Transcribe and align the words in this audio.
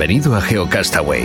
Bienvenido 0.00 0.34
a 0.34 0.40
GeoCastaway. 0.40 1.24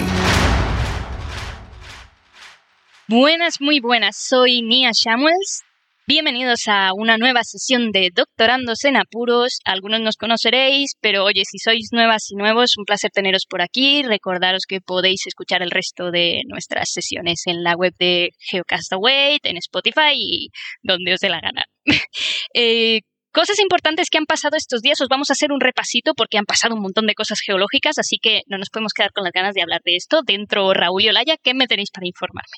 Buenas, 3.08 3.62
muy 3.62 3.80
buenas. 3.80 4.18
Soy 4.18 4.64
Nia 4.64 4.92
Samuels. 4.94 5.64
Bienvenidos 6.06 6.64
a 6.68 6.90
una 6.94 7.18
nueva 7.18 7.46
sesión 7.46 7.94
de 7.94 8.12
Doctorandos 8.14 8.84
en 8.84 8.98
Apuros. 8.98 9.60
Algunos 9.64 10.02
nos 10.02 10.18
conoceréis, 10.18 10.96
pero 11.00 11.24
oye, 11.24 11.44
si 11.50 11.58
sois 11.58 11.88
nuevas 11.94 12.30
y 12.30 12.36
nuevos, 12.36 12.74
un 12.78 12.84
placer 12.84 13.12
teneros 13.12 13.46
por 13.50 13.62
aquí. 13.62 14.04
Recordaros 14.04 14.66
que 14.68 14.82
podéis 14.82 15.26
escuchar 15.26 15.62
el 15.62 15.72
resto 15.72 16.12
de 16.12 16.42
nuestras 16.50 16.92
sesiones 16.92 17.44
en 17.46 17.64
la 17.64 17.76
web 17.78 17.94
de 17.98 18.32
GeoCastaway, 18.40 19.40
en 19.44 19.56
Spotify 19.56 20.16
y 20.18 20.50
donde 20.84 21.14
os 21.14 21.22
dé 21.22 21.30
la 21.30 21.40
gana. 21.40 21.64
eh, 22.54 23.00
Cosas 23.36 23.60
importantes 23.60 24.10
que 24.10 24.18
han 24.18 24.26
pasado 24.26 24.56
estos 24.56 24.82
días, 24.82 25.02
os 25.02 25.10
vamos 25.10 25.30
a 25.30 25.34
hacer 25.34 25.52
un 25.52 25.60
repasito 25.60 26.14
porque 26.16 26.38
han 26.38 26.46
pasado 26.46 26.74
un 26.74 26.82
montón 26.82 27.06
de 27.06 27.16
cosas 27.16 27.42
geológicas, 27.46 27.98
así 27.98 28.18
que 28.18 28.44
no 28.48 28.58
nos 28.58 28.70
podemos 28.70 28.94
quedar 28.94 29.12
con 29.12 29.26
las 29.26 29.34
ganas 29.34 29.54
de 29.54 29.62
hablar 29.62 29.82
de 29.84 29.98
esto. 29.98 30.22
Dentro 30.26 30.74
Raúl 30.74 31.02
y 31.02 31.10
Olaya, 31.10 31.36
¿qué 31.44 31.54
me 31.54 31.68
tenéis 31.68 31.92
para 31.92 32.08
informarme? 32.08 32.56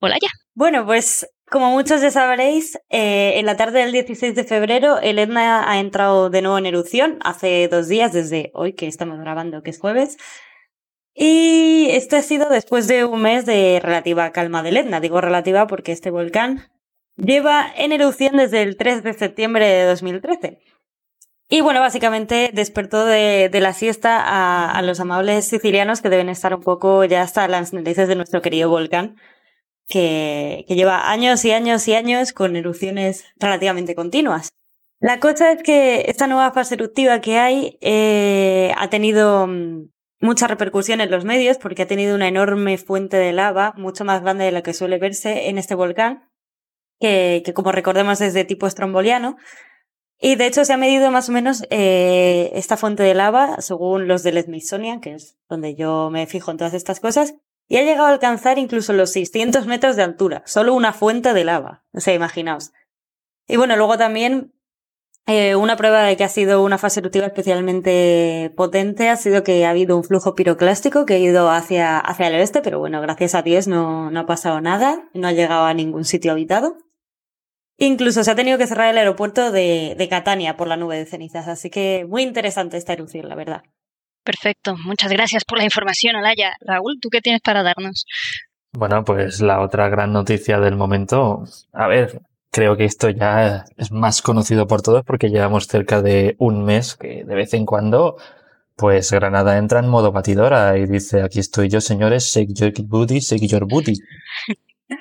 Olaya. 0.00 0.26
Bueno, 0.54 0.84
pues 0.84 1.28
como 1.48 1.70
muchos 1.70 2.02
ya 2.02 2.10
sabréis, 2.10 2.76
eh, 2.90 3.34
en 3.36 3.46
la 3.46 3.56
tarde 3.56 3.78
del 3.78 3.92
16 3.92 4.34
de 4.34 4.42
febrero 4.42 4.98
el 4.98 5.20
Etna 5.20 5.70
ha 5.70 5.78
entrado 5.78 6.28
de 6.28 6.42
nuevo 6.42 6.58
en 6.58 6.66
erupción, 6.66 7.20
hace 7.22 7.68
dos 7.68 7.86
días, 7.86 8.12
desde 8.12 8.50
hoy 8.54 8.72
que 8.72 8.88
estamos 8.88 9.20
grabando, 9.20 9.62
que 9.62 9.70
es 9.70 9.78
jueves. 9.78 10.16
Y 11.14 11.86
esto 11.90 12.16
ha 12.16 12.22
sido 12.22 12.48
después 12.48 12.88
de 12.88 13.04
un 13.04 13.22
mes 13.22 13.46
de 13.46 13.78
relativa 13.80 14.32
calma 14.32 14.64
del 14.64 14.78
Etna. 14.78 14.98
Digo 14.98 15.20
relativa 15.20 15.68
porque 15.68 15.92
este 15.92 16.10
volcán 16.10 16.72
Lleva 17.24 17.72
en 17.76 17.92
erupción 17.92 18.36
desde 18.36 18.62
el 18.62 18.76
3 18.76 19.04
de 19.04 19.14
septiembre 19.14 19.64
de 19.64 19.84
2013. 19.84 20.58
Y 21.48 21.60
bueno, 21.60 21.78
básicamente 21.78 22.50
despertó 22.52 23.04
de, 23.06 23.48
la 23.52 23.72
siesta 23.74 24.70
a, 24.70 24.82
los 24.82 24.98
amables 24.98 25.46
sicilianos 25.46 26.00
que 26.00 26.08
deben 26.08 26.28
estar 26.28 26.52
un 26.52 26.62
poco 26.62 27.04
ya 27.04 27.22
hasta 27.22 27.46
las 27.46 27.72
narices 27.72 28.08
de 28.08 28.16
nuestro 28.16 28.42
querido 28.42 28.68
volcán, 28.70 29.16
que, 29.86 30.64
lleva 30.66 31.12
años 31.12 31.44
y 31.44 31.52
años 31.52 31.86
y 31.86 31.94
años 31.94 32.32
con 32.32 32.56
erupciones 32.56 33.24
relativamente 33.36 33.94
continuas. 33.94 34.48
La 34.98 35.20
cosa 35.20 35.52
es 35.52 35.62
que 35.62 36.06
esta 36.08 36.26
nueva 36.26 36.50
fase 36.50 36.74
eruptiva 36.74 37.20
que 37.20 37.38
hay 37.38 37.78
eh, 37.82 38.72
ha 38.76 38.90
tenido 38.90 39.46
mm, 39.46 39.90
mucha 40.20 40.48
repercusión 40.48 41.00
en 41.00 41.10
los 41.10 41.24
medios 41.24 41.58
porque 41.58 41.82
ha 41.82 41.86
tenido 41.86 42.16
una 42.16 42.26
enorme 42.26 42.78
fuente 42.78 43.16
de 43.16 43.32
lava, 43.32 43.74
mucho 43.76 44.04
más 44.04 44.22
grande 44.22 44.44
de 44.44 44.52
la 44.52 44.62
que 44.62 44.74
suele 44.74 44.98
verse 44.98 45.48
en 45.48 45.58
este 45.58 45.76
volcán, 45.76 46.31
que, 47.02 47.52
como 47.52 47.72
recordemos 47.72 48.20
es 48.20 48.32
de 48.32 48.44
tipo 48.44 48.66
estromboliano. 48.66 49.36
Y 50.20 50.36
de 50.36 50.46
hecho 50.46 50.64
se 50.64 50.72
ha 50.72 50.76
medido 50.76 51.10
más 51.10 51.28
o 51.28 51.32
menos 51.32 51.64
eh, 51.70 52.52
esta 52.54 52.76
fuente 52.76 53.02
de 53.02 53.12
lava 53.12 53.60
según 53.60 54.06
los 54.06 54.22
del 54.22 54.40
Smithsonian, 54.40 55.00
que 55.00 55.14
es 55.14 55.36
donde 55.48 55.74
yo 55.74 56.10
me 56.10 56.26
fijo 56.28 56.52
en 56.52 56.58
todas 56.58 56.74
estas 56.74 57.00
cosas, 57.00 57.34
y 57.66 57.78
ha 57.78 57.82
llegado 57.82 58.06
a 58.06 58.10
alcanzar 58.10 58.58
incluso 58.58 58.92
los 58.92 59.10
600 59.10 59.66
metros 59.66 59.96
de 59.96 60.04
altura, 60.04 60.44
solo 60.46 60.74
una 60.74 60.92
fuente 60.92 61.34
de 61.34 61.42
lava, 61.42 61.84
o 61.92 61.98
sea, 61.98 62.14
imaginaos. 62.14 62.72
Y 63.48 63.56
bueno, 63.56 63.76
luego 63.76 63.98
también 63.98 64.52
eh, 65.26 65.56
una 65.56 65.76
prueba 65.76 66.04
de 66.04 66.16
que 66.16 66.22
ha 66.22 66.28
sido 66.28 66.62
una 66.62 66.78
fase 66.78 67.00
eruptiva 67.00 67.26
especialmente 67.26 68.52
potente 68.56 69.08
ha 69.08 69.16
sido 69.16 69.42
que 69.42 69.66
ha 69.66 69.70
habido 69.70 69.96
un 69.96 70.04
flujo 70.04 70.36
piroclástico 70.36 71.04
que 71.04 71.14
ha 71.14 71.18
ido 71.18 71.50
hacia, 71.50 71.98
hacia 71.98 72.28
el 72.28 72.34
oeste, 72.34 72.60
pero 72.62 72.78
bueno, 72.78 73.00
gracias 73.00 73.34
a 73.34 73.42
Dios 73.42 73.66
no, 73.66 74.10
no 74.12 74.20
ha 74.20 74.26
pasado 74.26 74.60
nada, 74.60 75.08
no 75.14 75.26
ha 75.26 75.32
llegado 75.32 75.64
a 75.64 75.74
ningún 75.74 76.04
sitio 76.04 76.30
habitado. 76.30 76.76
Incluso 77.82 78.22
se 78.22 78.30
ha 78.30 78.36
tenido 78.36 78.58
que 78.58 78.68
cerrar 78.68 78.90
el 78.90 78.98
aeropuerto 78.98 79.50
de, 79.50 79.96
de 79.98 80.08
Catania 80.08 80.56
por 80.56 80.68
la 80.68 80.76
nube 80.76 80.96
de 80.98 81.04
cenizas, 81.04 81.48
así 81.48 81.68
que 81.68 82.06
muy 82.08 82.22
interesante 82.22 82.76
esta 82.76 82.92
erupción, 82.92 83.28
la 83.28 83.34
verdad. 83.34 83.62
Perfecto, 84.22 84.76
muchas 84.84 85.10
gracias 85.10 85.44
por 85.44 85.58
la 85.58 85.64
información, 85.64 86.14
Alaya. 86.14 86.52
Raúl, 86.60 87.00
¿tú 87.00 87.08
qué 87.10 87.20
tienes 87.20 87.40
para 87.40 87.64
darnos? 87.64 88.06
Bueno, 88.70 89.02
pues 89.02 89.40
la 89.40 89.60
otra 89.60 89.88
gran 89.88 90.12
noticia 90.12 90.60
del 90.60 90.76
momento, 90.76 91.42
a 91.72 91.88
ver, 91.88 92.22
creo 92.52 92.76
que 92.76 92.84
esto 92.84 93.10
ya 93.10 93.64
es 93.76 93.90
más 93.90 94.22
conocido 94.22 94.68
por 94.68 94.80
todos 94.80 95.02
porque 95.04 95.30
llevamos 95.30 95.66
cerca 95.66 96.00
de 96.02 96.36
un 96.38 96.64
mes 96.64 96.94
que 96.94 97.24
de 97.24 97.34
vez 97.34 97.52
en 97.52 97.66
cuando, 97.66 98.16
pues 98.76 99.10
Granada 99.10 99.58
entra 99.58 99.80
en 99.80 99.88
modo 99.88 100.12
batidora 100.12 100.78
y 100.78 100.86
dice, 100.86 101.20
aquí 101.22 101.40
estoy 101.40 101.68
yo, 101.68 101.80
señores, 101.80 102.32
shake 102.32 102.54
your 102.54 102.72
booty, 102.84 103.18
shake 103.18 103.48
your 103.48 103.66
booty. 103.66 103.94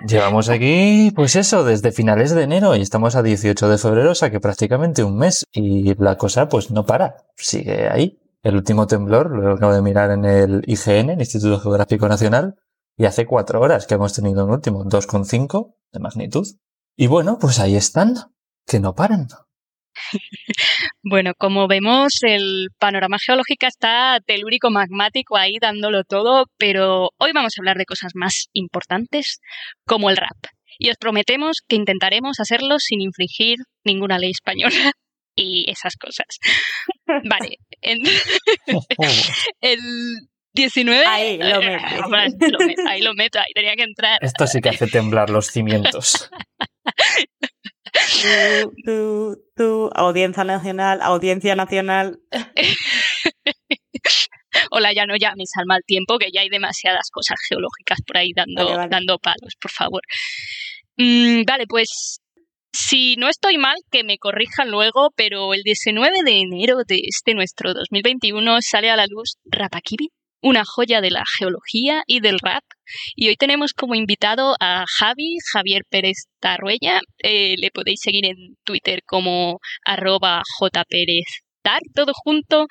Llevamos 0.08 0.50
aquí, 0.50 1.12
pues 1.16 1.36
eso, 1.36 1.64
desde 1.64 1.92
finales 1.92 2.32
de 2.32 2.44
enero 2.44 2.76
y 2.76 2.82
estamos 2.82 3.16
a 3.16 3.24
18 3.24 3.70
de 3.70 3.78
febrero, 3.78 4.12
o 4.12 4.16
sea 4.16 4.32
que 4.32 4.40
prácticamente 4.40 5.04
un 5.04 5.18
mes 5.18 5.46
y 5.52 5.94
la 5.96 6.18
cosa 6.18 6.50
pues 6.50 6.72
no 6.72 6.86
para, 6.86 7.18
sigue 7.36 7.90
ahí. 7.90 8.20
El 8.44 8.56
último 8.56 8.88
temblor 8.88 9.30
lo 9.30 9.54
acabo 9.54 9.74
de 9.74 9.82
mirar 9.82 10.12
en 10.12 10.26
el 10.26 10.64
IGN, 10.66 11.12
el 11.12 11.20
Instituto 11.20 11.60
Geográfico 11.60 12.08
Nacional, 12.08 12.56
y 12.98 13.06
hace 13.06 13.26
cuatro 13.26 13.62
horas 13.62 13.86
que 13.86 13.96
hemos 13.96 14.14
tenido 14.14 14.46
un 14.46 14.52
último, 14.52 14.84
2,5 14.84 15.76
de 15.92 16.00
magnitud. 16.00 16.48
Y 16.96 17.08
bueno, 17.08 17.38
pues 17.40 17.60
ahí 17.60 17.76
están, 17.76 18.16
que 18.66 18.80
no 18.80 18.96
paran. 18.96 19.28
Bueno, 21.04 21.34
como 21.38 21.68
vemos, 21.68 22.20
el 22.22 22.68
panorama 22.80 23.18
geológico 23.24 23.66
está 23.68 24.20
telúrico 24.26 24.70
magmático 24.70 25.38
ahí 25.38 25.58
dándolo 25.60 26.04
todo, 26.04 26.46
pero 26.58 27.10
hoy 27.18 27.32
vamos 27.34 27.54
a 27.58 27.62
hablar 27.62 27.78
de 27.78 27.86
cosas 27.86 28.12
más 28.16 28.48
importantes, 28.54 29.40
como 29.86 30.10
el 30.10 30.18
rap. 30.18 30.38
Y 30.78 30.90
os 30.90 30.98
prometemos 30.98 31.58
que 31.68 31.76
intentaremos 31.76 32.40
hacerlo 32.40 32.80
sin 32.80 33.02
infringir 33.02 33.58
ninguna 33.84 34.18
ley 34.18 34.32
española 34.32 34.92
y 35.36 35.70
esas 35.70 35.96
cosas. 35.96 36.28
Vale. 37.30 37.58
el 37.82 39.78
19. 40.54 41.06
Ahí 41.06 41.38
lo 41.38 41.62
meto. 41.62 42.58
Ahí 42.88 43.02
lo 43.02 43.14
meto, 43.14 43.40
ahí 43.40 43.52
tenía 43.54 43.76
que 43.76 43.84
entrar. 43.84 44.20
Esto 44.22 44.48
sí 44.48 44.62
que 44.62 44.70
hace 44.70 44.88
temblar 44.88 45.30
los 45.30 45.48
cimientos. 45.48 46.30
Tú, 48.86 49.38
tú, 49.56 49.90
audiencia 49.94 50.44
nacional, 50.44 51.00
audiencia 51.02 51.56
nacional. 51.56 52.20
Hola, 54.72 54.94
ya 54.94 55.06
no 55.06 55.16
llames 55.16 55.52
al 55.58 55.66
mal 55.66 55.82
tiempo, 55.86 56.18
que 56.18 56.32
ya 56.32 56.42
hay 56.42 56.50
demasiadas 56.50 57.10
cosas 57.12 57.38
geológicas 57.48 58.00
por 58.06 58.18
ahí 58.18 58.32
dando, 58.36 58.66
dando 58.90 59.18
palos, 59.18 59.56
por 59.60 59.72
favor. 59.72 60.02
Mm, 60.98 61.44
vale, 61.46 61.66
pues 61.68 62.20
si 62.74 63.16
no 63.18 63.28
estoy 63.28 63.58
mal, 63.58 63.76
que 63.92 64.04
me 64.04 64.18
corrijan 64.18 64.72
luego, 64.72 65.10
pero 65.16 65.54
el 65.54 65.62
19 65.64 66.24
de 66.24 66.40
enero 66.40 66.78
de 66.88 67.02
este 67.04 67.34
nuestro 67.34 67.74
2021 67.74 68.58
sale 68.62 68.90
a 68.90 68.96
la 68.96 69.08
luz 69.08 69.38
Rapakibi, 69.46 70.10
una 70.42 70.64
joya 70.66 71.02
de 71.02 71.12
la 71.12 71.24
geología 71.38 72.04
y 72.08 72.20
del 72.20 72.40
rap. 72.40 72.64
Y 73.16 73.30
hoy 73.30 73.36
tenemos 73.36 73.74
como 73.74 73.96
invitado 73.96 74.56
a 74.60 74.86
Javi, 74.88 75.38
Javier 75.54 75.84
Pérez 75.90 76.26
Tarruella. 76.40 77.02
Eh, 77.20 77.56
le 77.58 77.72
podéis 77.72 78.02
seguir 78.02 78.26
en 78.26 78.58
Twitter 78.64 79.02
como 79.06 79.60
arroba 79.86 80.42
jpéreztar, 80.60 81.82
todo 81.94 82.12
junto. 82.14 82.68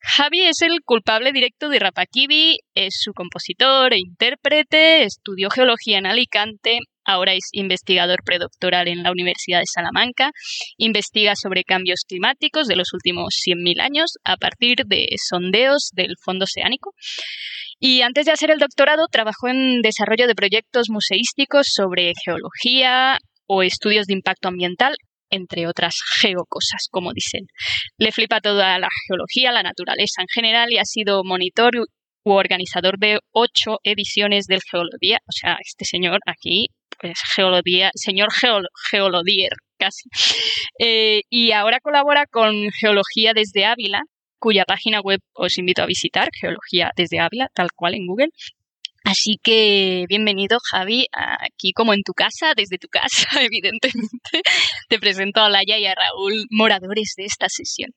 Javi 0.00 0.40
es 0.46 0.62
el 0.62 0.80
culpable 0.84 1.32
directo 1.32 1.68
de 1.68 1.78
Rapakibi, 1.78 2.58
es 2.74 2.94
su 3.00 3.12
compositor 3.12 3.92
e 3.92 3.98
intérprete, 3.98 5.04
estudió 5.04 5.50
geología 5.50 5.98
en 5.98 6.06
Alicante 6.06 6.80
ahora 7.10 7.34
es 7.34 7.48
investigador 7.52 8.18
predoctoral 8.24 8.88
en 8.88 9.02
la 9.02 9.10
Universidad 9.10 9.60
de 9.60 9.66
Salamanca, 9.66 10.30
investiga 10.76 11.34
sobre 11.36 11.64
cambios 11.64 12.00
climáticos 12.06 12.66
de 12.66 12.76
los 12.76 12.92
últimos 12.92 13.34
100.000 13.46 13.80
años 13.80 14.14
a 14.24 14.36
partir 14.36 14.84
de 14.86 15.06
sondeos 15.16 15.90
del 15.92 16.14
fondo 16.24 16.44
oceánico. 16.44 16.92
Y 17.78 18.02
antes 18.02 18.26
de 18.26 18.32
hacer 18.32 18.50
el 18.50 18.58
doctorado, 18.58 19.06
trabajó 19.10 19.48
en 19.48 19.80
desarrollo 19.82 20.26
de 20.26 20.34
proyectos 20.34 20.88
museísticos 20.90 21.66
sobre 21.74 22.12
geología 22.24 23.18
o 23.46 23.62
estudios 23.62 24.06
de 24.06 24.14
impacto 24.14 24.48
ambiental, 24.48 24.94
entre 25.30 25.66
otras 25.66 25.94
geocosas, 26.20 26.88
como 26.90 27.12
dicen. 27.12 27.46
Le 27.96 28.12
flipa 28.12 28.40
toda 28.40 28.78
la 28.78 28.88
geología, 29.08 29.52
la 29.52 29.62
naturaleza 29.62 30.20
en 30.20 30.28
general 30.32 30.72
y 30.72 30.78
ha 30.78 30.84
sido 30.84 31.22
monitor 31.24 31.72
organizador 32.34 32.98
de 32.98 33.18
ocho 33.32 33.78
ediciones 33.84 34.46
del 34.46 34.60
Geolodía. 34.70 35.18
O 35.26 35.32
sea, 35.32 35.58
este 35.64 35.84
señor 35.84 36.20
aquí, 36.26 36.68
pues 37.00 37.18
Geolodía, 37.34 37.90
señor 37.94 38.28
Geolodier, 38.90 39.52
casi. 39.78 40.08
Eh, 40.78 41.22
y 41.28 41.52
ahora 41.52 41.80
colabora 41.80 42.26
con 42.26 42.70
Geología 42.72 43.32
desde 43.34 43.64
Ávila, 43.64 44.02
cuya 44.38 44.64
página 44.64 45.00
web 45.00 45.20
os 45.34 45.58
invito 45.58 45.82
a 45.82 45.86
visitar, 45.86 46.28
Geología 46.40 46.90
desde 46.96 47.20
Ávila, 47.20 47.48
tal 47.54 47.68
cual 47.74 47.94
en 47.94 48.06
Google. 48.06 48.30
Así 49.04 49.38
que 49.42 50.04
bienvenido 50.08 50.58
Javi, 50.70 51.06
aquí 51.12 51.72
como 51.72 51.94
en 51.94 52.02
tu 52.02 52.12
casa, 52.12 52.52
desde 52.54 52.76
tu 52.78 52.88
casa, 52.88 53.28
evidentemente. 53.40 54.42
Te 54.88 54.98
presento 54.98 55.40
a 55.40 55.48
Laia 55.48 55.78
y 55.78 55.86
a 55.86 55.94
Raúl, 55.94 56.46
moradores 56.50 57.14
de 57.16 57.24
esta 57.24 57.46
sesión. 57.48 57.90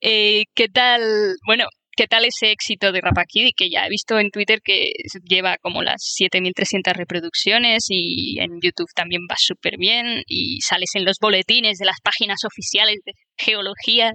Eh, 0.00 0.44
¿Qué 0.54 0.68
tal? 0.68 1.02
Bueno, 1.46 1.66
¿qué 1.96 2.06
tal 2.06 2.24
ese 2.24 2.50
éxito 2.52 2.92
de 2.92 3.00
Rapakidi? 3.00 3.52
Que 3.52 3.70
ya 3.70 3.86
he 3.86 3.88
visto 3.88 4.18
en 4.18 4.30
Twitter 4.30 4.60
que 4.62 4.92
lleva 5.22 5.56
como 5.60 5.82
las 5.82 6.14
7.300 6.20 6.94
reproducciones 6.94 7.86
y 7.88 8.38
en 8.40 8.60
YouTube 8.60 8.90
también 8.94 9.22
va 9.30 9.36
súper 9.38 9.76
bien 9.78 10.22
y 10.26 10.60
sales 10.60 10.90
en 10.94 11.04
los 11.04 11.18
boletines 11.20 11.78
de 11.78 11.86
las 11.86 12.00
páginas 12.02 12.40
oficiales 12.44 12.96
de 13.04 13.12
geología. 13.36 14.12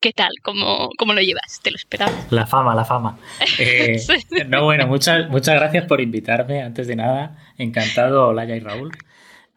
¿Qué 0.00 0.12
tal? 0.12 0.30
¿Cómo, 0.42 0.88
¿Cómo, 0.96 1.12
lo 1.12 1.20
llevas? 1.20 1.60
¿Te 1.62 1.70
lo 1.70 1.76
esperabas? 1.76 2.32
La 2.32 2.46
fama, 2.46 2.74
la 2.74 2.84
fama. 2.84 3.18
Eh, 3.58 3.96
no, 4.48 4.64
bueno, 4.64 4.86
muchas, 4.86 5.28
muchas 5.28 5.56
gracias 5.56 5.84
por 5.84 6.00
invitarme. 6.00 6.62
Antes 6.62 6.86
de 6.86 6.96
nada, 6.96 7.36
encantado, 7.58 8.32
Laya 8.32 8.56
y 8.56 8.60
Raúl. 8.60 8.92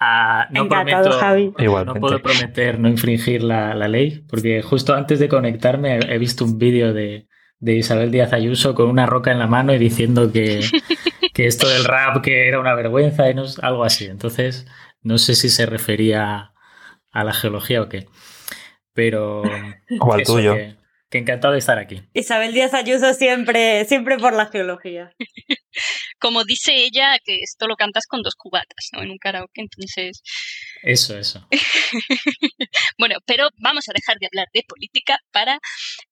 Ah, 0.01 0.47
no 0.51 0.65
encantado, 0.65 1.11
Javi. 1.13 1.53
No 1.85 1.94
puedo 1.94 2.21
prometer 2.21 2.77
no 2.77 2.89
infringir 2.89 3.41
la, 3.41 3.73
la, 3.73 3.88
ley, 3.88 4.25
porque 4.27 4.61
justo 4.61 4.94
antes 4.94 5.19
de 5.19 5.29
conectarme 5.29 5.97
he 5.97 6.17
visto 6.17 6.44
un 6.44 6.57
vídeo 6.57 6.91
de, 6.91 7.29
de 7.63 7.77
Isabel 7.77 8.12
Díaz 8.12 8.33
Ayuso 8.33 8.75
con 8.75 8.89
una 8.89 9.06
roca 9.06 9.31
en 9.31 9.39
la 9.39 9.48
mano 9.48 9.74
y 9.74 9.77
diciendo 9.77 10.33
que, 10.33 10.60
que 11.33 11.48
esto 11.48 11.69
del 11.69 11.86
rap 11.86 12.21
que 12.21 12.50
era 12.50 12.60
una 12.60 12.75
vergüenza 12.75 13.30
y 13.30 13.33
no, 13.33 13.45
algo 13.62 13.86
así. 13.86 14.06
Entonces, 14.06 14.68
no 15.01 15.18
sé 15.18 15.33
si 15.33 15.48
se 15.48 15.65
refería 15.65 16.51
a 17.10 17.24
la 17.24 17.31
geología 17.31 17.81
o 17.81 17.88
qué. 17.88 18.07
Pero. 18.92 19.44
O 20.01 20.13
al 20.13 20.24
tuyo. 20.24 20.56
Que, 20.56 20.75
encantado 21.19 21.54
de 21.54 21.60
estar 21.60 21.77
aquí. 21.77 22.01
Isabel 22.13 22.54
Díaz 22.54 22.74
Ayuso 22.74 23.13
siempre, 23.13 23.86
siempre 23.86 24.18
por 24.18 24.33
la 24.33 24.48
geología. 24.48 25.12
Como 26.19 26.44
dice 26.44 26.74
ella, 26.75 27.18
que 27.24 27.39
esto 27.42 27.68
lo 27.68 27.75
cantas 27.75 28.06
con 28.07 28.21
dos 28.21 28.36
cubatas, 28.36 28.89
¿no? 28.94 29.04
En 29.04 29.12
un 29.12 29.18
karaoke, 29.18 29.62
entonces. 29.62 30.21
Eso, 30.81 31.18
eso. 31.18 31.48
bueno, 32.98 33.15
pero 33.25 33.50
vamos 33.62 33.89
a 33.89 33.94
dejar 33.94 34.18
de 34.19 34.27
hablar 34.27 34.48
de 34.54 34.63
política 34.68 35.18
para. 35.31 35.60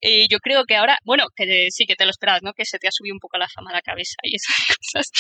Eh, 0.02 0.28
yo 0.30 0.40
creo 0.40 0.64
que 0.66 0.76
ahora, 0.76 0.98
bueno, 1.06 1.26
que 1.36 1.68
sí 1.72 1.86
que 1.86 1.96
te 1.96 2.06
lo 2.06 2.12
esperabas, 2.12 2.42
¿no? 2.44 2.54
Que 2.54 2.66
se 2.66 2.78
te 2.78 2.88
ha 2.88 2.92
subido 2.92 3.16
un 3.16 3.20
poco 3.20 3.38
la 3.38 3.48
fama 3.48 3.72
a 3.72 3.76
la 3.76 3.82
cabeza 3.82 4.16
y 4.24 4.36
esas 4.36 4.56
cosas. 4.94 5.12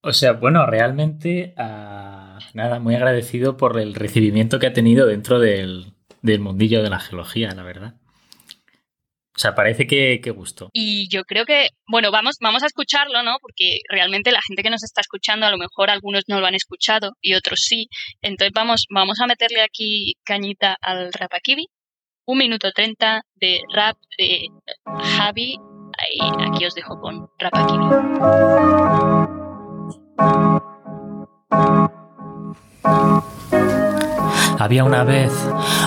O 0.00 0.12
sea, 0.12 0.32
bueno, 0.32 0.66
realmente, 0.66 1.54
uh, 1.56 2.38
nada, 2.52 2.78
muy 2.78 2.94
agradecido 2.94 3.56
por 3.56 3.80
el 3.80 3.94
recibimiento 3.94 4.58
que 4.58 4.66
ha 4.66 4.72
tenido 4.72 5.06
dentro 5.06 5.38
del, 5.38 5.94
del 6.20 6.40
mundillo 6.40 6.82
de 6.82 6.90
la 6.90 7.00
geología, 7.00 7.54
la 7.54 7.62
verdad. 7.62 7.94
O 9.36 9.38
sea, 9.38 9.54
parece 9.54 9.86
que, 9.88 10.20
que, 10.22 10.30
gustó. 10.30 10.70
Y 10.72 11.08
yo 11.08 11.24
creo 11.24 11.44
que, 11.44 11.70
bueno, 11.88 12.12
vamos, 12.12 12.36
vamos 12.40 12.62
a 12.62 12.66
escucharlo, 12.66 13.24
¿no? 13.24 13.38
Porque 13.40 13.80
realmente 13.88 14.30
la 14.30 14.40
gente 14.46 14.62
que 14.62 14.70
nos 14.70 14.84
está 14.84 15.00
escuchando, 15.00 15.44
a 15.44 15.50
lo 15.50 15.58
mejor 15.58 15.90
algunos 15.90 16.22
no 16.28 16.38
lo 16.40 16.46
han 16.46 16.54
escuchado 16.54 17.10
y 17.20 17.34
otros 17.34 17.58
sí. 17.64 17.88
Entonces 18.22 18.52
vamos, 18.54 18.86
vamos 18.90 19.20
a 19.20 19.26
meterle 19.26 19.62
aquí 19.62 20.14
cañita 20.24 20.76
al 20.80 21.12
Rapakibi. 21.12 21.66
Un 22.26 22.38
minuto 22.38 22.70
treinta 22.72 23.22
de 23.34 23.60
rap 23.74 23.96
de 24.18 24.46
Javi. 25.16 25.56
Aquí 26.20 26.64
os 26.64 26.74
dejo 26.74 27.00
con 27.00 27.28
Rapakibi. 27.38 27.84
Había 34.64 34.82
una 34.82 35.04
vez 35.04 35.30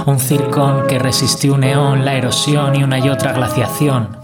un 0.05 0.19
circón 0.19 0.85
que 0.85 0.99
resistió 0.99 1.55
un 1.55 1.61
neón, 1.61 2.05
la 2.05 2.13
erosión 2.13 2.75
y 2.75 2.83
una 2.83 2.99
y 2.99 3.09
otra 3.09 3.33
glaciación. 3.33 4.15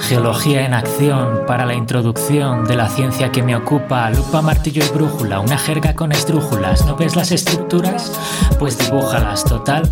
Geología 0.00 0.66
en 0.66 0.74
acción 0.74 1.46
para 1.46 1.64
la 1.64 1.72
introducción 1.72 2.66
de 2.66 2.76
la 2.76 2.90
ciencia 2.90 3.32
que 3.32 3.42
me 3.42 3.56
ocupa. 3.56 4.10
Lupa, 4.10 4.42
martillo 4.42 4.84
y 4.84 4.88
brújula, 4.94 5.40
una 5.40 5.56
jerga 5.56 5.94
con 5.94 6.12
estrújulas. 6.12 6.84
¿No 6.84 6.94
ves 6.96 7.16
las 7.16 7.32
estructuras? 7.32 8.12
Pues 8.58 8.76
dibújalas, 8.76 9.44
total. 9.44 9.90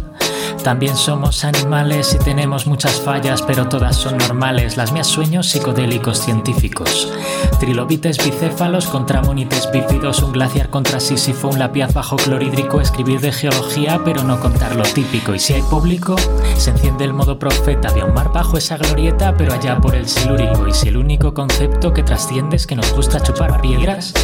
También 0.62 0.96
somos 0.96 1.44
animales 1.44 2.14
y 2.14 2.25
tenemos 2.25 2.67
muchas 2.67 3.00
fallas, 3.00 3.43
pero 3.43 3.69
todas 3.69 3.96
son 3.96 4.17
normales. 4.19 4.76
Las 4.76 4.93
mías 4.93 5.06
sueños 5.06 5.49
psicodélicos 5.49 6.19
científicos. 6.19 7.12
Trilobites 7.61 8.19
bicéfalos 8.25 8.87
contra 8.87 9.23
monites 9.23 9.70
bífidos, 9.73 10.23
un 10.23 10.32
glaciar 10.32 10.70
contra 10.70 11.00
Sísifo, 11.00 11.49
un 11.49 11.58
lapiaz 11.58 11.93
bajo 11.93 12.17
clorhídrico, 12.17 12.81
escribir 12.81 13.20
de 13.20 13.32
geología, 13.32 14.00
pero 14.05 14.25
no 14.25 14.41
contar 14.41 14.76
lo 14.76 14.85
típico. 14.85 15.35
Y 15.35 15.38
si 15.38 15.55
hay 15.55 15.62
público, 15.62 16.17
se 16.56 16.70
enciende 16.70 17.05
el 17.05 17.12
modo 17.12 17.38
profeta. 17.38 17.88
Había 17.88 18.05
un 18.05 18.14
mar 18.14 18.32
bajo 18.32 18.56
esa 18.56 18.76
glorieta, 18.76 19.37
pero 19.37 19.52
allá 19.52 19.79
por 19.81 19.94
el 19.94 20.08
silúrico. 20.08 20.67
Y 20.69 20.73
si 20.73 20.88
el 20.88 20.97
único 20.97 21.35
concepto 21.35 21.93
que 21.93 22.02
trasciende 22.02 22.56
es 22.56 22.67
que 22.67 22.76
nos 22.76 22.93
gusta 22.93 23.20
chupar 23.20 23.61
piedras, 23.61 24.14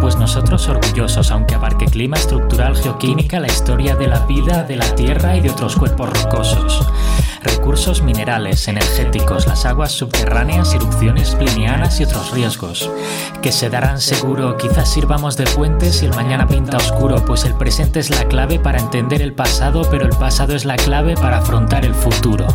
pues 0.00 0.16
nosotros 0.16 0.68
orgullosos, 0.68 1.30
aunque 1.30 1.54
abarque 1.54 1.86
clima 1.86 2.16
estructural, 2.16 2.76
geoquímica, 2.76 3.40
la 3.40 3.46
historia 3.46 3.96
de 3.96 4.06
la 4.06 4.20
vida, 4.26 4.62
de 4.62 4.76
la 4.76 4.94
tierra 4.94 5.36
y 5.36 5.40
de 5.40 5.50
otros 5.50 5.76
cuerpos 5.76 6.10
rocosos. 6.10 6.86
Recursos 7.42 8.02
minerales, 8.02 8.68
energéticos, 8.68 9.46
las 9.46 9.64
aguas 9.64 9.92
subterráneas, 9.92 10.74
erupciones 10.74 11.34
plinianas 11.34 12.00
y 12.00 12.04
otros 12.04 12.32
riesgos, 12.32 12.90
que 13.42 13.52
se 13.52 13.70
darán 13.70 14.00
seguro, 14.00 14.56
quizás 14.56 14.90
sirvamos 14.90 15.36
de 15.36 15.44
puente 15.44 15.92
si 15.92 16.06
el 16.06 16.14
mañana 16.14 16.46
pinta 16.46 16.76
oscuro, 16.76 17.24
pues 17.24 17.44
el 17.44 17.54
presente 17.54 18.00
es 18.00 18.10
la 18.10 18.24
clave 18.26 18.58
para 18.58 18.78
entender 18.80 19.22
el 19.22 19.34
pasado, 19.34 19.82
pero 19.90 20.04
el 20.04 20.16
pasado 20.16 20.54
es 20.54 20.64
la 20.64 20.76
clave 20.76 21.14
para 21.14 21.38
afrontar 21.38 21.84
el 21.84 21.94
futuro. 21.94 22.46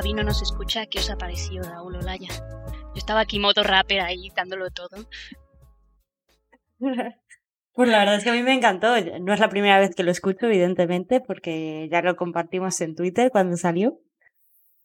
Javi 0.00 0.14
no 0.14 0.22
nos 0.22 0.40
escucha, 0.40 0.86
¿qué 0.86 0.98
os 0.98 1.10
ha 1.10 1.18
parecido 1.18 1.62
Raúl 1.62 1.96
Olaya? 1.96 2.28
Yo 2.30 2.94
estaba 2.96 3.20
aquí 3.20 3.38
moto 3.38 3.62
rapper 3.62 4.00
ahí 4.00 4.30
dándolo 4.34 4.70
todo. 4.70 5.06
Pues 7.72 7.88
la 7.88 8.00
verdad 8.00 8.16
es 8.16 8.24
que 8.24 8.30
a 8.30 8.32
mí 8.32 8.42
me 8.42 8.52
encantó. 8.52 8.88
No 9.20 9.32
es 9.32 9.40
la 9.40 9.48
primera 9.48 9.78
vez 9.78 9.94
que 9.94 10.02
lo 10.02 10.10
escucho, 10.10 10.46
evidentemente, 10.46 11.20
porque 11.20 11.88
ya 11.90 12.02
lo 12.02 12.16
compartimos 12.16 12.80
en 12.80 12.96
Twitter 12.96 13.30
cuando 13.30 13.56
salió. 13.56 14.00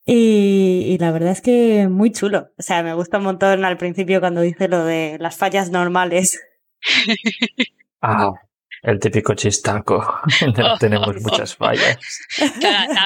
Y, 0.06 0.96
la 1.00 1.12
verdad 1.12 1.32
es 1.32 1.42
que 1.42 1.88
muy 1.90 2.12
chulo. 2.12 2.52
O 2.58 2.62
sea, 2.62 2.84
me 2.84 2.94
gusta 2.94 3.18
un 3.18 3.24
montón 3.24 3.66
al 3.66 3.78
principio 3.78 4.20
cuando 4.20 4.42
dice 4.42 4.68
lo 4.68 4.86
de 4.86 5.18
las 5.20 5.38
fallas 5.38 5.72
normales. 5.72 6.42
Ah, 8.02 8.34
el 8.86 9.00
típico 9.00 9.34
chistaco. 9.34 10.20
Tenemos 10.80 11.22
muchas 11.22 11.56
fallas. 11.56 11.98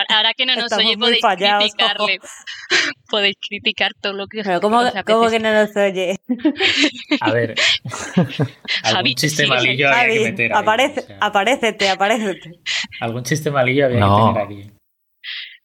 ahora 0.09 0.33
que 0.35 0.45
no 0.45 0.55
nos 0.55 0.71
oye, 0.73 0.97
podéis 0.97 1.21
criticarle. 1.21 2.19
Podéis 3.09 3.37
criticar 3.47 3.91
todo 3.99 4.13
lo 4.13 4.27
que 4.27 4.43
Pero 4.43 4.61
¿cómo, 4.61 4.81
¿cómo 5.05 5.29
que 5.29 5.39
no 5.39 5.51
nos 5.51 5.75
oye? 5.75 6.17
A 7.21 7.31
ver. 7.31 7.55
algún 8.83 9.15
chiste 9.15 9.47
malillo 9.47 9.89
había 9.89 10.13
que 10.13 10.19
meter. 10.19 10.53
Ahí, 10.53 10.59
aparece, 10.61 11.17
Aparécete, 11.19 11.89
aparécete. 11.89 12.59
Algún 13.01 13.23
chiste 13.23 13.49
malillo 13.49 13.85
había 13.85 13.99
que 13.99 14.05
meter 14.05 14.41
aquí. 14.41 14.71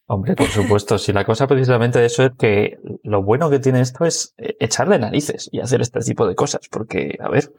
Hombre, 0.07 0.35
por 0.37 0.49
supuesto, 0.49 0.99
si 0.99 1.13
la 1.13 1.25
cosa 1.25 1.47
precisamente 1.47 1.99
de 1.99 2.07
eso 2.07 2.25
es 2.25 2.33
que 2.39 2.79
lo 3.03 3.23
bueno 3.23 3.49
que 3.51 3.59
tiene 3.59 3.81
esto 3.81 4.05
es 4.05 4.35
echarle 4.37 4.99
narices 4.99 5.49
y 5.51 5.61
hacer 5.61 5.81
este 5.81 6.01
tipo 6.01 6.27
de 6.27 6.35
cosas, 6.35 6.69
porque, 6.71 7.17
a 7.21 7.29
ver, 7.31 7.51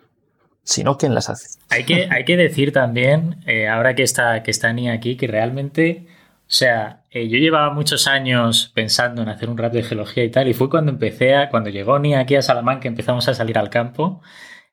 sino 0.66 0.98
quién 0.98 1.14
las 1.16 1.30
hace. 1.30 1.60
Hay 1.70 1.86
que, 1.86 2.10
hay 2.12 2.26
que 2.26 2.36
decir 2.36 2.74
también, 2.74 3.38
eh, 3.46 3.68
ahora 3.68 3.96
que 3.96 4.04
está, 4.04 4.44
que 4.44 4.52
está 4.52 4.74
Ni 4.74 4.90
aquí, 4.90 5.16
que 5.16 5.28
realmente, 5.28 6.08
o 6.42 6.52
sea, 6.52 7.04
eh, 7.12 7.30
yo 7.30 7.38
llevaba 7.38 7.72
muchos 7.74 8.08
años 8.08 8.72
pensando 8.74 9.22
en 9.22 9.30
hacer 9.30 9.50
un 9.50 9.58
rap 9.58 9.72
de 9.72 9.84
geología 9.84 10.24
y 10.24 10.32
tal, 10.32 10.48
y 10.50 10.54
fue 10.54 10.70
cuando 10.70 10.92
empecé 10.92 11.36
a, 11.36 11.50
cuando 11.50 11.70
llegó 11.70 11.98
Ni 12.00 12.16
aquí 12.16 12.36
a 12.36 12.42
Salamanca, 12.42 12.88
empezamos 12.88 13.28
a 13.30 13.36
salir 13.36 13.58
al 13.60 13.70
campo, 13.70 14.22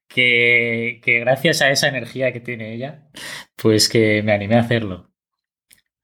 que, 0.09 1.01
que 1.05 1.21
gracias 1.21 1.63
a 1.63 1.71
esa 1.71 1.89
energía 1.89 2.33
que 2.33 2.41
tiene 2.41 2.75
ella, 2.75 3.09
pues 3.57 3.89
que 3.89 4.23
me 4.23 4.33
animé 4.33 4.57
a 4.57 4.61
hacerlo. 4.61 5.11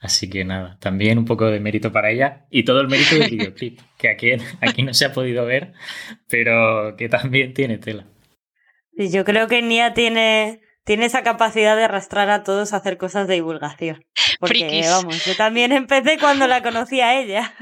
Así 0.01 0.31
que 0.31 0.45
nada, 0.45 0.79
también 0.81 1.19
un 1.19 1.25
poco 1.25 1.47
de 1.47 1.61
mérito 1.61 1.91
para 1.91 2.11
ella 2.11 2.47
y 2.51 2.63
todo 2.65 2.81
el 2.81 2.89
mérito 2.89 3.17
del 3.17 3.31
videoclip, 3.31 3.81
que 3.97 4.09
aquí, 4.11 4.33
aquí 4.61 4.83
no 4.83 4.95
se 4.95 5.07
ha 5.07 5.13
podido 5.13 5.45
ver, 5.45 5.73
pero 6.29 6.95
que 6.97 7.09
también 7.09 7.53
tiene 7.55 7.79
tela. 7.79 8.07
Y 8.99 9.13
yo 9.13 9.25
creo 9.25 9.47
que 9.47 9.63
Nia 9.63 9.95
tiene, 9.95 10.61
tiene 10.85 11.07
esa 11.07 11.23
capacidad 11.23 11.77
de 11.77 11.85
arrastrar 11.85 12.31
a 12.31 12.43
todos 12.43 12.73
a 12.73 12.79
hacer 12.79 12.99
cosas 12.99 13.29
de 13.29 13.35
divulgación. 13.35 14.05
Porque, 14.41 14.83
vamos, 14.91 15.25
yo 15.25 15.37
también 15.37 15.71
empecé 15.71 16.19
cuando 16.19 16.49
la 16.49 16.65
conocí 16.65 17.01
a 17.01 17.17
ella. 17.21 17.55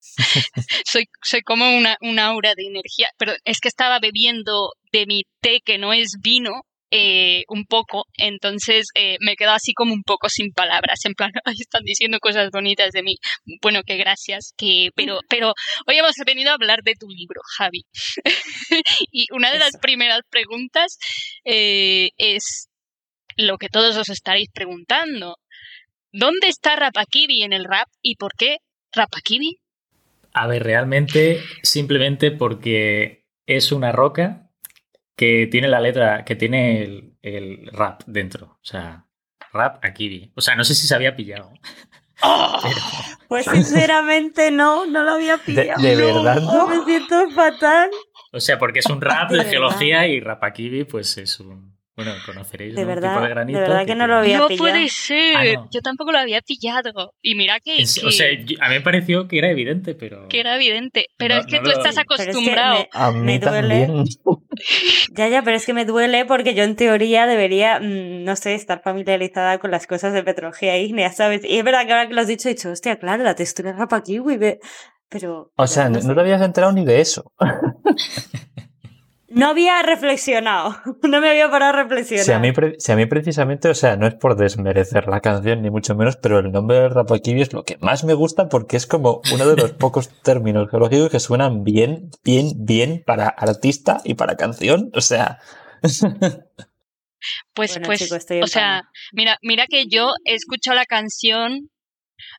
soy, 0.84 1.06
soy 1.20 1.42
como 1.42 1.76
una, 1.76 1.96
una 2.00 2.26
aura 2.26 2.54
de 2.54 2.62
energía, 2.68 3.08
pero 3.18 3.32
es 3.44 3.58
que 3.58 3.66
estaba 3.66 3.98
bebiendo 3.98 4.70
de 4.92 5.06
mi 5.06 5.24
té 5.40 5.62
que 5.64 5.78
no 5.78 5.92
es 5.92 6.18
vino 6.22 6.62
eh, 6.94 7.44
un 7.48 7.64
poco, 7.64 8.04
entonces 8.18 8.88
eh, 8.94 9.16
me 9.20 9.34
quedo 9.34 9.52
así 9.52 9.72
como 9.72 9.94
un 9.94 10.02
poco 10.02 10.28
sin 10.28 10.52
palabras, 10.52 11.00
en 11.06 11.14
plan, 11.14 11.30
Ay, 11.44 11.56
están 11.58 11.84
diciendo 11.84 12.18
cosas 12.20 12.50
bonitas 12.52 12.90
de 12.92 13.02
mí, 13.02 13.16
bueno, 13.62 13.80
que 13.82 13.96
gracias, 13.96 14.52
que, 14.58 14.90
pero, 14.94 15.20
pero 15.30 15.54
hoy 15.86 15.96
hemos 15.96 16.12
venido 16.26 16.50
a 16.50 16.54
hablar 16.54 16.80
de 16.84 16.92
tu 16.94 17.08
libro, 17.08 17.40
Javi. 17.56 17.84
y 19.10 19.26
una 19.32 19.50
de 19.50 19.58
las 19.58 19.78
primeras 19.80 20.20
preguntas 20.28 20.98
eh, 21.46 22.10
es 22.18 22.68
lo 23.38 23.56
que 23.56 23.68
todos 23.68 23.96
os 23.96 24.10
estaréis 24.10 24.50
preguntando. 24.52 25.38
¿Dónde 26.12 26.48
está 26.48 26.76
Rapakibi 26.76 27.42
en 27.42 27.54
el 27.54 27.64
rap 27.64 27.88
y 28.02 28.16
por 28.16 28.32
qué 28.36 28.58
Rapakibi? 28.92 29.60
A 30.34 30.46
ver, 30.46 30.62
realmente 30.62 31.40
simplemente 31.62 32.30
porque 32.30 33.24
es 33.46 33.72
una 33.72 33.92
roca 33.92 34.51
que 35.16 35.46
tiene 35.50 35.68
la 35.68 35.80
letra, 35.80 36.24
que 36.24 36.36
tiene 36.36 37.12
el, 37.22 37.70
rap 37.72 38.02
dentro. 38.06 38.58
O 38.60 38.64
sea, 38.64 39.06
rap 39.52 39.84
Akibi. 39.84 40.32
O 40.34 40.40
sea, 40.40 40.54
no 40.56 40.64
sé 40.64 40.74
si 40.74 40.86
se 40.86 40.94
había 40.94 41.16
pillado. 41.16 41.52
Pues 43.28 43.46
sinceramente 43.46 44.50
no, 44.50 44.84
no 44.84 45.02
lo 45.02 45.12
había 45.12 45.38
pillado. 45.38 45.80
¿De, 45.80 45.96
verdad? 45.96 46.42
No, 46.42 46.68
me 46.68 46.84
siento 46.84 47.30
fatal. 47.30 47.88
O 48.30 48.40
sea, 48.40 48.58
porque 48.58 48.80
es 48.80 48.86
un 48.86 49.00
rap 49.00 49.30
de, 49.30 49.42
geología 49.44 50.06
y 50.06 50.20
rap 50.20 50.44
Akibi, 50.44 50.84
pues 50.84 51.16
es 51.16 51.40
un, 51.40 51.71
bueno, 51.94 52.12
conoceréis 52.24 52.74
de 52.74 52.84
verdad, 52.86 53.10
tipo 53.14 53.22
de 53.24 53.28
granito. 53.28 53.58
De 53.58 53.68
verdad 53.68 53.86
que, 53.86 53.94
no 53.94 54.06
lo 54.06 54.16
había 54.16 54.38
no 54.38 54.48
pillado. 54.48 54.70
puede 54.70 54.88
ser. 54.88 55.36
Ah, 55.58 55.68
Yo 55.70 55.80
tampoco 55.82 56.10
lo 56.12 56.18
había 56.18 56.40
pillado. 56.40 57.12
Y 57.20 57.34
mira 57.34 57.60
que. 57.60 57.82
O 57.82 58.10
sea, 58.10 58.26
a 58.60 58.68
mí 58.68 58.74
me 58.74 58.80
pareció 58.80 59.28
que 59.28 59.38
era 59.38 59.50
evidente, 59.50 59.94
pero. 59.94 60.26
Que 60.28 60.40
era 60.40 60.56
evidente. 60.56 61.06
Pero 61.18 61.34
No, 61.34 61.40
es 61.42 61.46
que 61.46 61.56
no 61.58 61.62
tú 61.64 61.70
lo- 61.70 61.76
estás 61.76 61.94
Pero 61.96 62.14
es 62.14 62.18
que 62.18 62.30
acostumbrado. 62.30 62.78
me- 62.78 62.88
A 62.92 63.10
mí 63.12 63.20
Me 63.20 63.38
duele. 63.38 63.86
también. 63.86 64.04
Ya, 65.16 65.28
ya, 65.28 65.42
pero 65.42 65.56
es 65.56 65.64
que 65.66 65.72
me 65.74 65.84
duele 65.86 66.24
porque 66.26 66.54
yo 66.54 66.62
en 66.62 66.76
teoría 66.76 67.26
debería, 67.26 67.80
mm, 67.80 68.22
no 68.24 68.36
sé, 68.36 68.54
estar 68.54 68.82
familiarizada 68.82 69.58
con 69.58 69.70
las 69.70 69.86
cosas 69.86 70.12
de 70.12 70.22
petrología 70.22 70.76
ígnea, 70.78 71.10
¿sabes? 71.12 71.42
Y 71.44 71.58
es 71.58 71.64
verdad 71.64 71.86
que 71.86 71.92
ahora 71.92 72.06
que 72.08 72.14
lo 72.14 72.20
has 72.20 72.26
dicho, 72.28 72.48
he 72.48 72.54
dicho, 72.54 72.70
hostia, 72.70 72.96
claro, 72.98 73.22
la 73.24 73.34
textura 73.34 73.70
es 73.70 74.02
kiwi, 74.02 74.36
ve- 74.36 74.60
pero... 75.08 75.50
O 75.56 75.66
sea, 75.66 75.88
no, 75.88 75.98
no 76.00 76.14
te 76.14 76.20
habías 76.20 76.40
enterado 76.42 76.72
ni 76.72 76.84
de 76.84 77.00
eso. 77.00 77.32
No 79.34 79.48
había 79.48 79.82
reflexionado, 79.82 80.76
no 81.02 81.20
me 81.20 81.30
había 81.30 81.50
parado 81.50 81.78
a 81.78 81.82
reflexionar. 81.82 82.24
Si 82.24 82.32
a, 82.32 82.38
mí, 82.38 82.52
si 82.78 82.92
a 82.92 82.96
mí 82.96 83.06
precisamente, 83.06 83.68
o 83.68 83.74
sea, 83.74 83.96
no 83.96 84.06
es 84.06 84.14
por 84.14 84.36
desmerecer 84.36 85.08
la 85.08 85.20
canción 85.20 85.62
ni 85.62 85.70
mucho 85.70 85.94
menos, 85.94 86.16
pero 86.16 86.38
el 86.38 86.52
nombre 86.52 86.80
del 86.80 86.90
Rapakibi 86.90 87.42
es 87.42 87.52
lo 87.52 87.64
que 87.64 87.78
más 87.80 88.04
me 88.04 88.14
gusta 88.14 88.48
porque 88.48 88.76
es 88.76 88.86
como 88.86 89.22
uno 89.32 89.46
de 89.46 89.56
los 89.56 89.72
pocos 89.78 90.10
términos 90.22 90.70
geológicos 90.70 91.10
que 91.10 91.20
suenan 91.20 91.64
bien, 91.64 92.10
bien, 92.24 92.52
bien 92.56 93.02
para 93.06 93.28
artista 93.28 94.00
y 94.04 94.14
para 94.14 94.36
canción. 94.36 94.90
O 94.94 95.00
sea, 95.00 95.38
Pues, 97.54 97.72
Bueno, 97.74 97.86
pues, 97.86 98.00
chico, 98.00 98.16
estoy 98.16 98.38
en 98.38 98.44
o 98.44 98.46
sea, 98.46 98.82
mira, 99.12 99.38
mira 99.42 99.66
que 99.68 99.86
yo 99.86 100.10
he 100.24 100.34
escuchado 100.34 100.76
la 100.76 100.86
canción 100.86 101.70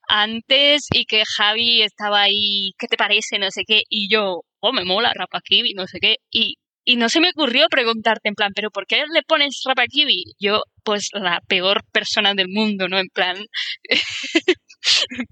antes 0.07 0.87
y 0.93 1.05
que 1.05 1.23
Javi 1.25 1.81
estaba 1.81 2.21
ahí, 2.21 2.71
¿qué 2.77 2.87
te 2.87 2.97
parece? 2.97 3.39
No 3.39 3.49
sé 3.51 3.63
qué, 3.65 3.83
y 3.89 4.09
yo, 4.11 4.41
oh, 4.59 4.73
me 4.73 4.83
mola 4.83 5.13
Rapakibi, 5.13 5.73
no 5.73 5.87
sé 5.87 5.99
qué, 5.99 6.17
y, 6.31 6.55
y 6.85 6.95
no 6.97 7.09
se 7.09 7.19
me 7.21 7.29
ocurrió 7.29 7.67
preguntarte 7.69 8.29
en 8.29 8.35
plan, 8.35 8.51
¿pero 8.55 8.69
por 8.71 8.85
qué 8.87 8.97
le 9.13 9.23
pones 9.23 9.61
Rapakibi? 9.65 10.33
Yo, 10.39 10.63
pues, 10.83 11.09
la 11.13 11.39
peor 11.47 11.83
persona 11.91 12.33
del 12.33 12.47
mundo, 12.49 12.87
¿no? 12.89 12.97
En 12.99 13.07
plan, 13.07 13.37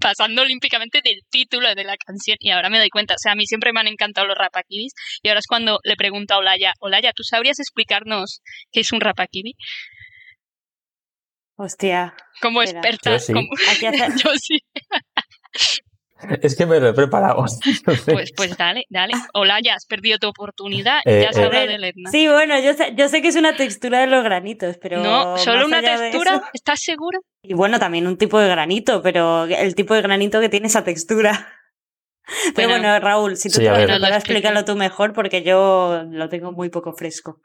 pasando 0.00 0.42
olímpicamente 0.42 1.00
del 1.04 1.20
título 1.30 1.74
de 1.74 1.84
la 1.84 1.96
canción, 1.96 2.36
y 2.40 2.50
ahora 2.50 2.70
me 2.70 2.78
doy 2.78 2.88
cuenta, 2.88 3.14
o 3.14 3.18
sea, 3.18 3.32
a 3.32 3.34
mí 3.34 3.46
siempre 3.46 3.72
me 3.72 3.80
han 3.80 3.88
encantado 3.88 4.26
los 4.26 4.36
Rapakibis, 4.38 4.92
y 5.22 5.28
ahora 5.28 5.40
es 5.40 5.46
cuando 5.46 5.78
le 5.84 5.96
pregunto 5.96 6.34
a 6.34 6.38
Olaya, 6.38 6.72
Olaya, 6.80 7.12
¿tú 7.14 7.22
sabrías 7.22 7.58
explicarnos 7.60 8.40
qué 8.70 8.80
es 8.80 8.92
un 8.92 9.00
Rapakibi? 9.00 9.52
Hostia, 11.56 12.14
Como 12.40 12.62
Espera. 12.62 12.80
experta, 12.80 13.12
Yo 13.12 13.18
sí. 13.18 13.32
como- 13.34 13.48
aquí 13.70 13.86
hace... 13.86 13.98
yo 14.24 14.30
sí. 14.36 14.58
Es 16.42 16.56
que 16.56 16.66
me 16.66 16.80
lo 16.80 16.88
he 16.88 16.92
preparado. 16.94 17.44
Pues, 18.04 18.32
pues 18.36 18.56
dale, 18.56 18.84
dale. 18.88 19.14
Hola, 19.34 19.58
ya 19.62 19.74
has 19.74 19.86
perdido 19.86 20.18
tu 20.18 20.28
oportunidad. 20.28 21.00
Eh, 21.04 21.22
ya 21.22 21.30
has 21.30 21.36
eh. 21.36 21.44
hablado 21.44 21.66
de 21.66 21.78
Ledna. 21.78 22.10
Sí, 22.10 22.26
bueno, 22.28 22.58
yo 22.60 22.74
sé, 22.74 22.94
yo 22.96 23.08
sé 23.08 23.22
que 23.22 23.28
es 23.28 23.36
una 23.36 23.56
textura 23.56 24.00
de 24.00 24.06
los 24.06 24.22
granitos, 24.24 24.78
pero... 24.80 25.02
no, 25.02 25.36
solo 25.38 25.66
una 25.66 25.80
textura. 25.80 26.34
eso- 26.34 26.44
¿Estás 26.52 26.80
seguro? 26.80 27.20
Y 27.42 27.54
bueno, 27.54 27.78
también 27.78 28.06
un 28.06 28.16
tipo 28.16 28.38
de 28.38 28.48
granito, 28.48 29.02
pero 29.02 29.44
el 29.44 29.74
tipo 29.74 29.94
de 29.94 30.02
granito 30.02 30.40
que 30.40 30.48
tiene 30.48 30.68
esa 30.68 30.84
textura. 30.84 31.48
Pero 32.54 32.68
Bueno. 32.68 32.82
bueno, 32.88 33.00
Raúl, 33.00 33.36
si 33.36 33.48
tú 33.48 33.56
Sí, 33.60 33.64
te 33.66 33.98
lo 33.98 34.06
explícalo 34.06 34.64
tú 34.64 34.76
mejor 34.76 35.12
porque 35.12 35.42
yo 35.42 36.04
lo 36.08 36.28
tengo 36.28 36.52
muy 36.52 36.70
poco 36.70 36.92
fresco. 36.92 37.40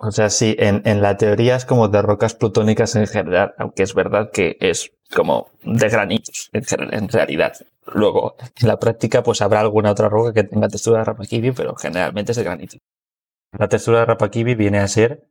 O 0.00 0.10
sea, 0.10 0.30
sí, 0.30 0.56
en, 0.58 0.82
en 0.84 1.00
la 1.00 1.16
teoría 1.16 1.56
es 1.56 1.64
como 1.64 1.88
de 1.88 2.02
rocas 2.02 2.34
plutónicas 2.34 2.96
en 2.96 3.06
general, 3.06 3.54
aunque 3.58 3.84
es 3.84 3.94
verdad 3.94 4.30
que 4.32 4.56
es 4.60 4.92
como 5.14 5.50
de 5.62 5.88
granitos 5.88 6.50
en, 6.52 6.64
en 6.92 7.08
realidad. 7.08 7.54
Luego, 7.94 8.36
en 8.60 8.68
la 8.68 8.78
práctica, 8.78 9.22
pues 9.22 9.42
habrá 9.42 9.60
alguna 9.60 9.92
otra 9.92 10.08
roca 10.08 10.32
que 10.32 10.44
tenga 10.44 10.68
textura 10.68 10.98
de 10.98 11.04
Rapakibi, 11.04 11.52
pero 11.52 11.76
generalmente 11.76 12.32
es 12.32 12.36
de 12.36 12.44
granito. 12.44 12.78
La 13.52 13.68
textura 13.68 14.00
de 14.00 14.06
Rapakibi 14.06 14.54
viene 14.54 14.80
a 14.80 14.88
ser 14.88 15.24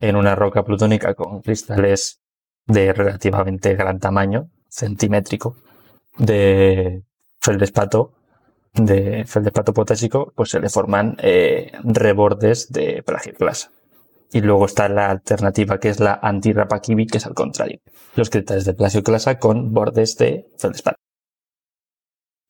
en 0.00 0.16
una 0.16 0.34
roca 0.34 0.62
plutónica 0.64 1.14
con 1.14 1.40
cristales 1.40 2.20
de 2.66 2.92
relativamente 2.92 3.74
gran 3.74 3.98
tamaño, 3.98 4.50
centimétrico, 4.68 5.56
de 6.18 7.02
feldespato, 7.40 8.12
de 8.74 9.24
feldespato 9.26 9.72
potásico, 9.72 10.32
pues 10.34 10.50
se 10.50 10.60
le 10.60 10.68
forman 10.68 11.16
eh, 11.18 11.72
rebordes 11.82 12.70
de 12.72 13.02
plagioclasa. 13.02 13.70
Y 14.32 14.40
luego 14.40 14.66
está 14.66 14.88
la 14.88 15.10
alternativa 15.10 15.78
que 15.78 15.88
es 15.90 16.00
la 16.00 16.18
anti-Rapakibi, 16.22 17.06
que 17.06 17.18
es 17.18 17.26
al 17.26 17.34
contrario. 17.34 17.80
Los 18.16 18.30
cristales 18.30 18.64
de 18.64 18.74
plagioclasa 18.74 19.38
con 19.38 19.72
bordes 19.72 20.16
de 20.16 20.46
feldespato. 20.58 20.96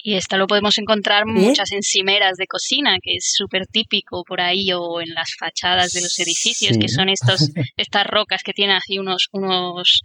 Y 0.04 0.14
esta 0.16 0.36
lo 0.36 0.46
podemos 0.48 0.78
encontrar 0.78 1.24
Bien. 1.24 1.48
muchas 1.48 1.70
encimeras 1.70 2.36
de 2.36 2.46
cocina, 2.48 2.96
que 3.00 3.14
es 3.16 3.30
súper 3.36 3.66
típico 3.66 4.24
por 4.26 4.40
ahí, 4.40 4.72
o 4.72 5.00
en 5.00 5.10
las 5.14 5.30
fachadas 5.38 5.92
de 5.92 6.00
los 6.02 6.18
edificios, 6.18 6.72
Sí. 6.74 6.78
que 6.80 6.88
son 6.88 7.08
estos, 7.08 7.50
estas 7.76 8.06
rocas 8.06 8.42
que 8.44 8.52
tienen 8.52 8.76
así 8.76 8.98
unos, 8.98 9.28
unos, 9.32 10.00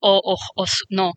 o, 0.00 0.20
o- 0.22 0.36
o- 0.62 0.66
no, 0.90 1.12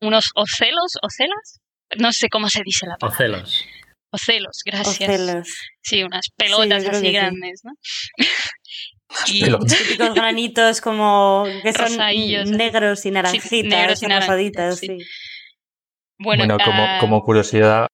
unos 0.00 0.30
ocelos, 0.34 0.94
ocelas, 1.02 1.60
no 1.96 2.12
sé 2.12 2.28
cómo 2.28 2.48
se 2.48 2.62
dice 2.64 2.86
la 2.88 2.96
palabra. 2.96 3.16
Ocelos. 3.38 3.64
Ocelos, 4.12 4.62
gracias. 4.64 5.08
Ocelos. 5.08 5.48
Sí, 5.82 6.02
unas 6.02 6.26
pelotas 6.36 6.84
así 6.84 7.02
que 7.02 7.06
sí. 7.08 7.12
grandes, 7.12 7.60
¿no? 7.62 7.70
y. 9.26 9.44
Típicos 9.44 10.14
granitos 10.14 10.80
como 10.80 11.44
que 11.62 11.72
son 11.72 11.96
negros 12.56 13.04
y 13.06 13.10
naranjitas, 13.10 13.62
negros 13.62 14.02
y 14.02 14.06
naranjitas, 14.06 14.20
rosaditas, 14.20 14.78
sí. 14.78 14.86
sí. 14.86 14.98
bueno, 16.18 16.46
Bueno, 16.46 16.58
como, 16.64 16.82
ah, 16.82 16.98
como 17.00 17.22
curiosidad, 17.22 17.88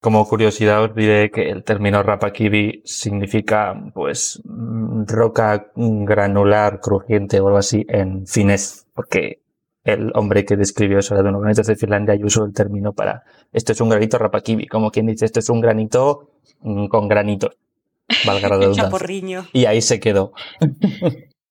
como 0.00 0.26
curiosidad 0.28 0.84
os 0.84 0.94
diré 0.94 1.30
que 1.30 1.50
el 1.50 1.64
término 1.64 2.02
Rapakibi 2.02 2.82
significa, 2.84 3.74
pues, 3.92 4.40
mm, 4.44 5.04
roca 5.06 5.72
granular 5.74 6.80
crujiente 6.80 7.40
o 7.40 7.46
algo 7.48 7.58
así 7.58 7.84
en 7.88 8.26
finés, 8.26 8.86
porque 8.94 9.40
el 9.82 10.12
hombre 10.14 10.44
que 10.44 10.56
describió 10.56 10.98
eso 10.98 11.14
era 11.14 11.22
de 11.22 11.28
unos 11.30 11.42
granitos 11.42 11.66
de 11.66 11.76
Finlandia 11.76 12.14
y 12.14 12.24
usó 12.24 12.44
el 12.44 12.52
término 12.52 12.92
para, 12.92 13.24
esto 13.52 13.72
es 13.72 13.80
un 13.80 13.88
granito 13.88 14.18
Rapakibi, 14.18 14.66
como 14.66 14.90
quien 14.90 15.06
dice, 15.06 15.24
esto 15.24 15.40
es 15.40 15.48
un 15.48 15.60
granito 15.60 16.30
mm, 16.60 16.86
con 16.86 17.08
granitos, 17.08 17.56
valga 18.24 18.48
la. 18.48 18.72
Chaporriño. 18.74 19.48
Y 19.52 19.64
ahí 19.66 19.80
se 19.82 20.00
quedó. 20.00 20.32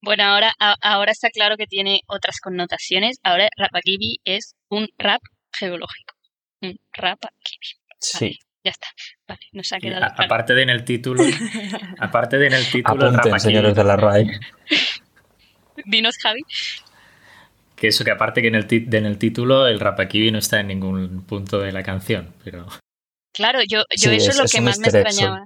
Bueno, 0.01 0.23
ahora, 0.23 0.53
a- 0.59 0.75
ahora 0.81 1.11
está 1.11 1.29
claro 1.29 1.57
que 1.57 1.65
tiene 1.67 2.01
otras 2.07 2.39
connotaciones. 2.39 3.17
Ahora 3.23 3.49
Rapakibi 3.57 4.19
es 4.23 4.55
un 4.69 4.87
rap 4.97 5.21
geológico. 5.57 6.13
Un 6.61 6.77
Rapakibi. 6.93 7.67
Sí. 7.99 8.37
Ya 8.63 8.71
está. 8.71 8.87
Vale, 9.27 9.39
nos 9.51 9.71
ha 9.73 9.79
quedado 9.79 10.05
a- 10.05 10.09
claro. 10.13 10.23
aparte 10.25 10.53
de 10.55 10.63
en 10.63 10.69
el 10.69 10.83
título, 10.85 11.23
aparte 11.99 12.37
de 12.37 12.47
en 12.47 12.53
el 12.53 12.69
título, 12.71 13.07
Apunten, 13.07 13.39
señores 13.39 13.75
de 13.75 13.83
la 13.83 13.95
RAE. 13.95 14.39
Dinos, 15.85 16.15
Javi. 16.21 16.41
Que 17.75 17.89
eso, 17.89 18.03
que 18.05 18.11
aparte 18.11 18.41
que 18.41 18.47
en 18.47 18.55
el, 18.55 18.67
en 18.69 19.05
el 19.05 19.17
título 19.17 19.67
el 19.67 19.79
Rapakibi 19.79 20.31
no 20.31 20.37
está 20.39 20.59
en 20.61 20.67
ningún 20.67 21.25
punto 21.25 21.59
de 21.59 21.71
la 21.73 21.83
canción, 21.83 22.33
pero 22.43 22.65
Claro, 23.33 23.59
yo, 23.67 23.79
yo 23.97 24.09
Sí, 24.11 24.15
eso 24.15 24.15
es, 24.15 24.27
es- 24.29 24.37
lo 24.37 24.43
es 24.45 24.51
que 24.53 24.61
más 24.61 24.79
me 24.79 24.87
extrañaba. 24.87 25.43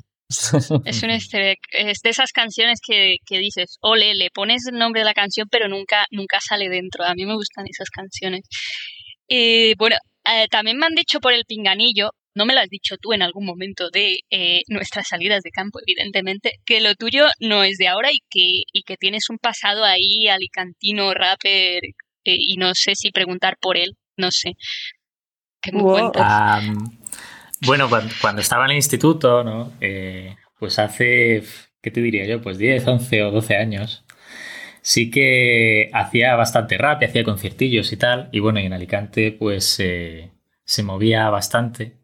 Es 0.83 1.03
un 1.03 1.09
easter 1.11 1.41
egg. 1.41 1.59
Es 1.71 1.99
de 2.03 2.09
esas 2.11 2.31
canciones 2.31 2.79
que, 2.85 3.17
que 3.25 3.39
dices, 3.39 3.77
ole, 3.81 4.13
le 4.15 4.29
pones 4.31 4.65
el 4.67 4.77
nombre 4.77 5.01
de 5.01 5.05
la 5.05 5.13
canción, 5.13 5.47
pero 5.49 5.67
nunca, 5.67 6.05
nunca 6.11 6.39
sale 6.39 6.69
dentro. 6.69 7.03
A 7.03 7.15
mí 7.15 7.25
me 7.25 7.35
gustan 7.35 7.65
esas 7.67 7.89
canciones. 7.89 8.41
Eh, 9.27 9.75
bueno, 9.77 9.97
eh, 10.25 10.47
también 10.49 10.77
me 10.77 10.85
han 10.85 10.95
dicho 10.95 11.19
por 11.19 11.33
el 11.33 11.45
pinganillo, 11.45 12.11
no 12.35 12.45
me 12.45 12.53
lo 12.53 12.61
has 12.61 12.69
dicho 12.69 12.95
tú 12.97 13.13
en 13.13 13.21
algún 13.21 13.45
momento 13.45 13.89
de 13.89 14.19
eh, 14.29 14.61
nuestras 14.67 15.07
salidas 15.07 15.41
de 15.43 15.51
campo, 15.51 15.79
evidentemente, 15.85 16.53
que 16.65 16.79
lo 16.81 16.93
tuyo 16.95 17.25
no 17.39 17.63
es 17.63 17.77
de 17.77 17.87
ahora 17.87 18.09
y 18.11 18.19
que, 18.29 18.63
y 18.71 18.83
que 18.83 18.97
tienes 18.97 19.29
un 19.29 19.37
pasado 19.39 19.83
ahí 19.83 20.27
alicantino, 20.27 21.13
rapper, 21.13 21.83
eh, 21.85 22.35
y 22.37 22.57
no 22.57 22.75
sé 22.75 22.95
si 22.95 23.11
preguntar 23.11 23.57
por 23.59 23.77
él, 23.77 23.95
no 24.17 24.31
sé. 24.31 24.53
¿Qué 25.61 25.71
me 25.71 25.81
Wow. 25.81 25.91
cuentas? 26.11 26.23
Am, 26.27 26.98
bueno, 27.61 27.89
cuando, 27.89 28.41
estaba 28.41 28.65
en 28.65 28.71
el 28.71 28.77
instituto, 28.77 29.43
¿no? 29.43 29.71
Eh, 29.81 30.35
pues 30.59 30.79
hace 30.79 31.43
¿qué 31.81 31.91
te 31.91 32.01
diría 32.01 32.25
yo? 32.25 32.41
Pues 32.41 32.57
10, 32.57 32.87
11 32.87 33.23
o 33.23 33.31
12 33.31 33.55
años, 33.57 34.05
sí 34.81 35.11
que 35.11 35.89
hacía 35.93 36.35
bastante 36.35 36.77
rap 36.77 37.01
y 37.01 37.05
hacía 37.05 37.23
conciertillos 37.23 37.91
y 37.93 37.97
tal. 37.97 38.29
Y 38.31 38.39
bueno, 38.39 38.59
en 38.59 38.73
Alicante 38.73 39.31
pues 39.31 39.79
eh, 39.79 40.31
se 40.65 40.83
movía 40.83 41.29
bastante. 41.29 41.97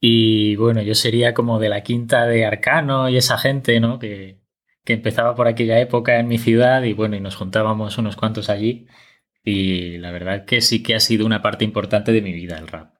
Y 0.00 0.56
bueno, 0.56 0.82
yo 0.82 0.94
sería 0.94 1.32
como 1.34 1.58
de 1.60 1.68
la 1.68 1.82
quinta 1.82 2.26
de 2.26 2.44
Arcano 2.44 3.08
y 3.08 3.16
esa 3.16 3.38
gente, 3.38 3.78
¿no? 3.80 3.98
Que, 3.98 4.38
que 4.84 4.94
empezaba 4.94 5.34
por 5.36 5.46
aquella 5.48 5.78
época 5.80 6.18
en 6.18 6.28
mi 6.28 6.38
ciudad 6.38 6.82
y 6.82 6.92
bueno, 6.92 7.16
y 7.16 7.20
nos 7.20 7.36
juntábamos 7.36 7.98
unos 7.98 8.16
cuantos 8.16 8.50
allí. 8.50 8.88
Y 9.44 9.98
la 9.98 10.10
verdad 10.12 10.44
que 10.44 10.60
sí 10.60 10.82
que 10.82 10.94
ha 10.94 11.00
sido 11.00 11.26
una 11.26 11.42
parte 11.42 11.64
importante 11.64 12.12
de 12.12 12.22
mi 12.22 12.32
vida 12.32 12.58
el 12.58 12.68
rap. 12.68 12.94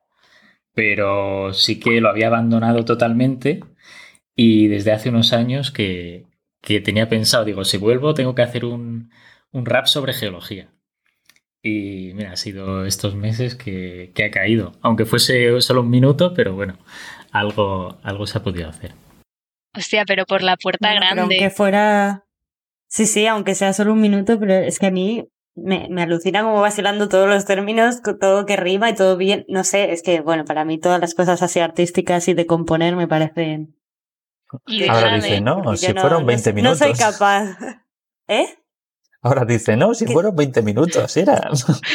Pero 0.74 1.52
sí 1.52 1.78
que 1.78 2.00
lo 2.00 2.08
había 2.08 2.28
abandonado 2.28 2.84
totalmente 2.84 3.60
y 4.34 4.68
desde 4.68 4.92
hace 4.92 5.10
unos 5.10 5.32
años 5.32 5.70
que, 5.70 6.26
tenía 6.60 7.08
pensado, 7.08 7.44
digo, 7.44 7.64
si 7.64 7.76
vuelvo 7.76 8.14
tengo 8.14 8.34
que 8.34 8.42
hacer 8.42 8.64
un, 8.64 9.10
rap 9.52 9.86
sobre 9.86 10.14
geología. 10.14 10.68
Y 11.62 12.12
mira, 12.14 12.32
ha 12.32 12.36
sido 12.36 12.86
estos 12.86 13.14
meses 13.14 13.54
que, 13.54 14.12
ha 14.24 14.30
caído. 14.30 14.72
Aunque 14.80 15.04
fuese 15.04 15.60
solo 15.60 15.82
un 15.82 15.90
minuto, 15.90 16.34
pero 16.34 16.54
bueno, 16.54 16.78
algo, 17.30 17.98
algo 18.02 18.26
se 18.26 18.38
ha 18.38 18.42
podido 18.42 18.68
hacer. 18.68 18.94
Hostia, 19.76 20.04
pero 20.06 20.24
por 20.26 20.42
la 20.42 20.56
puerta 20.56 20.92
grande. 20.94 21.22
aunque 21.22 21.50
fuera. 21.50 22.24
Sí, 22.88 23.06
sí, 23.06 23.26
aunque 23.26 23.54
sea 23.54 23.72
solo 23.72 23.92
un 23.92 24.00
minuto, 24.00 24.38
pero 24.38 24.54
es 24.54 24.78
que 24.78 24.86
a 24.86 24.90
mí 24.90 25.26
me, 25.54 25.88
me 25.90 26.02
alucina 26.02 26.42
como 26.42 26.60
vacilando 26.60 27.08
todos 27.08 27.28
los 27.28 27.44
términos, 27.44 28.00
todo 28.20 28.46
que 28.46 28.56
rima 28.56 28.90
y 28.90 28.94
todo 28.94 29.16
bien. 29.16 29.44
No 29.48 29.64
sé, 29.64 29.92
es 29.92 30.02
que, 30.02 30.20
bueno, 30.20 30.44
para 30.44 30.64
mí 30.64 30.78
todas 30.78 31.00
las 31.00 31.14
cosas 31.14 31.42
así 31.42 31.60
artísticas 31.60 32.28
y 32.28 32.34
de 32.34 32.46
componer 32.46 32.96
me 32.96 33.08
parecen. 33.08 33.76
Ahora 34.88 35.14
dice, 35.16 35.40
no, 35.40 35.76
si 35.76 35.92
fueron 35.92 36.26
20 36.26 36.52
minutos. 36.52 36.80
No 36.80 36.86
soy 36.86 36.94
capaz. 36.94 37.56
¿Eh? 38.28 38.46
Ahora 39.24 39.44
dice, 39.44 39.76
no, 39.76 39.94
si 39.94 40.06
fueron 40.06 40.34
20 40.34 40.62
minutos, 40.62 41.16
era. 41.16 41.48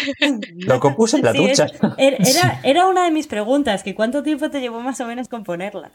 Lo 0.56 0.80
compuse 0.80 1.18
en 1.18 1.26
la 1.26 1.34
ducha. 1.34 1.68
Era, 1.98 2.62
era 2.64 2.88
una 2.88 3.04
de 3.04 3.12
mis 3.12 3.28
preguntas, 3.28 3.84
que 3.84 3.94
cuánto 3.94 4.24
tiempo 4.24 4.50
te 4.50 4.62
llevó 4.62 4.80
más 4.80 5.02
o 5.02 5.06
menos 5.06 5.28
componerla. 5.28 5.92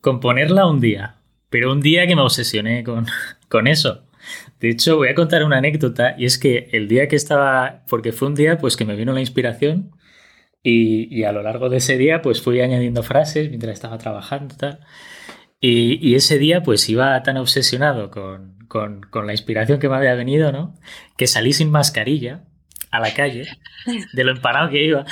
Componerla 0.00 0.66
un 0.68 0.80
día, 0.80 1.16
pero 1.50 1.72
un 1.72 1.80
día 1.80 2.06
que 2.06 2.14
me 2.14 2.22
obsesioné 2.22 2.84
con, 2.84 3.06
con 3.48 3.66
eso. 3.66 4.05
De 4.60 4.70
hecho, 4.70 4.96
voy 4.96 5.08
a 5.08 5.14
contar 5.14 5.44
una 5.44 5.58
anécdota 5.58 6.14
y 6.18 6.24
es 6.24 6.38
que 6.38 6.68
el 6.72 6.88
día 6.88 7.08
que 7.08 7.16
estaba, 7.16 7.84
porque 7.88 8.12
fue 8.12 8.28
un 8.28 8.34
día 8.34 8.58
pues 8.58 8.76
que 8.76 8.84
me 8.84 8.96
vino 8.96 9.12
la 9.12 9.20
inspiración 9.20 9.92
y, 10.62 11.22
a 11.24 11.32
lo 11.32 11.42
largo 11.42 11.68
de 11.68 11.76
ese 11.76 11.96
día 11.96 12.22
pues 12.22 12.42
fui 12.42 12.60
añadiendo 12.60 13.02
frases 13.02 13.48
mientras 13.50 13.74
estaba 13.74 13.98
trabajando 13.98 14.56
tal. 14.56 14.80
Y, 15.60 16.14
ese 16.14 16.38
día 16.38 16.62
pues 16.62 16.88
iba 16.88 17.22
tan 17.22 17.36
obsesionado 17.36 18.10
con, 18.10 18.56
con, 18.68 19.26
la 19.26 19.32
inspiración 19.32 19.78
que 19.78 19.88
me 19.88 19.96
había 19.96 20.14
venido, 20.14 20.52
¿no? 20.52 20.74
Que 21.16 21.26
salí 21.26 21.52
sin 21.52 21.70
mascarilla 21.70 22.44
a 22.90 23.00
la 23.00 23.12
calle, 23.14 23.46
de 24.12 24.24
lo 24.24 24.32
empanado 24.32 24.70
que 24.70 24.84
iba. 24.84 25.04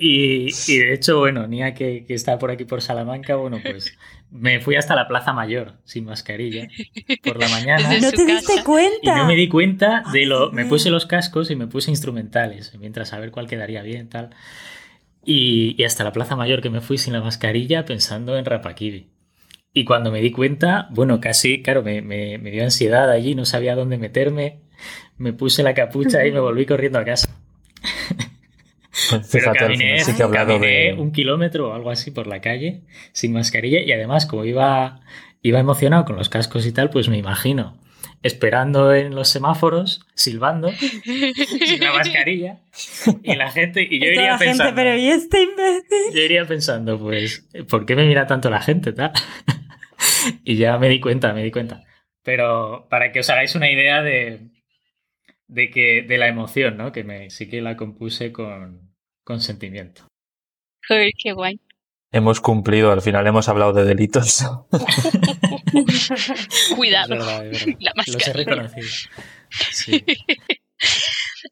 Y, 0.00 0.52
de 0.78 0.94
hecho, 0.94 1.18
bueno, 1.18 1.48
Nia 1.48 1.74
que, 1.74 2.04
que 2.06 2.14
está 2.14 2.38
por 2.38 2.52
aquí 2.52 2.64
por 2.64 2.82
Salamanca, 2.82 3.34
bueno, 3.34 3.58
pues 3.62 3.98
me 4.30 4.60
fui 4.60 4.76
hasta 4.76 4.94
la 4.94 5.08
Plaza 5.08 5.32
Mayor 5.32 5.74
sin 5.84 6.04
mascarilla 6.04 6.68
por 7.24 7.38
la 7.38 7.48
mañana. 7.50 7.98
¿No 8.00 8.10
te 8.10 8.24
diste 8.24 8.62
cuenta? 8.64 8.98
Y 9.02 9.08
no 9.08 9.26
me 9.26 9.34
di 9.34 9.48
cuenta 9.48 10.04
de 10.12 10.26
lo. 10.26 10.52
Me 10.52 10.66
puse 10.66 10.90
los 10.90 11.06
cascos 11.06 11.50
y 11.50 11.56
me 11.56 11.66
puse 11.66 11.90
instrumentales 11.90 12.74
mientras 12.78 13.12
a 13.12 13.18
ver 13.18 13.30
cuál 13.30 13.46
quedaría 13.46 13.82
bien, 13.82 14.08
tal. 14.08 14.30
Y, 15.24 15.82
hasta 15.82 16.04
la 16.04 16.12
Plaza 16.12 16.36
Mayor 16.36 16.62
que 16.62 16.70
me 16.70 16.80
fui 16.80 16.98
sin 16.98 17.12
la 17.12 17.20
mascarilla 17.20 17.84
pensando 17.84 18.36
en 18.36 18.44
Rapakibi. 18.44 19.08
Y 19.74 19.84
cuando 19.84 20.10
me 20.10 20.20
di 20.20 20.30
cuenta, 20.30 20.88
bueno, 20.90 21.20
casi, 21.20 21.62
claro, 21.62 21.82
me, 21.82 22.00
me, 22.00 22.38
dio 22.38 22.64
ansiedad 22.64 23.10
allí, 23.10 23.34
no 23.34 23.44
sabía 23.44 23.76
dónde 23.76 23.98
meterme. 23.98 24.60
Me 25.18 25.32
puse 25.32 25.62
la 25.62 25.74
capucha 25.74 26.26
y 26.26 26.32
me 26.32 26.40
volví 26.40 26.64
corriendo 26.66 26.98
a 26.98 27.04
casa. 27.04 27.28
Pero 29.32 29.52
caminé, 29.52 30.94
un 30.94 31.12
kilómetro 31.12 31.70
o 31.70 31.74
algo 31.74 31.90
así 31.90 32.10
por 32.10 32.26
la 32.26 32.40
calle 32.40 32.82
sin 33.12 33.32
mascarilla 33.32 33.80
y 33.80 33.92
además 33.92 34.26
como 34.26 34.44
iba, 34.44 35.00
iba 35.42 35.58
emocionado 35.58 36.04
con 36.04 36.16
los 36.16 36.28
cascos 36.28 36.66
y 36.66 36.72
tal, 36.72 36.90
pues 36.90 37.08
me 37.08 37.18
imagino 37.18 37.78
esperando 38.22 38.92
en 38.94 39.14
los 39.14 39.28
semáforos, 39.28 40.00
silbando, 40.14 40.70
sin 40.72 41.80
la 41.80 41.92
mascarilla, 41.92 42.60
y 43.22 43.34
la 43.36 43.50
gente, 43.50 43.86
y 43.88 44.00
yo 44.00 44.06
iría 44.06 44.36
pensando, 44.36 44.74
pero 44.74 44.96
¿y 44.96 45.08
este 45.08 45.42
imbécil? 45.42 46.14
Yo 46.14 46.20
iría 46.20 46.44
pensando, 46.44 46.98
pues, 46.98 47.48
¿por 47.68 47.86
qué 47.86 47.94
me 47.94 48.06
mira 48.06 48.26
tanto 48.26 48.50
la 48.50 48.60
gente, 48.60 48.92
tal? 48.92 49.12
y 50.44 50.56
ya 50.56 50.78
me 50.78 50.88
di 50.88 51.00
cuenta, 51.00 51.32
me 51.32 51.42
di 51.42 51.50
cuenta. 51.50 51.84
Pero 52.22 52.88
para 52.90 53.12
que 53.12 53.20
os 53.20 53.30
hagáis 53.30 53.54
una 53.54 53.70
idea 53.70 54.02
de, 54.02 54.50
de 55.46 55.70
que 55.70 56.02
de 56.02 56.18
la 56.18 56.28
emoción, 56.28 56.76
¿no? 56.76 56.92
Que 56.92 57.04
me 57.04 57.30
sí 57.30 57.48
que 57.48 57.62
la 57.62 57.76
compuse 57.76 58.32
con, 58.32 58.87
consentimiento. 59.28 60.08
Uy, 60.88 61.12
qué 61.22 61.34
guay. 61.34 61.60
Hemos 62.10 62.40
cumplido, 62.40 62.90
al 62.90 63.02
final 63.02 63.26
hemos 63.26 63.46
hablado 63.50 63.74
de 63.74 63.84
delitos. 63.84 64.42
Cuidado. 66.74 67.16
La 67.16 67.92
Los 68.06 68.26
he 68.26 68.32
reconocido. 68.32 68.88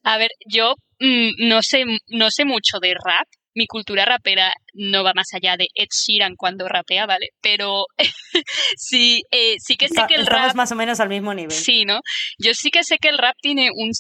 A 0.05 0.17
ver, 0.17 0.31
yo 0.47 0.75
mm, 1.01 1.49
no 1.49 1.63
sé, 1.63 1.85
no 2.09 2.31
sé 2.31 2.47
mucho 2.47 2.79
de 2.81 2.95
rap, 2.95 3.29
mi 3.57 3.67
cultura 3.67 4.05
rapera 4.05 4.53
no 4.75 5.03
va 5.03 5.13
más 5.15 5.29
allá 5.33 5.57
de 5.57 5.67
Ed 5.75 5.89
Sheeran 5.91 6.37
cuando 6.37 6.69
rapea, 6.69 7.07
¿vale? 7.07 7.31
Pero 7.41 7.87
sí, 8.77 9.23
eh, 9.31 9.57
sí 9.59 9.77
que 9.77 9.89
sé 9.89 10.03
que 10.07 10.15
el 10.15 10.27
rap... 10.27 10.55
más 10.55 10.71
o 10.73 10.77
menos 10.77 11.01
al 11.01 11.09
mismo 11.09 11.33
nivel. 11.33 11.51
Sí, 11.51 11.85
¿no? 11.85 12.01
Yo 12.39 12.53
sí 12.55 12.71
que 12.71 12.85
sé 12.85 12.99
que 12.99 13.09
el 13.09 13.19
rap 13.19 13.35
tiene 13.41 13.71
un, 13.75 13.93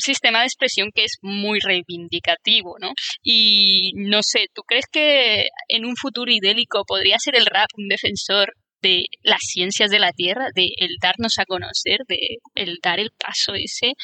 sistema 0.00 0.40
de 0.40 0.46
expresión 0.46 0.90
que 0.94 1.04
es 1.04 1.18
muy 1.22 1.58
reivindicativo, 1.58 2.76
¿no? 2.80 2.92
Y 3.22 3.92
no 3.96 4.20
sé, 4.22 4.46
¿tú 4.54 4.62
crees 4.62 4.86
que 4.90 5.48
en 5.68 5.84
un 5.84 5.96
futuro 5.96 6.30
idélico 6.30 6.84
podría 6.86 7.16
ser 7.18 7.34
el 7.34 7.46
rap 7.46 7.68
un 7.76 7.88
defensor 7.88 8.54
de 8.82 9.04
las 9.22 9.40
ciencias 9.42 9.90
de 9.90 9.98
la 9.98 10.12
Tierra, 10.12 10.48
de 10.54 10.68
el 10.76 10.96
darnos 11.02 11.38
a 11.38 11.44
conocer, 11.44 11.98
de 12.08 12.38
el 12.54 12.78
dar 12.82 13.00
el 13.00 13.10
paso 13.10 13.54
ese 13.54 13.94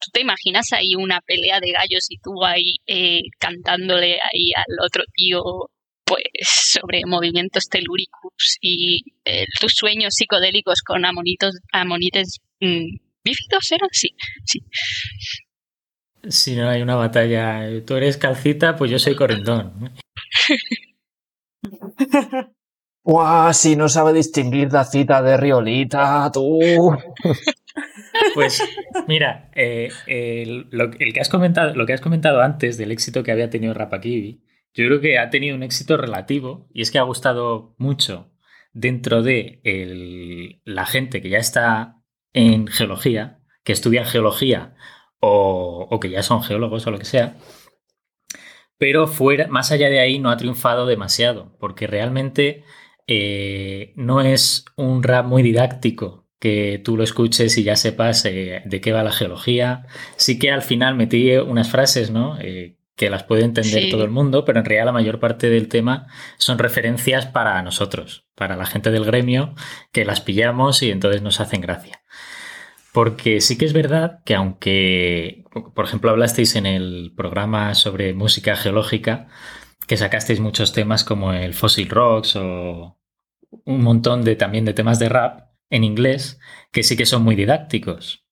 ¿Tú 0.00 0.10
te 0.12 0.22
imaginas 0.22 0.72
ahí 0.72 0.94
una 0.96 1.20
pelea 1.20 1.60
de 1.60 1.72
gallos 1.72 2.06
y 2.08 2.16
tú 2.18 2.42
ahí 2.44 2.76
eh, 2.86 3.20
cantándole 3.38 4.14
ahí 4.14 4.52
al 4.56 4.84
otro 4.84 5.04
tío 5.14 5.42
pues 6.04 6.24
sobre 6.42 7.02
movimientos 7.06 7.68
telúricos 7.68 8.56
y 8.60 9.02
eh, 9.24 9.44
tus 9.60 9.72
sueños 9.76 10.14
psicodélicos 10.14 10.80
con 10.80 11.04
amonitos, 11.04 11.54
amonites 11.72 12.38
mm, 12.60 12.96
bífidos 13.22 13.72
eran? 13.72 13.88
Sí, 13.92 14.08
sí. 14.44 14.60
Si 16.28 16.56
no 16.56 16.68
hay 16.68 16.82
una 16.82 16.96
batalla, 16.96 17.68
tú 17.86 17.94
eres 17.94 18.16
calcita, 18.16 18.76
pues 18.76 18.90
yo 18.90 18.98
soy 18.98 19.14
correntón. 19.14 19.92
¡Guau! 23.02 23.52
Si 23.54 23.76
no 23.76 23.88
sabe 23.88 24.12
distinguir 24.12 24.72
la 24.72 24.84
cita 24.84 25.22
de 25.22 25.36
Riolita, 25.36 26.30
tú. 26.32 26.58
Pues 28.34 28.62
mira, 29.08 29.50
eh, 29.54 29.90
lo, 30.70 30.90
que 30.90 31.20
has 31.20 31.28
comentado, 31.28 31.74
lo 31.74 31.86
que 31.86 31.92
has 31.92 32.00
comentado 32.00 32.40
antes 32.42 32.76
del 32.76 32.92
éxito 32.92 33.22
que 33.22 33.32
había 33.32 33.50
tenido 33.50 33.74
Rapakibi, 33.74 34.42
yo 34.74 34.86
creo 34.86 35.00
que 35.00 35.18
ha 35.18 35.30
tenido 35.30 35.56
un 35.56 35.62
éxito 35.62 35.96
relativo 35.96 36.68
y 36.72 36.82
es 36.82 36.90
que 36.90 36.98
ha 36.98 37.02
gustado 37.02 37.74
mucho 37.78 38.32
dentro 38.72 39.22
de 39.22 40.60
la 40.64 40.86
gente 40.86 41.20
que 41.20 41.30
ya 41.30 41.38
está 41.38 41.96
en 42.32 42.68
geología, 42.68 43.40
que 43.64 43.72
estudia 43.72 44.04
geología 44.04 44.74
o, 45.20 45.98
que 46.00 46.10
ya 46.10 46.22
son 46.22 46.42
geólogos 46.42 46.86
o 46.86 46.90
lo 46.90 46.98
que 46.98 47.04
sea, 47.04 47.36
pero 48.78 49.06
fuera, 49.06 49.48
más 49.48 49.72
allá 49.72 49.90
de 49.90 50.00
ahí 50.00 50.18
no 50.18 50.30
ha 50.30 50.36
triunfado 50.36 50.86
demasiado, 50.86 51.56
porque 51.58 51.86
realmente 51.86 52.64
eh, 53.06 53.92
no 53.96 54.22
es 54.22 54.64
un 54.76 55.02
rap 55.02 55.26
muy 55.26 55.42
didáctico 55.42 56.19
que 56.40 56.80
tú 56.82 56.96
lo 56.96 57.04
escuches 57.04 57.56
y 57.58 57.62
ya 57.62 57.76
sepas 57.76 58.24
eh, 58.24 58.62
de 58.64 58.80
qué 58.80 58.92
va 58.92 59.04
la 59.04 59.12
geología. 59.12 59.86
Sí 60.16 60.38
que 60.38 60.50
al 60.50 60.62
final 60.62 60.96
metí 60.96 61.36
unas 61.36 61.70
frases, 61.70 62.10
¿no? 62.10 62.38
Eh, 62.40 62.76
que 62.96 63.10
las 63.10 63.22
puede 63.22 63.44
entender 63.44 63.88
todo 63.90 64.04
el 64.04 64.10
mundo, 64.10 64.44
pero 64.44 64.58
en 64.58 64.64
realidad 64.64 64.86
la 64.86 64.92
mayor 64.92 65.20
parte 65.20 65.48
del 65.48 65.68
tema 65.68 66.06
son 66.36 66.58
referencias 66.58 67.24
para 67.24 67.62
nosotros, 67.62 68.26
para 68.34 68.56
la 68.56 68.66
gente 68.66 68.90
del 68.90 69.06
gremio, 69.06 69.54
que 69.92 70.04
las 70.04 70.20
pillamos 70.20 70.82
y 70.82 70.90
entonces 70.90 71.22
nos 71.22 71.40
hacen 71.40 71.62
gracia. 71.62 72.02
Porque 72.92 73.40
sí 73.40 73.56
que 73.56 73.64
es 73.64 73.72
verdad 73.72 74.20
que 74.24 74.34
aunque, 74.34 75.44
por 75.74 75.84
ejemplo, 75.84 76.10
hablasteis 76.10 76.56
en 76.56 76.66
el 76.66 77.12
programa 77.16 77.74
sobre 77.74 78.12
música 78.12 78.56
geológica, 78.56 79.28
que 79.86 79.96
sacasteis 79.96 80.40
muchos 80.40 80.72
temas 80.72 81.04
como 81.04 81.32
el 81.32 81.54
fossil 81.54 81.88
rocks 81.88 82.36
o 82.36 82.98
un 83.64 83.82
montón 83.82 84.24
de 84.24 84.36
también 84.36 84.64
de 84.64 84.74
temas 84.74 84.98
de 84.98 85.08
rap, 85.08 85.49
en 85.70 85.84
inglés 85.84 86.38
que 86.72 86.82
sí 86.82 86.96
que 86.96 87.06
son 87.06 87.22
muy 87.22 87.36
didácticos. 87.36 88.26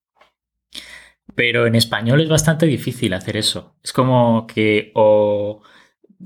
Pero 1.34 1.66
en 1.66 1.74
español 1.74 2.20
es 2.20 2.28
bastante 2.28 2.66
difícil 2.66 3.12
hacer 3.14 3.36
eso. 3.36 3.76
Es 3.82 3.92
como 3.92 4.46
que 4.46 4.90
o 4.94 5.62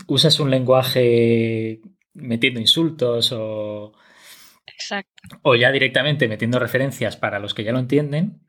usas 0.06 0.40
un 0.40 0.50
lenguaje 0.50 1.80
metiendo 2.14 2.60
insultos 2.60 3.32
o, 3.32 3.92
Exacto. 4.66 5.38
O 5.42 5.54
ya 5.54 5.70
directamente 5.70 6.28
metiendo 6.28 6.58
referencias 6.58 7.16
para 7.16 7.38
los 7.38 7.54
que 7.54 7.64
ya 7.64 7.72
lo 7.72 7.78
entienden. 7.78 8.40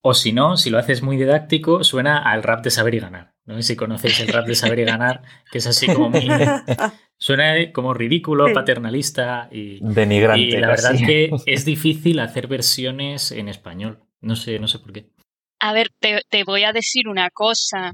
O 0.00 0.14
si 0.14 0.32
no, 0.32 0.56
si 0.56 0.70
lo 0.70 0.78
haces 0.78 1.02
muy 1.02 1.16
didáctico, 1.16 1.84
suena 1.84 2.18
al 2.18 2.42
rap 2.42 2.62
de 2.64 2.70
saber 2.70 2.94
y 2.94 3.00
ganar. 3.00 3.35
No 3.46 3.54
sé 3.56 3.62
si 3.62 3.76
conocéis 3.76 4.18
el 4.20 4.28
rap 4.28 4.46
de 4.46 4.56
saber 4.56 4.80
y 4.80 4.84
ganar, 4.84 5.22
que 5.50 5.58
es 5.58 5.66
así 5.66 5.86
como 5.86 6.10
muy. 6.10 6.26
Suena 7.18 7.72
como 7.72 7.94
ridículo, 7.94 8.52
paternalista 8.52 9.48
y. 9.52 9.78
Denigrante. 9.80 10.42
Y 10.42 10.50
la 10.50 10.68
verdad 10.68 10.94
es 10.94 11.02
que 11.06 11.30
es 11.46 11.64
difícil 11.64 12.18
hacer 12.18 12.48
versiones 12.48 13.30
en 13.30 13.48
español. 13.48 14.04
No 14.20 14.34
sé, 14.34 14.58
no 14.58 14.66
sé 14.66 14.80
por 14.80 14.92
qué. 14.92 15.10
A 15.60 15.72
ver, 15.72 15.90
te, 16.00 16.22
te 16.28 16.44
voy 16.44 16.64
a 16.64 16.72
decir 16.72 17.08
una 17.08 17.30
cosa. 17.30 17.92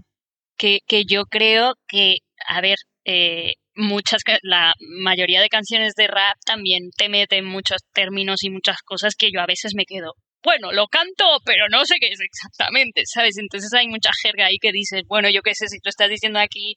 Que, 0.58 0.80
que 0.86 1.04
yo 1.04 1.24
creo 1.24 1.74
que, 1.88 2.18
a 2.46 2.60
ver, 2.60 2.76
eh, 3.04 3.54
muchas, 3.74 4.22
la 4.42 4.74
mayoría 4.78 5.40
de 5.40 5.48
canciones 5.48 5.94
de 5.94 6.06
rap 6.06 6.36
también 6.44 6.90
te 6.96 7.08
meten 7.08 7.44
muchos 7.44 7.82
términos 7.92 8.44
y 8.44 8.50
muchas 8.50 8.78
cosas 8.84 9.16
que 9.16 9.30
yo 9.32 9.40
a 9.40 9.46
veces 9.46 9.72
me 9.74 9.84
quedo, 9.84 10.14
bueno, 10.42 10.72
lo 10.72 10.86
canto, 10.88 11.24
pero 11.44 11.66
no 11.70 11.84
sé 11.84 11.96
qué 12.00 12.08
es 12.08 12.20
exactamente, 12.20 13.02
¿sabes? 13.04 13.38
Entonces 13.38 13.72
hay 13.74 13.88
mucha 13.88 14.10
jerga 14.22 14.46
ahí 14.46 14.58
que 14.60 14.72
dices, 14.72 15.02
bueno, 15.06 15.28
yo 15.30 15.42
qué 15.42 15.54
sé, 15.54 15.68
si 15.68 15.78
tú 15.78 15.88
estás 15.88 16.08
diciendo 16.08 16.38
aquí 16.38 16.74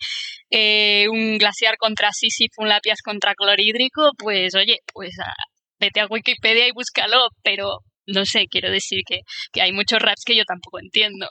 eh, 0.49 1.07
un 1.09 1.37
glaciar 1.37 1.77
contra 1.77 2.11
Sísifo, 2.11 2.61
un 2.61 2.69
lápiz 2.69 3.01
contra 3.03 3.33
clorhídrico, 3.33 4.11
pues 4.17 4.53
oye, 4.55 4.77
pues 4.93 5.11
ah, 5.23 5.33
vete 5.79 6.01
a 6.01 6.07
Wikipedia 6.07 6.67
y 6.67 6.71
búscalo, 6.71 7.29
pero 7.43 7.79
no 8.07 8.25
sé, 8.25 8.45
quiero 8.49 8.71
decir 8.71 9.01
que, 9.05 9.21
que 9.51 9.61
hay 9.61 9.71
muchos 9.71 9.99
raps 9.99 10.23
que 10.25 10.37
yo 10.37 10.43
tampoco 10.45 10.79
entiendo, 10.79 11.27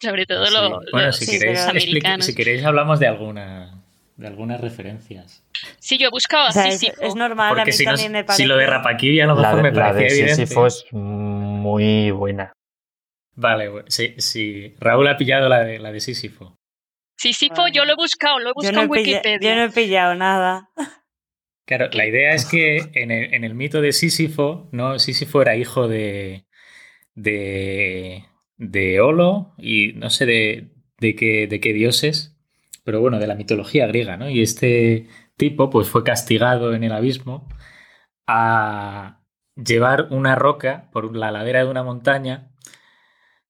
sobre 0.00 0.26
todo 0.26 0.50
los, 0.50 0.82
bueno, 0.92 1.12
si 1.12 1.38
queréis, 1.38 1.60
americanos. 1.60 2.26
Si 2.26 2.34
queréis 2.34 2.64
hablamos 2.64 2.98
de 2.98 3.06
alguna 3.06 3.85
de 4.16 4.26
algunas 4.26 4.60
referencias. 4.60 5.44
Sí, 5.78 5.98
yo 5.98 6.08
he 6.08 6.10
buscado 6.10 6.46
a 6.46 6.68
Es, 6.68 7.14
normal, 7.14 7.58
a 7.58 7.64
mí 7.64 7.72
si, 7.72 7.84
también 7.84 8.12
me 8.12 8.24
parece. 8.24 8.42
si 8.42 8.48
lo 8.48 8.56
de 8.56 8.66
Rapakiri 8.66 9.20
a 9.20 9.26
lo 9.26 9.36
mejor 9.36 9.62
me 9.62 9.72
parece 9.72 9.78
la 9.78 9.92
de 9.92 10.06
evidente. 10.06 10.34
Sísifo 10.34 10.66
es 10.66 10.86
muy 10.92 12.10
buena. 12.10 12.52
Vale, 13.34 13.70
sí, 13.88 14.14
sí. 14.16 14.74
Raúl 14.80 15.08
ha 15.08 15.16
pillado 15.16 15.48
la 15.48 15.62
de, 15.62 15.78
la 15.78 15.92
de 15.92 16.00
Sísifo. 16.00 16.56
Sísifo 17.18 17.68
yo 17.68 17.84
lo 17.84 17.92
he 17.92 17.96
buscado, 17.96 18.38
lo 18.38 18.50
he 18.50 18.52
buscado 18.54 18.82
en 18.82 18.90
Wikipedia. 18.90 19.38
yo 19.40 19.56
no 19.56 19.64
he 19.64 19.70
pillado 19.70 20.14
nada. 20.14 20.70
Claro, 21.66 21.88
la 21.92 22.06
idea 22.06 22.32
es 22.32 22.46
que 22.46 22.76
en 22.94 23.10
el, 23.10 23.34
en 23.34 23.42
el 23.42 23.54
mito 23.54 23.80
de 23.80 23.92
Sísifo, 23.92 24.68
¿no? 24.72 24.98
Sísifo 24.98 25.42
era 25.42 25.56
hijo 25.56 25.88
de, 25.88 26.46
de, 27.14 28.24
de 28.56 29.00
Olo 29.00 29.54
y 29.58 29.92
no 29.94 30.08
sé 30.08 30.26
de, 30.26 30.70
de, 31.00 31.16
qué, 31.16 31.46
de 31.48 31.58
qué 31.60 31.72
dioses, 31.72 32.35
pero 32.86 33.00
bueno, 33.00 33.18
de 33.18 33.26
la 33.26 33.34
mitología 33.34 33.88
griega, 33.88 34.16
¿no? 34.16 34.30
Y 34.30 34.42
este 34.42 35.08
tipo 35.36 35.70
pues 35.70 35.88
fue 35.88 36.04
castigado 36.04 36.72
en 36.72 36.84
el 36.84 36.92
abismo 36.92 37.48
a 38.28 39.24
llevar 39.56 40.06
una 40.10 40.36
roca 40.36 40.88
por 40.92 41.16
la 41.16 41.32
ladera 41.32 41.64
de 41.64 41.70
una 41.70 41.82
montaña, 41.82 42.52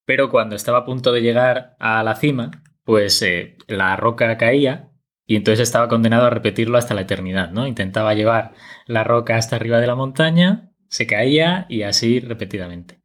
pero 0.07 0.31
cuando 0.31 0.57
estaba 0.57 0.79
a 0.79 0.85
punto 0.87 1.13
de 1.13 1.21
llegar 1.21 1.77
a 1.81 2.03
la 2.03 2.15
cima, 2.17 2.51
pues 2.83 3.21
eh, 3.21 3.59
la 3.69 3.95
roca 3.97 4.39
caía 4.39 4.91
y 5.27 5.37
entonces 5.37 5.69
estaba 5.69 5.89
condenado 5.89 6.25
a 6.25 6.31
repetirlo 6.31 6.79
hasta 6.79 6.95
la 6.95 7.03
eternidad, 7.03 7.51
¿no? 7.51 7.67
Intentaba 7.67 8.15
llevar 8.15 8.55
la 8.87 9.05
roca 9.05 9.37
hasta 9.37 9.57
arriba 9.57 9.81
de 9.81 9.87
la 9.87 9.97
montaña, 9.97 10.73
se 10.89 11.07
caía 11.07 11.67
y 11.69 11.83
así 11.83 12.21
repetidamente. 12.21 13.03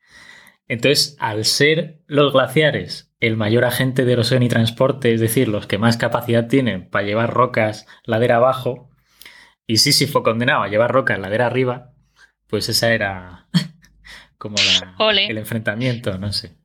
Entonces, 0.69 1.17
al 1.19 1.43
ser 1.43 2.03
los 2.07 2.31
glaciares 2.31 3.10
el 3.21 3.37
mayor 3.37 3.63
agente 3.65 4.03
de 4.03 4.13
erosión 4.13 4.43
y 4.43 4.49
transporte, 4.49 5.13
es 5.13 5.21
decir, 5.21 5.47
los 5.47 5.67
que 5.67 5.77
más 5.77 5.95
capacidad 5.95 6.47
tienen 6.47 6.89
para 6.89 7.05
llevar 7.05 7.33
rocas 7.33 7.85
ladera 8.03 8.37
abajo, 8.37 8.89
y 9.67 9.77
fue 9.77 10.23
condenado 10.23 10.63
a 10.63 10.67
llevar 10.67 10.91
rocas 10.91 11.19
ladera 11.19 11.45
arriba, 11.45 11.93
pues 12.47 12.67
esa 12.67 12.93
era 12.93 13.47
como 14.37 14.55
el 15.07 15.37
enfrentamiento, 15.37 16.17
no 16.17 16.33
sé. 16.33 16.57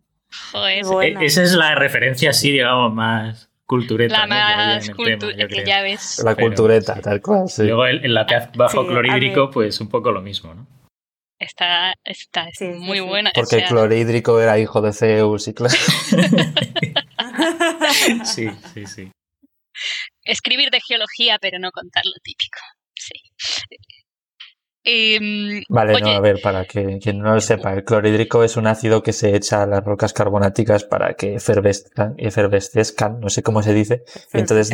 E-, 0.55 1.15
esa 1.21 1.43
es 1.43 1.53
la 1.53 1.75
referencia 1.75 2.31
así, 2.31 2.51
digamos, 2.51 2.93
más 2.93 3.51
cultureta. 3.67 4.19
La 4.19 4.27
más 4.27 4.91
cultureta, 4.91 5.47
que 5.47 5.65
ya 5.65 5.83
ves. 5.83 6.23
La 6.25 6.35
cultureta, 6.35 7.01
tal 7.01 7.21
cual, 7.21 7.49
sí. 7.49 7.65
Luego 7.65 7.87
el, 7.87 8.05
el 8.05 8.19
bajo 8.57 8.87
clorhídrico, 8.87 9.51
pues 9.51 9.81
un 9.81 9.89
poco 9.89 10.11
lo 10.11 10.23
mismo, 10.23 10.55
¿no? 10.55 10.67
Está, 11.39 11.95
está 12.05 12.49
muy 12.79 13.01
buena. 13.01 13.31
Porque 13.35 13.57
el 13.57 13.65
clorhídrico 13.65 14.41
era 14.41 14.59
hijo 14.59 14.81
de 14.81 14.93
Zeus 14.93 15.49
y 15.49 15.55
claro. 15.55 15.75
sí, 18.25 18.49
sí, 18.73 18.87
sí. 18.87 19.11
Escribir 20.25 20.71
de 20.71 20.81
geología, 20.81 21.39
pero 21.41 21.59
no 21.59 21.73
contar 21.73 22.05
lo 22.07 22.15
típico. 22.23 22.59
Sí. 22.95 23.21
Em, 24.89 25.65
vale, 25.69 26.01
no, 26.01 26.11
a 26.11 26.21
ver, 26.21 26.41
para 26.41 26.65
que 26.65 27.01
quien 27.01 27.19
no 27.19 27.35
lo 27.35 27.41
sepa, 27.41 27.75
el 27.75 27.85
clorhídrico 27.85 28.45
es 28.45 28.57
un 28.57 28.69
ácido 28.69 29.03
que 29.03 29.13
se 29.13 29.35
echa 29.35 29.65
a 29.65 29.67
las 29.67 29.85
rocas 29.85 30.13
carbonáticas 30.13 30.85
para 30.85 31.15
que 31.15 31.35
efervescezcan, 31.35 33.19
no 33.21 33.29
sé 33.29 33.43
cómo 33.43 33.65
se 33.65 33.75
dice. 33.75 34.05
Entonces, 34.33 34.71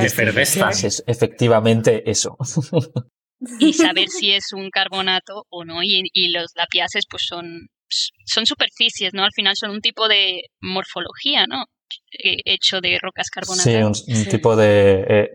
es 0.85 1.03
efectivamente 1.07 2.11
eso. 2.11 2.37
y 3.59 3.72
saber 3.72 4.09
si 4.09 4.33
es 4.33 4.52
un 4.52 4.70
carbonato 4.70 5.46
o 5.50 5.64
no. 5.64 5.83
Y, 5.83 6.28
los 6.33 6.52
lapiaces 6.55 7.05
pues 7.09 7.24
son, 7.26 7.68
son 7.88 8.46
superficies, 8.46 9.12
¿no? 9.14 9.24
Al 9.24 9.33
final 9.35 9.55
son 9.57 9.70
un 9.70 9.81
tipo 9.81 10.09
de 10.09 10.42
morfología, 10.61 11.46
¿no? 11.46 11.64
Eh, 12.12 12.38
hecho 12.44 12.81
de 12.81 12.98
rocas 13.00 13.28
carbonatas. 13.31 13.64
Sí, 14.05 14.12
un, 14.12 14.24
tipo 14.24 14.57
de 14.57 15.05
eh, 15.09 15.31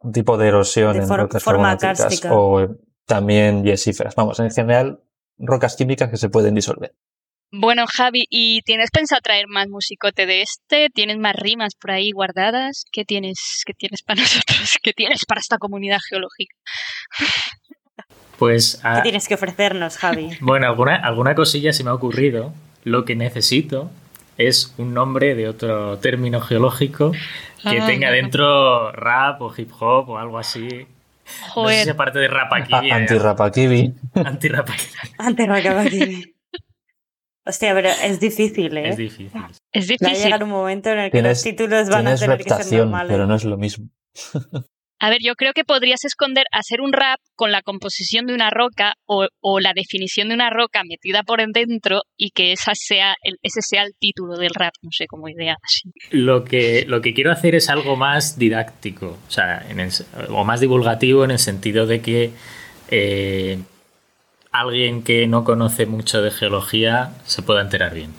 un 0.00 0.12
tipo 0.12 0.38
de 0.38 0.48
erosión 0.48 0.96
en 0.96 1.08
rocas 1.08 1.44
carbonáticas 1.44 2.22
o 2.30 2.66
también 3.06 3.64
yesíferas. 3.64 4.14
Vamos, 4.14 4.40
en 4.40 4.50
general, 4.50 5.02
rocas 5.38 5.76
químicas 5.76 6.10
que 6.10 6.16
se 6.16 6.30
pueden 6.30 6.54
disolver. 6.54 6.94
Bueno, 7.54 7.84
Javi, 7.86 8.24
¿y 8.30 8.62
tienes 8.62 8.90
pensado 8.90 9.20
traer 9.20 9.46
más 9.46 9.68
musicote 9.68 10.24
de 10.24 10.40
este? 10.40 10.88
¿Tienes 10.88 11.18
más 11.18 11.36
rimas 11.36 11.74
por 11.74 11.90
ahí 11.90 12.10
guardadas? 12.10 12.84
¿Qué 12.90 13.04
tienes, 13.04 13.62
qué 13.66 13.74
tienes 13.74 14.02
para 14.02 14.20
nosotros? 14.22 14.78
¿Qué 14.82 14.94
tienes 14.94 15.26
para 15.26 15.40
esta 15.40 15.58
comunidad 15.58 15.98
geológica? 16.08 16.56
Pues. 18.38 18.80
¿Qué 18.82 18.88
ah, 18.88 19.02
tienes 19.04 19.28
que 19.28 19.34
ofrecernos, 19.34 19.98
Javi? 19.98 20.30
Bueno, 20.40 20.66
alguna, 20.66 20.96
alguna 20.96 21.36
cosilla 21.36 21.72
se 21.72 21.84
me 21.84 21.90
ha 21.90 21.94
ocurrido. 21.94 22.52
Lo 22.82 23.04
que 23.04 23.14
necesito 23.14 23.88
es 24.36 24.74
un 24.78 24.94
nombre 24.94 25.36
de 25.36 25.46
otro 25.46 25.98
término 25.98 26.40
geológico 26.40 27.12
que 27.12 27.80
ah. 27.80 27.86
tenga 27.86 28.10
dentro 28.10 28.90
rap 28.90 29.40
o 29.42 29.54
hip 29.56 29.70
hop 29.78 30.08
o 30.08 30.18
algo 30.18 30.38
así. 30.40 30.88
Joder. 31.50 31.78
No 31.78 31.84
sé 31.84 31.90
si 31.92 31.96
parte 31.96 32.18
de 32.18 32.26
Rapakibi. 32.26 32.90
Anti-Rapakibi. 32.90 33.94
Anti-Rapakibi. 34.14 34.92
Anti-Rapakibi. 35.18 36.34
Hostia, 37.44 37.74
pero 37.74 37.88
es 37.88 38.20
difícil, 38.20 38.76
¿eh? 38.76 38.90
Es 38.90 38.96
difícil. 38.96 39.30
Es 39.72 39.88
difícil. 39.88 40.06
Va 40.06 40.20
a 40.20 40.24
llegar 40.24 40.44
un 40.44 40.50
momento 40.50 40.90
en 40.90 40.98
el 40.98 41.10
que 41.10 41.22
los 41.22 41.42
títulos 41.42 41.88
van 41.88 42.06
a 42.06 42.16
tener 42.16 42.38
que 42.38 42.50
ser 42.50 42.78
normales. 42.80 43.10
pero 43.10 43.26
no 43.26 43.34
es 43.34 43.44
lo 43.44 43.56
mismo. 43.56 43.88
A 45.04 45.10
ver, 45.10 45.18
yo 45.20 45.34
creo 45.34 45.52
que 45.52 45.64
podrías 45.64 46.04
esconder, 46.04 46.44
hacer 46.52 46.80
un 46.80 46.92
rap 46.92 47.18
con 47.34 47.50
la 47.50 47.62
composición 47.62 48.26
de 48.26 48.34
una 48.34 48.50
roca 48.50 48.94
o, 49.04 49.26
la 49.58 49.72
definición 49.74 50.28
de 50.28 50.34
una 50.34 50.48
roca 50.48 50.82
metida 50.88 51.24
por 51.24 51.40
dentro 51.52 52.02
y 52.16 52.30
que 52.30 52.52
esa 52.52 52.70
sea 52.76 53.16
ese 53.42 53.62
sea 53.62 53.82
el 53.82 53.94
título 53.98 54.36
del 54.36 54.54
rap, 54.54 54.74
no 54.80 54.90
sé, 54.92 55.08
como 55.08 55.28
idea 55.28 55.56
así. 55.60 55.90
Lo 56.12 56.44
que, 56.44 56.84
lo 56.86 57.00
que 57.00 57.14
quiero 57.14 57.32
hacer 57.32 57.56
es 57.56 57.68
algo 57.68 57.96
más 57.96 58.38
didáctico, 58.38 59.18
o 59.26 59.30
sea, 59.30 59.66
o 60.28 60.44
más 60.44 60.60
divulgativo 60.60 61.24
en 61.24 61.32
el 61.32 61.40
sentido 61.40 61.86
de 61.86 62.00
que 62.00 62.30
eh, 62.88 63.58
alguien 64.52 65.02
que 65.02 65.26
no 65.26 65.44
conoce 65.44 65.86
mucho 65.86 66.22
de 66.22 66.30
geología 66.30 67.14
se 67.24 67.42
pueda 67.42 67.62
enterar 67.62 67.94
bien. 67.94 68.12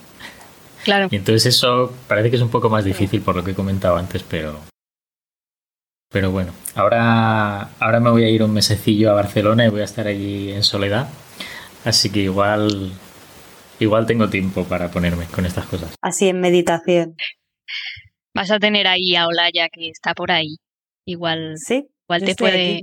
Claro. 0.84 1.08
Y 1.10 1.16
entonces 1.16 1.46
eso 1.46 1.96
parece 2.08 2.30
que 2.30 2.36
es 2.36 2.42
un 2.42 2.50
poco 2.50 2.70
más 2.70 2.84
difícil 2.84 3.22
por 3.22 3.36
lo 3.36 3.44
que 3.44 3.52
he 3.52 3.56
comentado 3.56 3.96
antes, 3.96 4.24
pero. 4.24 4.60
Pero 6.10 6.32
bueno, 6.32 6.54
ahora, 6.76 7.70
ahora 7.80 8.00
me 8.00 8.10
voy 8.10 8.24
a 8.24 8.30
ir 8.30 8.44
un 8.44 8.54
mesecillo 8.54 9.12
a 9.12 9.14
Barcelona 9.14 9.66
y 9.66 9.70
voy 9.70 9.82
a 9.82 9.86
estar 9.86 10.06
allí 10.06 10.52
en 10.52 10.64
soledad. 10.64 11.08
Así 11.86 12.12
que 12.12 12.20
igual, 12.20 12.92
igual 13.80 14.06
tengo 14.06 14.30
tiempo 14.30 14.66
para 14.66 14.92
ponerme 14.92 15.26
con 15.26 15.46
estas 15.46 15.66
cosas. 15.66 15.96
Así 16.02 16.30
en 16.30 16.40
meditación. 16.40 17.16
Vas 18.36 18.52
a 18.52 18.60
tener 18.60 18.88
ahí 18.88 19.16
a 19.16 19.28
Olaya 19.28 19.70
que 19.70 19.90
está 19.90 20.14
por 20.14 20.32
ahí. 20.32 20.58
Igual, 21.06 21.56
¿Sí? 21.58 21.88
igual 22.08 22.24
te 22.24 22.36
puede, 22.36 22.82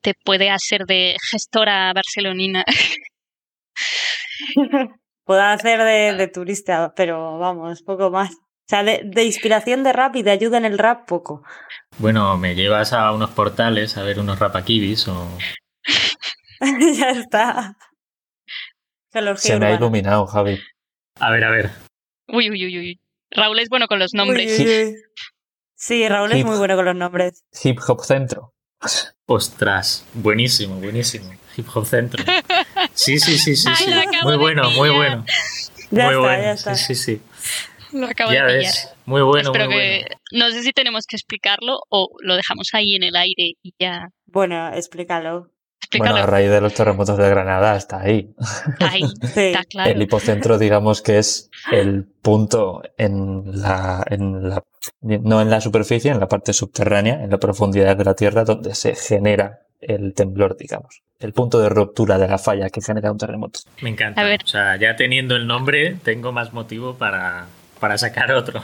te, 0.00 0.14
puede 0.24 0.50
hacer 0.50 0.86
de 0.86 1.16
gestora 1.30 1.92
barcelonina. 1.92 2.64
Puedo 5.24 5.42
hacer 5.42 6.16
de, 6.16 6.28
turista, 6.28 6.92
pero 6.96 7.38
vamos, 7.38 7.82
poco 7.82 8.10
más. 8.10 8.32
O 8.32 8.68
sea, 8.68 8.82
de, 8.82 9.24
inspiración 9.24 9.84
de 9.84 9.92
rap 9.92 10.16
y 10.16 10.22
de 10.22 10.30
ayuda 10.30 10.58
en 10.58 10.64
el 10.64 10.78
rap, 10.78 11.06
poco. 11.06 11.42
Bueno, 11.98 12.36
me 12.36 12.54
llevas 12.54 12.92
a 12.92 13.12
unos 13.12 13.30
portales 13.30 13.96
a 13.96 14.02
ver 14.02 14.18
unos 14.18 14.38
rapakibis 14.38 15.08
o. 15.08 15.28
ya 16.98 17.10
está. 17.10 17.76
Se 19.36 19.58
me 19.58 19.66
ha 19.66 19.74
iluminado, 19.74 20.26
Javi. 20.26 20.58
A 21.18 21.30
ver, 21.30 21.44
a 21.44 21.50
ver. 21.50 21.70
Uy, 22.28 22.50
uy, 22.50 22.66
uy, 22.66 22.78
uy. 22.78 23.00
Raúl 23.30 23.58
es 23.58 23.68
bueno 23.68 23.86
con 23.86 23.98
los 23.98 24.14
nombres. 24.14 24.56
Sí, 25.74 26.08
Raúl 26.08 26.32
es 26.32 26.44
muy 26.44 26.58
bueno 26.58 26.76
con 26.76 26.84
los 26.84 26.96
nombres. 26.96 27.42
Hip 27.62 27.78
Hop 27.88 28.02
Centro. 28.02 28.52
Ostras, 29.26 30.04
buenísimo, 30.14 30.76
buenísimo. 30.76 31.30
Hip 31.56 31.66
Hop 31.74 31.84
Centro. 31.86 32.24
Sí, 32.94 33.18
sí, 33.18 33.38
sí, 33.38 33.54
sí. 33.56 33.68
sí. 33.76 33.90
Muy 34.24 34.36
bueno, 34.36 34.70
muy 34.70 34.90
bueno. 34.90 35.24
Ya 35.90 36.04
muy 36.06 36.14
está, 36.14 36.18
bueno. 36.20 36.42
ya 36.42 36.52
está. 36.52 36.74
Sí, 36.74 36.94
sí, 36.94 37.20
sí. 37.92 37.96
Lo 37.98 38.06
acabo 38.06 38.32
Ya 38.32 38.44
de 38.46 38.58
pillar. 38.58 38.62
ves. 38.72 38.88
Muy 39.04 39.22
bueno, 39.22 39.50
Espero 39.50 39.66
muy 39.66 39.74
que. 39.74 40.00
bueno. 40.02 40.16
No 40.32 40.50
sé 40.50 40.62
si 40.62 40.72
tenemos 40.72 41.06
que 41.06 41.16
explicarlo 41.16 41.80
o 41.88 42.08
lo 42.20 42.36
dejamos 42.36 42.68
ahí 42.72 42.94
en 42.94 43.02
el 43.02 43.16
aire 43.16 43.54
y 43.62 43.74
ya. 43.78 44.08
Bueno, 44.26 44.72
explícalo. 44.74 45.50
Explícalo. 45.80 46.12
Bueno, 46.12 46.24
a 46.24 46.26
raíz 46.26 46.50
de 46.50 46.60
los 46.60 46.74
terremotos 46.74 47.18
de 47.18 47.28
Granada 47.28 47.76
está 47.76 48.00
ahí. 48.00 48.32
ahí, 48.78 49.02
Sí. 49.34 49.40
está 49.40 49.64
claro. 49.64 49.90
El 49.90 50.02
hipocentro, 50.02 50.58
digamos 50.58 51.02
que 51.02 51.18
es 51.18 51.50
el 51.72 52.04
punto 52.04 52.82
en 52.96 53.60
la, 53.60 54.04
en 54.08 54.48
la, 54.50 54.62
no 55.00 55.40
en 55.40 55.50
la 55.50 55.60
superficie, 55.60 56.10
en 56.10 56.20
la 56.20 56.28
parte 56.28 56.52
subterránea, 56.52 57.22
en 57.22 57.30
la 57.30 57.38
profundidad 57.38 57.96
de 57.96 58.04
la 58.04 58.14
Tierra, 58.14 58.44
donde 58.44 58.74
se 58.74 58.94
genera 58.94 59.60
el 59.80 60.14
temblor, 60.14 60.56
digamos. 60.56 61.02
El 61.18 61.32
punto 61.32 61.60
de 61.60 61.68
ruptura 61.68 62.18
de 62.18 62.28
la 62.28 62.38
falla 62.38 62.70
que 62.70 62.80
genera 62.80 63.12
un 63.12 63.18
terremoto. 63.18 63.60
Me 63.82 63.90
encanta. 63.90 64.20
A 64.20 64.24
ver. 64.24 64.40
O 64.44 64.46
sea, 64.46 64.76
ya 64.76 64.96
teniendo 64.96 65.36
el 65.36 65.46
nombre, 65.46 65.96
tengo 66.02 66.32
más 66.32 66.52
motivo 66.52 66.94
para, 66.96 67.46
para 67.78 67.98
sacar 67.98 68.32
otro. 68.32 68.62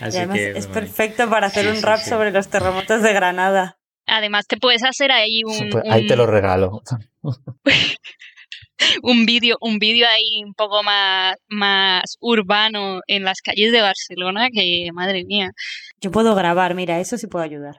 Y 0.00 0.04
además 0.04 0.36
que. 0.36 0.50
es 0.52 0.66
perfecto 0.66 1.28
para 1.28 1.48
hacer 1.48 1.64
Sí, 1.64 1.76
un 1.76 1.82
rap 1.82 1.98
sí. 1.98 2.10
sobre 2.10 2.30
los 2.30 2.48
terremotos 2.48 3.02
de 3.02 3.12
Granada. 3.12 3.78
Además, 4.06 4.46
te 4.46 4.56
puedes 4.56 4.82
hacer 4.84 5.12
ahí 5.12 5.42
un, 5.44 5.68
Pues 5.70 5.84
ahí 5.90 6.06
te 6.06 6.16
lo 6.16 6.26
regalo. 6.26 6.80
un 9.02 9.26
vídeo 9.26 9.56
un 9.60 9.78
vídeo 9.78 10.06
ahí 10.08 10.44
un 10.44 10.54
poco 10.54 10.82
más, 10.82 11.34
más 11.48 12.16
urbano 12.20 13.00
en 13.06 13.24
las 13.24 13.40
calles 13.40 13.72
de 13.72 13.80
Barcelona 13.80 14.48
que, 14.52 14.88
madre 14.92 15.24
mía. 15.24 15.50
Yo 16.00 16.10
puedo 16.10 16.34
grabar, 16.34 16.74
mira, 16.74 17.00
eso 17.00 17.18
sí 17.18 17.26
puedo 17.26 17.44
ayudar. 17.44 17.76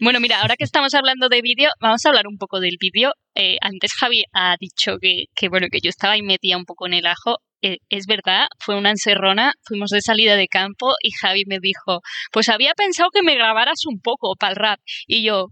Bueno, 0.00 0.18
mira, 0.20 0.40
ahora 0.40 0.56
que 0.56 0.64
estamos 0.64 0.92
hablando 0.94 1.28
de 1.28 1.40
vídeo, 1.40 1.70
vamos 1.80 2.04
a 2.04 2.08
hablar 2.08 2.26
un 2.26 2.36
poco 2.36 2.58
del 2.58 2.76
vídeo. 2.80 3.12
Eh, 3.34 3.58
antes 3.60 3.92
Javi 3.94 4.24
ha 4.32 4.56
dicho 4.58 4.96
que, 5.00 5.26
que, 5.34 5.48
bueno, 5.48 5.68
que 5.70 5.78
yo 5.80 5.88
estaba 5.88 6.14
ahí 6.14 6.22
metida 6.22 6.56
un 6.56 6.64
poco 6.64 6.86
en 6.86 6.94
el 6.94 7.06
ajo. 7.06 7.38
Eh, 7.62 7.78
es 7.88 8.06
verdad, 8.06 8.46
fue 8.58 8.76
una 8.76 8.90
encerrona, 8.90 9.52
fuimos 9.64 9.90
de 9.90 10.02
salida 10.02 10.36
de 10.36 10.48
campo 10.48 10.92
y 11.02 11.12
Javi 11.12 11.44
me 11.46 11.58
dijo, 11.60 12.00
pues 12.32 12.48
había 12.48 12.74
pensado 12.74 13.10
que 13.12 13.22
me 13.22 13.36
grabaras 13.36 13.86
un 13.86 14.00
poco 14.00 14.34
para 14.38 14.50
el 14.50 14.56
rap. 14.56 14.80
Y 15.06 15.24
yo, 15.24 15.46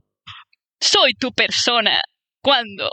soy 0.81 1.12
tu 1.14 1.31
persona. 1.33 2.03
¿Cuándo? 2.42 2.90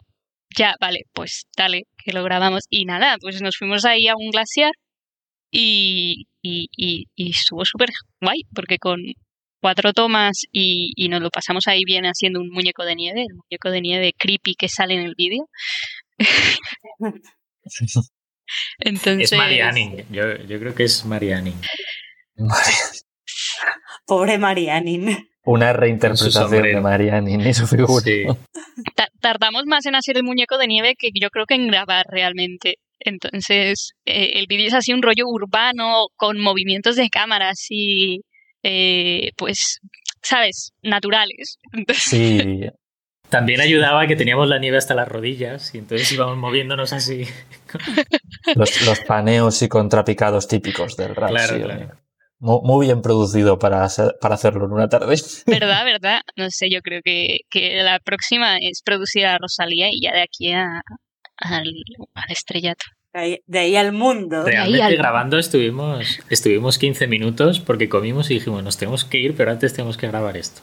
Ya, 0.57 0.75
vale, 0.79 1.01
pues 1.13 1.45
dale, 1.55 1.83
que 2.03 2.11
lo 2.11 2.23
grabamos. 2.23 2.63
Y 2.69 2.85
nada, 2.85 3.17
pues 3.19 3.41
nos 3.41 3.57
fuimos 3.57 3.85
ahí 3.85 4.07
a 4.07 4.15
un 4.15 4.29
glaciar 4.31 4.71
y, 5.51 6.27
y, 6.41 6.67
y, 6.75 7.05
y 7.15 7.31
estuvo 7.31 7.65
súper 7.65 7.89
guay, 8.21 8.41
porque 8.53 8.77
con 8.77 8.99
cuatro 9.61 9.93
tomas 9.93 10.43
y, 10.51 10.91
y 10.95 11.09
nos 11.09 11.21
lo 11.21 11.29
pasamos 11.29 11.67
ahí 11.67 11.83
bien 11.85 12.05
haciendo 12.05 12.39
un 12.39 12.49
muñeco 12.49 12.83
de 12.83 12.95
nieve, 12.95 13.21
el 13.21 13.35
muñeco 13.35 13.69
de 13.71 13.81
nieve 13.81 14.13
creepy 14.17 14.55
que 14.55 14.69
sale 14.69 14.95
en 14.95 15.01
el 15.01 15.15
vídeo. 15.15 15.49
Entonces, 18.79 19.31
Es 19.31 19.37
Marianning. 19.37 20.05
Yo, 20.09 20.37
yo 20.37 20.59
creo 20.59 20.73
que 20.73 20.83
es 20.83 21.05
Marianning. 21.05 21.59
Pobre 24.05 24.37
Marianin. 24.37 25.28
Una 25.45 25.73
reinterpretación 25.73 26.51
de. 26.51 26.81
Mariani 26.81 27.35
y 27.49 27.53
su 27.53 27.65
figura. 27.65 28.03
Sí. 28.03 28.25
tardamos 29.21 29.65
más 29.65 29.85
en 29.85 29.95
hacer 29.95 30.17
el 30.17 30.23
muñeco 30.23 30.57
de 30.57 30.67
nieve 30.67 30.95
que 30.97 31.09
yo 31.13 31.29
creo 31.29 31.45
que 31.45 31.55
en 31.55 31.67
grabar 31.67 32.05
realmente. 32.09 32.75
Entonces, 32.99 33.93
eh, 34.05 34.31
el 34.35 34.47
vídeo 34.47 34.67
es 34.67 34.73
así 34.73 34.93
un 34.93 35.01
rollo 35.01 35.25
urbano, 35.27 36.07
con 36.17 36.39
movimientos 36.39 36.97
de 36.97 37.09
cámara 37.09 37.49
así, 37.49 38.21
eh, 38.63 39.31
pues, 39.37 39.79
¿sabes? 40.21 40.73
Naturales. 40.83 41.57
Entonces, 41.71 42.03
Sí, 42.03 42.61
También 43.29 43.61
ayudaba 43.61 44.07
que 44.07 44.15
teníamos 44.15 44.47
la 44.47 44.57
nieve 44.57 44.77
hasta 44.77 44.95
las 44.95 45.07
rodillas 45.07 45.73
y 45.75 45.77
entonces 45.77 46.11
íbamos 46.11 46.37
moviéndonos 46.37 46.93
así. 46.93 47.27
los, 48.55 48.81
los 48.81 48.99
paneos 49.01 49.61
y 49.61 49.69
contrapicados 49.69 50.47
típicos 50.47 50.97
del 50.97 51.15
rap. 51.15 51.29
Claro, 51.29 51.55
sí, 51.55 51.61
claro. 51.61 51.91
Mu- 52.39 52.61
Muy 52.63 52.85
bien 52.87 53.01
producido 53.01 53.59
para, 53.59 53.83
hacer- 53.83 54.15
para 54.21 54.35
hacerlo 54.35 54.65
en 54.65 54.71
una 54.71 54.87
tarde. 54.89 55.15
¿verdad? 55.47 55.85
¿Verdad? 55.85 56.21
No 56.35 56.49
sé, 56.49 56.69
yo 56.69 56.81
creo 56.81 57.01
que, 57.03 57.39
que 57.49 57.81
la 57.83 57.99
próxima 57.99 58.57
es 58.59 58.81
producir 58.83 59.25
a 59.25 59.37
Rosalía 59.37 59.87
y 59.91 60.01
ya 60.03 60.13
de 60.13 60.21
aquí 60.21 60.51
a, 60.53 60.81
al, 61.37 61.63
al 62.13 62.31
estrellato. 62.31 62.85
De 63.13 63.19
ahí, 63.19 63.39
de 63.47 63.59
ahí 63.59 63.75
al 63.75 63.91
mundo. 63.91 64.43
Realmente 64.45 64.83
al- 64.83 64.95
grabando 64.97 65.37
estuvimos, 65.39 66.19
estuvimos 66.29 66.77
15 66.77 67.07
minutos 67.07 67.59
porque 67.59 67.89
comimos 67.89 68.29
y 68.31 68.35
dijimos, 68.35 68.63
nos 68.63 68.77
tenemos 68.77 69.03
que 69.03 69.17
ir, 69.17 69.35
pero 69.35 69.51
antes 69.51 69.73
tenemos 69.73 69.97
que 69.97 70.07
grabar 70.07 70.37
esto. 70.37 70.61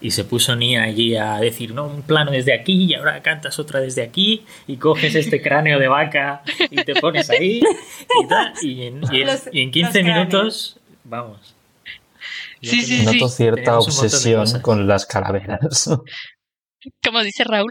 Y 0.00 0.10
se 0.10 0.24
puso 0.24 0.56
Nia 0.56 0.82
allí 0.82 1.14
a 1.16 1.36
decir, 1.36 1.72
no, 1.72 1.86
un 1.86 2.02
plano 2.02 2.30
desde 2.32 2.52
aquí 2.52 2.84
y 2.86 2.94
ahora 2.94 3.22
cantas 3.22 3.58
otra 3.58 3.80
desde 3.80 4.02
aquí 4.02 4.44
y 4.66 4.76
coges 4.78 5.14
este 5.14 5.40
cráneo 5.42 5.78
de 5.78 5.88
vaca 5.88 6.42
y 6.70 6.76
te 6.84 6.94
pones 6.96 7.30
ahí 7.30 7.60
y 8.22 8.26
tal. 8.26 8.52
Y 8.62 8.82
en, 8.86 9.00
y 9.12 9.20
en- 9.20 9.26
Los- 9.26 9.48
y 9.52 9.60
en 9.60 9.66
los 9.68 9.72
15 9.72 9.90
cráneos. 10.02 10.16
minutos, 10.16 10.80
vamos. 11.04 11.54
Ya 12.60 12.70
Sí, 12.70 12.82
sí, 12.82 13.04
Noto 13.04 13.28
cierta 13.28 13.72
montón 13.72 13.94
de 13.94 14.06
obsesión 14.06 14.60
con 14.62 14.86
las 14.86 15.06
calaveras. 15.06 15.90
Como 17.02 17.22
dice 17.22 17.44
Raúl. 17.44 17.70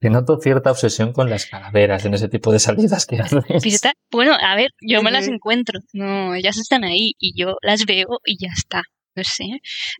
Que 0.00 0.10
noto 0.10 0.36
cierta 0.40 0.72
obsesión 0.72 1.12
con 1.12 1.30
las 1.30 1.46
calaveras 1.46 2.04
en 2.04 2.14
ese 2.14 2.28
tipo 2.28 2.50
de 2.50 2.58
salidas 2.58 3.06
que 3.06 3.20
haces. 3.20 3.44
Bueno, 4.10 4.34
a 4.34 4.56
ver, 4.56 4.70
yo 4.80 5.00
me 5.00 5.12
las 5.12 5.28
encuentro. 5.28 5.78
No, 5.92 6.34
ellas 6.34 6.56
están 6.56 6.82
ahí 6.82 7.12
y 7.20 7.40
yo 7.40 7.54
las 7.62 7.86
veo 7.86 8.18
y 8.24 8.36
ya 8.36 8.50
está. 8.52 8.82
No 9.14 9.22
sé. 9.24 9.44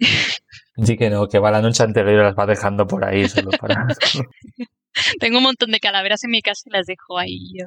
Sí 0.84 0.96
que 0.96 1.10
no, 1.10 1.28
que 1.28 1.38
va 1.38 1.50
la 1.50 1.60
noche 1.60 1.82
anterior 1.82 2.14
y 2.14 2.22
las 2.24 2.34
va 2.34 2.46
dejando 2.46 2.86
por 2.86 3.04
ahí 3.04 3.28
solo 3.28 3.50
para... 3.50 3.86
Tengo 5.20 5.36
un 5.36 5.44
montón 5.44 5.70
de 5.70 5.80
calaveras 5.80 6.24
en 6.24 6.30
mi 6.30 6.40
casa 6.40 6.62
y 6.64 6.70
las 6.70 6.86
dejo 6.86 7.18
ahí 7.18 7.38
yo. 7.54 7.66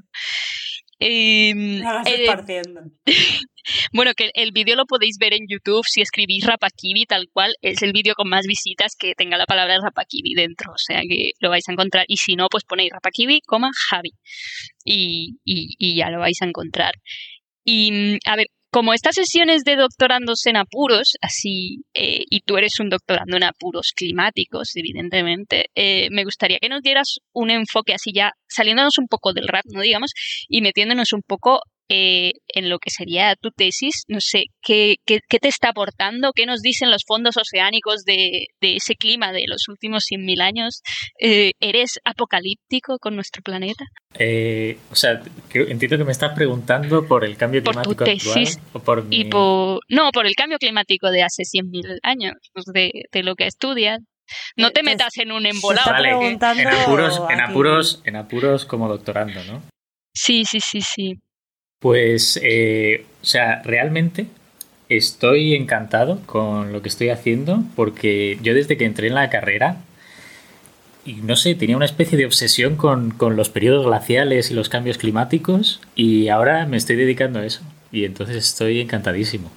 Em, 0.99 1.81
eh, 2.05 2.63
bueno, 3.93 4.13
que 4.15 4.31
el 4.34 4.51
vídeo 4.53 4.75
lo 4.75 4.86
podéis 4.86 5.17
ver 5.19 5.34
en 5.34 5.45
YouTube 5.47 5.84
si 5.86 6.01
escribís 6.01 6.45
Rapakibi 6.45 7.05
tal 7.05 7.27
cual. 7.31 7.53
Es 7.62 7.81
el 7.81 7.91
vídeo 7.91 8.15
con 8.15 8.29
más 8.29 8.45
visitas 8.47 8.95
que 8.97 9.13
tenga 9.15 9.38
la 9.38 9.45
palabra 9.45 9.77
Rapakibi 9.81 10.34
dentro. 10.36 10.71
O 10.71 10.77
sea 10.77 11.01
que 11.01 11.31
lo 11.39 11.49
vais 11.49 11.67
a 11.67 11.73
encontrar. 11.73 12.05
Y 12.08 12.17
si 12.17 12.36
no, 12.36 12.47
pues 12.49 12.63
ponéis 12.63 12.91
Rapakibi, 12.91 13.41
coma 13.41 13.71
Javi. 13.89 14.12
Y, 14.84 15.38
y, 15.43 15.75
y 15.77 15.95
ya 15.95 16.10
lo 16.10 16.19
vais 16.19 16.41
a 16.41 16.45
encontrar. 16.45 16.93
Y 17.65 17.91
mm, 17.91 18.17
a 18.25 18.36
ver, 18.38 18.47
como 18.75 18.93
estas 18.93 19.15
sesiones 19.15 19.63
de 19.63 19.77
doctorandos 19.77 20.45
en 20.47 20.57
apuros, 20.57 21.13
así, 21.21 21.85
eh, 21.93 22.25
y 22.29 22.41
tú 22.41 22.57
eres 22.57 22.73
un 22.81 22.89
doctorando 22.89 23.38
en 23.38 23.45
apuros 23.45 23.93
climáticos, 23.95 24.75
evidentemente, 24.75 25.67
eh, 25.75 26.09
me 26.11 26.25
gustaría 26.25 26.57
que 26.59 26.67
nos 26.67 26.81
dieras 26.81 27.19
un 27.31 27.51
enfoque 27.51 27.93
así 27.93 28.11
ya, 28.13 28.33
saliéndonos 28.49 28.97
un 28.97 29.07
poco 29.07 29.31
del 29.31 29.47
rap, 29.47 29.63
no 29.73 29.79
digamos, 29.79 30.11
y 30.49 30.59
metiéndonos 30.59 31.13
un 31.13 31.21
poco 31.25 31.61
eh, 31.89 32.31
en 32.47 32.69
lo 32.69 32.79
que 32.79 32.89
sería 32.89 33.35
tu 33.35 33.51
tesis, 33.51 34.03
no 34.07 34.19
sé, 34.19 34.45
¿qué, 34.61 34.95
qué, 35.05 35.19
qué 35.29 35.39
te 35.39 35.47
está 35.47 35.69
aportando? 35.69 36.31
¿Qué 36.33 36.45
nos 36.45 36.61
dicen 36.61 36.89
los 36.89 37.03
fondos 37.07 37.35
oceánicos 37.37 38.03
de, 38.05 38.47
de 38.61 38.75
ese 38.77 38.95
clima 38.95 39.31
de 39.31 39.43
los 39.47 39.67
últimos 39.67 40.05
100.000 40.11 40.41
años? 40.41 40.81
Eh, 41.19 41.51
¿Eres 41.59 41.99
apocalíptico 42.03 42.97
con 42.99 43.15
nuestro 43.15 43.41
planeta? 43.43 43.85
Eh, 44.17 44.77
o 44.91 44.95
sea, 44.95 45.21
entiendo 45.53 45.97
que 45.97 46.03
me 46.03 46.11
estás 46.11 46.33
preguntando 46.33 47.07
por 47.07 47.23
el 47.23 47.37
cambio 47.37 47.63
Por 47.63 47.75
tu 47.75 47.95
climático 47.95 48.03
tesis 48.03 48.57
actual 48.57 48.71
o 48.73 48.83
por 48.83 49.03
mi... 49.03 49.17
Y 49.17 49.25
por, 49.25 49.79
no, 49.89 50.11
por 50.11 50.25
el 50.25 50.33
cambio 50.35 50.57
climático 50.57 51.11
de 51.11 51.23
hace 51.23 51.43
100.000 51.43 51.99
años, 52.03 52.33
pues 52.53 52.65
de, 52.65 52.91
de 53.11 53.23
lo 53.23 53.35
que 53.35 53.45
estudias. 53.45 53.99
No 54.57 54.71
te 54.71 54.81
metas 54.81 55.15
en 55.17 55.31
un 55.31 55.45
embolado. 55.45 55.91
Vale, 55.91 56.09
en 56.09 56.67
apuros, 56.67 57.21
en 57.29 57.41
apuros, 57.41 58.01
en 58.05 58.15
apuros 58.15 58.65
como 58.65 58.87
doctorando, 58.87 59.43
¿no? 59.43 59.61
Sí, 60.13 60.45
sí, 60.45 60.59
sí, 60.61 60.81
sí. 60.81 61.19
Pues, 61.85 62.39
eh, 62.41 63.05
o 63.21 63.25
sea, 63.25 63.61
realmente 63.63 64.25
estoy 64.89 65.53
encantado 65.53 66.19
con 66.25 66.73
lo 66.73 66.81
que 66.81 66.89
estoy 66.89 67.09
haciendo 67.09 67.63
porque 67.75 68.39
yo 68.41 68.55
desde 68.55 68.75
que 68.75 68.85
entré 68.85 69.05
en 69.05 69.13
la 69.13 69.29
carrera, 69.29 69.77
y 71.05 71.17
no 71.17 71.35
sé, 71.35 71.53
tenía 71.53 71.75
una 71.75 71.85
especie 71.85 72.17
de 72.17 72.25
obsesión 72.25 72.75
con, 72.75 73.11
con 73.11 73.35
los 73.35 73.49
periodos 73.49 73.85
glaciales 73.85 74.49
y 74.49 74.55
los 74.55 74.67
cambios 74.67 74.97
climáticos 74.97 75.79
y 75.95 76.29
ahora 76.29 76.65
me 76.65 76.77
estoy 76.77 76.95
dedicando 76.95 77.37
a 77.37 77.45
eso 77.45 77.61
y 77.91 78.05
entonces 78.05 78.37
estoy 78.37 78.81
encantadísimo. 78.81 79.51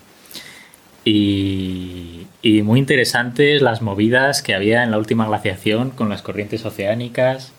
Y, 1.07 2.27
y 2.43 2.61
muy 2.61 2.79
interesantes 2.79 3.63
las 3.63 3.81
movidas 3.81 4.43
que 4.43 4.55
había 4.55 4.85
en 4.85 4.91
la 4.91 4.99
última 4.99 5.27
glaciación 5.27 5.93
con 5.93 6.11
las 6.11 6.21
corrientes 6.21 6.67
oceánicas, 6.67 7.55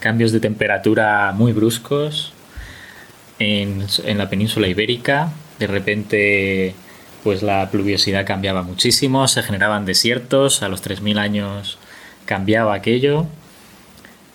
cambios 0.00 0.30
de 0.30 0.40
temperatura 0.40 1.32
muy 1.32 1.52
bruscos 1.52 2.33
en, 3.38 3.86
la 4.18 4.28
península 4.28 4.68
ibérica. 4.68 5.32
De 5.58 5.66
repente, 5.66 6.74
pues 7.22 7.42
la 7.42 7.70
pluviosidad 7.70 8.26
cambiaba 8.26 8.62
muchísimo, 8.62 9.28
se 9.28 9.42
generaban 9.42 9.86
desiertos, 9.86 10.62
a 10.62 10.68
los 10.68 10.82
3.000 10.82 11.18
años 11.18 11.78
cambiaba 12.24 12.74
aquello. 12.74 13.26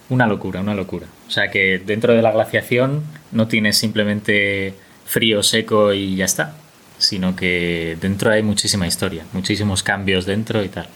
Una 0.10 0.26
locura, 0.26 0.62
una 0.62 0.74
locura. 0.74 1.08
O 1.28 1.32
sea 1.32 1.52
que 1.52 1.80
dentro 1.80 2.14
de 2.14 2.22
la 2.22 2.32
glaciación 2.32 3.04
no 3.32 3.48
tienes 3.48 3.78
simplemente 3.78 4.74
frío, 5.06 5.44
seco 5.44 5.94
y 5.94 6.16
ya 6.16 6.26
está, 6.26 6.56
sino 6.98 7.36
que 7.36 7.98
dentro 8.02 8.32
hay 8.32 8.42
muchísima 8.42 8.88
historia, 8.88 9.26
muchísimos 9.34 9.84
cambios 9.84 10.26
dentro 10.26 10.64
y 10.64 10.70
tal. 10.70 10.88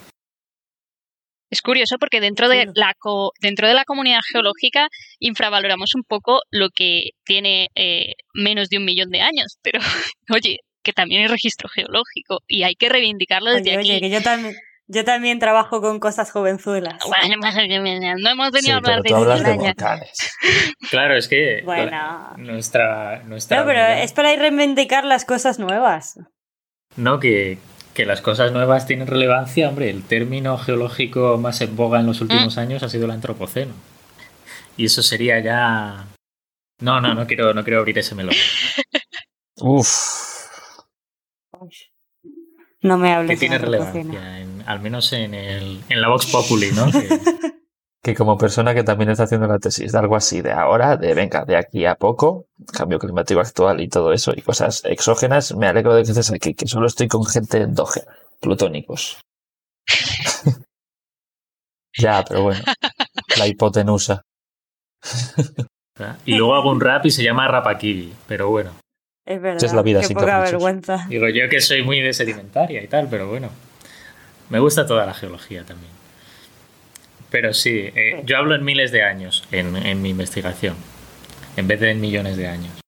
Es 1.53 1.61
curioso 1.61 1.97
porque 1.99 2.19
dentro 2.19 2.49
de, 2.49 2.65
la 2.73 2.95
dentro 3.39 3.67
de 3.67 3.75
la 3.75 3.85
comunidad 3.85 4.21
geológica 4.31 4.87
infravaloramos 5.19 5.93
un 5.93 6.01
poco 6.01 6.39
lo 6.49 6.69
que 6.71 7.11
tiene 7.25 7.67
eh, 7.75 8.13
menos 8.33 8.69
de 8.69 8.79
un 8.79 8.85
millón 8.85 9.11
de 9.11 9.21
años, 9.21 9.59
pero 9.61 9.79
oye, 10.33 10.61
que 10.81 10.93
también 10.93 11.21
hay 11.21 11.27
registro 11.27 11.69
geológico 11.69 12.39
y 12.47 12.63
hay 12.63 12.73
que 12.73 12.89
reivindicarlo 12.89 13.51
desde 13.51 13.77
aquí. 13.77 13.99
que 13.99 14.09
yo 14.09 14.23
también, 14.23 14.55
yo 14.87 15.05
también 15.05 15.37
trabajo 15.37 15.79
con 15.79 15.99
cosas 15.99 16.31
jovenzuelas. 16.31 16.95
Bueno, 17.05 17.35
no 18.17 18.29
hemos 18.31 18.51
venido 18.51 18.73
a 18.73 18.77
hablar 18.77 19.03
de, 19.03 19.09
tú 19.09 19.15
Claro, 20.89 21.15
es 21.15 21.27
que 21.27 21.61
bueno. 21.63 22.33
nuestra, 22.37 23.21
nuestra. 23.25 23.59
No, 23.59 23.67
pero 23.67 23.79
es 24.01 24.11
para 24.11 24.35
reivindicar 24.35 25.05
las 25.05 25.23
cosas 25.23 25.59
nuevas. 25.59 26.15
No, 26.95 27.19
que, 27.19 27.59
que 27.93 28.05
las 28.05 28.21
cosas 28.21 28.51
nuevas 28.51 28.85
tienen 28.85 29.07
relevancia. 29.07 29.69
Hombre, 29.69 29.89
el 29.89 30.03
término 30.03 30.57
geológico 30.57 31.37
más 31.37 31.61
en 31.61 31.75
boga 31.75 31.99
en 31.99 32.07
los 32.07 32.21
últimos 32.21 32.55
mm. 32.55 32.59
años 32.59 32.83
ha 32.83 32.89
sido 32.89 33.05
el 33.05 33.11
antropoceno. 33.11 33.73
Y 34.77 34.85
eso 34.85 35.03
sería 35.03 35.39
ya. 35.39 36.07
No, 36.79 36.99
no, 36.99 37.13
no 37.13 37.27
quiero, 37.27 37.53
no 37.53 37.63
quiero 37.63 37.79
abrir 37.79 37.97
ese 37.99 38.15
melón. 38.15 38.35
Uf. 39.61 39.87
No 42.81 42.97
me 42.97 43.13
hables. 43.13 43.31
Que 43.31 43.39
tiene 43.39 43.57
relevancia, 43.57 44.45
al 44.65 44.79
menos 44.81 45.13
en, 45.13 45.33
el, 45.33 45.81
en 45.87 46.01
la 46.01 46.09
Vox 46.09 46.25
Populi, 46.25 46.71
¿no? 46.71 46.91
Que... 46.91 47.07
como 48.13 48.37
persona 48.37 48.73
que 48.73 48.83
también 48.83 49.09
está 49.09 49.23
haciendo 49.23 49.47
la 49.47 49.59
tesis 49.59 49.93
de 49.93 49.97
algo 49.97 50.17
así 50.17 50.41
de 50.41 50.51
ahora, 50.51 50.97
de 50.97 51.13
venga, 51.13 51.45
de 51.45 51.55
aquí 51.55 51.85
a 51.85 51.95
poco, 51.95 52.47
cambio 52.73 52.99
climático 52.99 53.39
actual 53.39 53.79
y 53.79 53.87
todo 53.87 54.11
eso, 54.11 54.33
y 54.35 54.41
cosas 54.41 54.83
exógenas, 54.83 55.55
me 55.55 55.67
alegro 55.67 55.95
de 55.95 56.03
que 56.03 56.11
estés 56.11 56.31
aquí, 56.31 56.53
que 56.53 56.67
solo 56.67 56.87
estoy 56.87 57.07
con 57.07 57.25
gente 57.25 57.59
endógena, 57.61 58.13
plutónicos. 58.41 59.21
ya, 61.97 62.25
pero 62.27 62.43
bueno, 62.43 62.61
la 63.37 63.47
hipotenusa. 63.47 64.21
y 66.25 66.35
luego 66.35 66.55
hago 66.55 66.71
un 66.71 66.81
rap 66.81 67.05
y 67.05 67.11
se 67.11 67.23
llama 67.23 67.47
Rapakibi, 67.47 68.13
pero 68.27 68.49
bueno. 68.49 68.71
Es 69.25 69.41
verdad. 69.41 69.63
Es 69.63 69.73
la 69.73 69.81
vida 69.81 70.01
qué 70.01 70.13
poca 70.13 70.41
vergüenza. 70.41 71.05
Digo 71.07 71.29
yo 71.29 71.47
que 71.49 71.61
soy 71.61 71.83
muy 71.83 72.01
de 72.01 72.11
sedimentaria 72.11 72.83
y 72.83 72.87
tal, 72.87 73.07
pero 73.09 73.29
bueno. 73.29 73.49
Me 74.49 74.59
gusta 74.59 74.85
toda 74.85 75.05
la 75.05 75.13
geología 75.13 75.63
también. 75.63 76.02
Pero 77.33 77.51
sí, 77.51 77.89
eh, 77.95 78.21
yo 78.25 78.37
hablo 78.37 78.53
en 78.53 78.63
miles 78.63 78.91
de 78.91 79.01
años 79.01 79.43
en, 79.51 79.75
en 79.75 80.03
mi 80.03 80.09
investigación, 80.11 80.75
en 81.57 81.67
vez 81.67 81.79
de 81.79 81.89
en 81.89 81.99
millones 81.99 82.37
de 82.37 82.45
años. 82.45 82.79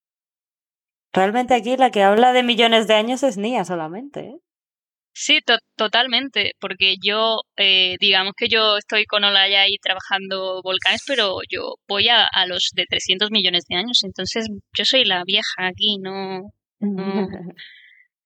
Realmente 1.12 1.56
aquí 1.56 1.76
la 1.78 1.90
que 1.90 2.04
habla 2.04 2.32
de 2.32 2.44
millones 2.44 2.86
de 2.86 2.94
años 2.94 3.24
es 3.24 3.38
Nia 3.38 3.66
solamente. 3.66 4.20
¿eh? 4.20 4.38
Sí, 5.14 5.40
totalmente, 5.76 6.52
porque 6.60 6.98
yo, 7.04 7.38
eh, 7.58 7.96
digamos 8.00 8.34
que 8.38 8.48
yo 8.48 8.78
estoy 8.78 9.06
con 9.06 9.24
Olaya 9.24 9.62
ahí 9.62 9.78
trabajando 9.82 10.62
volcanes, 10.62 11.02
pero 11.08 11.40
yo 11.50 11.74
voy 11.88 12.10
a, 12.10 12.28
los 12.46 12.70
de 12.76 12.86
300 12.88 13.32
millones 13.32 13.64
de 13.68 13.78
años, 13.78 14.04
entonces 14.04 14.48
yo 14.78 14.86
soy 14.86 15.06
la 15.06 15.24
vieja 15.26 15.66
aquí, 15.66 15.98
no... 15.98 16.52
no... 16.82 17.30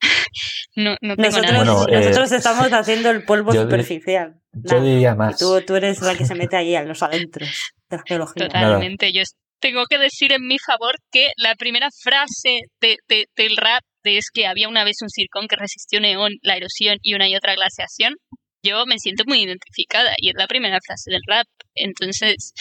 no, 0.76 0.96
tengo 1.00 1.16
nosotros, 1.16 1.52
nada. 1.52 1.86
Eh, 1.90 2.06
nosotros 2.08 2.32
estamos 2.34 2.74
haciendo 2.74 3.10
el 3.10 3.24
polvo 3.24 3.54
superficial. 3.54 4.39
Yo 4.54 4.82
diría 4.82 5.16
más. 5.16 5.38
Tú, 5.38 5.62
tú, 5.66 5.76
eres 5.76 6.02
la 6.02 6.16
que 6.16 6.26
se 6.26 6.36
mete 6.36 6.58
ahí 6.58 6.76
a 6.76 6.84
los 6.84 7.04
adentros 7.04 7.72
de 7.90 7.98
la 7.98 8.04
geología. 8.06 8.48
Totalmente. 8.48 9.14
Yo 9.14 9.22
tengo 9.60 9.84
que 9.90 9.98
decir 9.98 10.32
en 10.32 10.48
mi 10.48 10.58
favor 10.58 10.96
que 11.12 11.30
la 11.38 11.56
primera 11.56 11.90
frase 12.04 12.62
de, 12.82 12.98
del 13.08 13.58
rap 13.58 13.84
es 14.04 14.30
que 14.34 14.48
había 14.48 14.70
una 14.70 14.84
vez 14.84 14.98
un 15.02 15.10
circón 15.10 15.48
que 15.48 15.56
resistió 15.56 16.00
neón, 16.00 16.34
la 16.42 16.56
erosión 16.56 16.98
y 17.02 17.14
una 17.14 17.28
y 17.28 17.36
otra 17.36 17.56
glaciación, 17.56 18.16
yo 18.64 18.86
me 18.86 18.98
siento 18.98 19.24
muy 19.26 19.44
identificada 19.44 20.14
y 20.18 20.30
es 20.30 20.36
la 20.36 20.48
primera 20.48 20.80
frase 20.86 21.12
del 21.12 21.22
rap. 21.28 21.48
Entonces, 21.76 22.54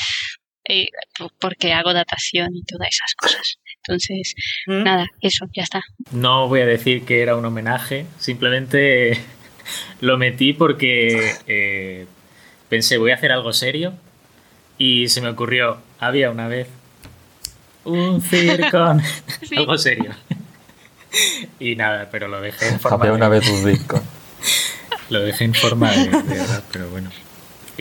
eh, 0.68 0.86
porque 1.40 1.72
hago 1.72 1.92
datación 1.92 2.50
y 2.54 2.62
todas 2.64 2.88
esas 2.90 3.14
cosas. 3.16 3.56
Entonces, 3.82 4.34
¿Mm? 4.66 4.82
nada, 4.82 5.06
eso, 5.20 5.46
ya 5.54 5.62
está. 5.62 5.82
No 6.12 6.48
voy 6.48 6.60
a 6.60 6.66
decir 6.66 7.04
que 7.04 7.22
era 7.22 7.36
un 7.36 7.44
homenaje, 7.44 8.06
simplemente 8.18 9.24
lo 10.00 10.18
metí 10.18 10.52
porque 10.52 11.34
eh, 11.46 12.06
pensé, 12.68 12.98
voy 12.98 13.10
a 13.10 13.14
hacer 13.14 13.32
algo 13.32 13.52
serio 13.52 13.92
y 14.76 15.08
se 15.08 15.20
me 15.20 15.28
ocurrió, 15.28 15.78
había 15.98 16.30
una 16.30 16.48
vez 16.48 16.68
un 17.84 18.20
circón, 18.20 19.02
algo 19.56 19.78
serio. 19.78 20.12
y 21.58 21.76
nada, 21.76 22.08
pero 22.10 22.28
lo 22.28 22.40
dejé 22.40 22.68
en 22.68 22.80
forma 22.80 23.06
de... 23.06 23.12
una 23.12 23.28
vez 23.28 23.48
un 23.48 23.64
Bitcoin. 23.64 24.02
lo 25.10 25.20
dejé 25.20 25.44
en 25.44 25.54
forma 25.54 25.90
de, 25.92 26.08
verdad, 26.08 26.62
pero 26.72 26.88
bueno. 26.90 27.10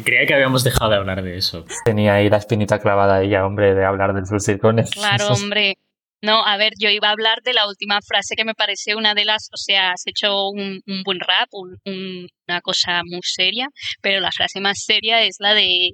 Creía 0.03 0.27
que 0.27 0.33
habíamos 0.35 0.63
dejado 0.63 0.91
de 0.91 0.97
hablar 0.97 1.23
de 1.23 1.37
eso. 1.37 1.65
Tenía 1.83 2.13
ahí 2.13 2.29
la 2.29 2.37
espinita 2.37 2.79
clavada 2.79 3.23
ella, 3.23 3.45
hombre, 3.45 3.73
de 3.73 3.83
hablar 3.83 4.13
del 4.13 4.25
Circon. 4.39 4.83
Claro, 4.93 5.29
hombre. 5.29 5.75
No, 6.21 6.43
a 6.43 6.57
ver, 6.57 6.73
yo 6.79 6.89
iba 6.89 7.09
a 7.09 7.11
hablar 7.11 7.41
de 7.43 7.53
la 7.53 7.67
última 7.67 7.99
frase 8.01 8.35
que 8.35 8.43
me 8.43 8.55
parece 8.55 8.95
una 8.95 9.13
de 9.13 9.23
las, 9.23 9.49
o 9.53 9.57
sea, 9.57 9.91
has 9.91 10.01
hecho 10.07 10.49
un, 10.49 10.81
buen 11.05 11.19
rap, 11.19 11.47
una 11.53 12.61
cosa 12.61 13.01
muy 13.05 13.19
seria, 13.21 13.67
pero 14.01 14.19
la 14.19 14.31
frase 14.31 14.59
más 14.59 14.83
seria 14.83 15.21
es 15.21 15.35
la 15.39 15.53
de 15.53 15.91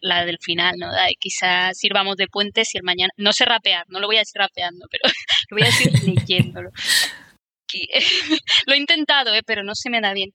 la, 0.00 0.24
del 0.24 0.38
final, 0.40 0.74
¿no? 0.78 0.92
De 0.92 1.14
quizás 1.18 1.76
sirvamos 1.76 2.16
de 2.16 2.28
puente 2.28 2.64
si 2.64 2.78
el 2.78 2.84
mañana, 2.84 3.10
no 3.16 3.32
sé 3.32 3.44
rapear, 3.44 3.84
no 3.88 3.98
lo 3.98 4.06
voy 4.06 4.16
a 4.16 4.20
decir 4.20 4.40
rapeando, 4.40 4.86
pero 4.90 5.02
lo 5.50 5.56
voy 5.56 5.62
a 5.62 5.66
decir 5.66 5.92
leyéndolo. 6.04 6.70
lo 8.66 8.74
he 8.74 8.78
intentado, 8.78 9.34
¿eh? 9.34 9.42
pero 9.46 9.62
no 9.62 9.74
se 9.74 9.90
me 9.90 10.00
da 10.00 10.12
bien. 10.12 10.30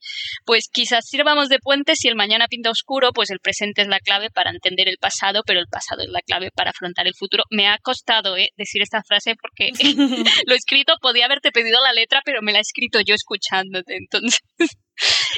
Pues 0.45 0.69
quizás 0.71 1.06
sirvamos 1.08 1.49
de 1.49 1.60
puente 1.60 1.95
si 1.95 2.08
el 2.08 2.15
mañana 2.15 2.47
pinta 2.47 2.69
oscuro, 2.69 3.12
pues 3.13 3.30
el 3.30 3.39
presente 3.39 3.82
es 3.82 3.88
la 3.88 3.99
clave 3.99 4.30
para 4.30 4.52
entender 4.52 4.88
el 4.88 4.97
pasado, 4.97 5.41
pero 5.45 5.60
el 5.60 5.67
pasado 5.67 6.02
es 6.04 6.10
la 6.10 6.21
clave 6.21 6.52
para 6.54 6.71
afrontar 6.71 7.08
el 7.08 7.13
futuro. 7.15 7.43
Me 7.49 7.67
ha 7.67 7.78
costado 7.80 8.38
¿eh? 8.38 8.49
decir 8.58 8.82
esta 8.82 9.02
frase 9.04 9.36
porque 9.39 9.71
lo 10.45 10.54
he 10.54 10.58
escrito, 10.58 10.93
podía 11.02 11.25
haberte 11.25 11.52
pedido 11.52 11.82
la 11.84 11.93
letra, 11.93 12.21
pero 12.25 12.41
me 12.41 12.52
la 12.52 12.60
he 12.60 12.62
escrito 12.62 12.99
yo 13.02 13.15
escuchándote. 13.15 13.95
Entonces, 13.97 14.39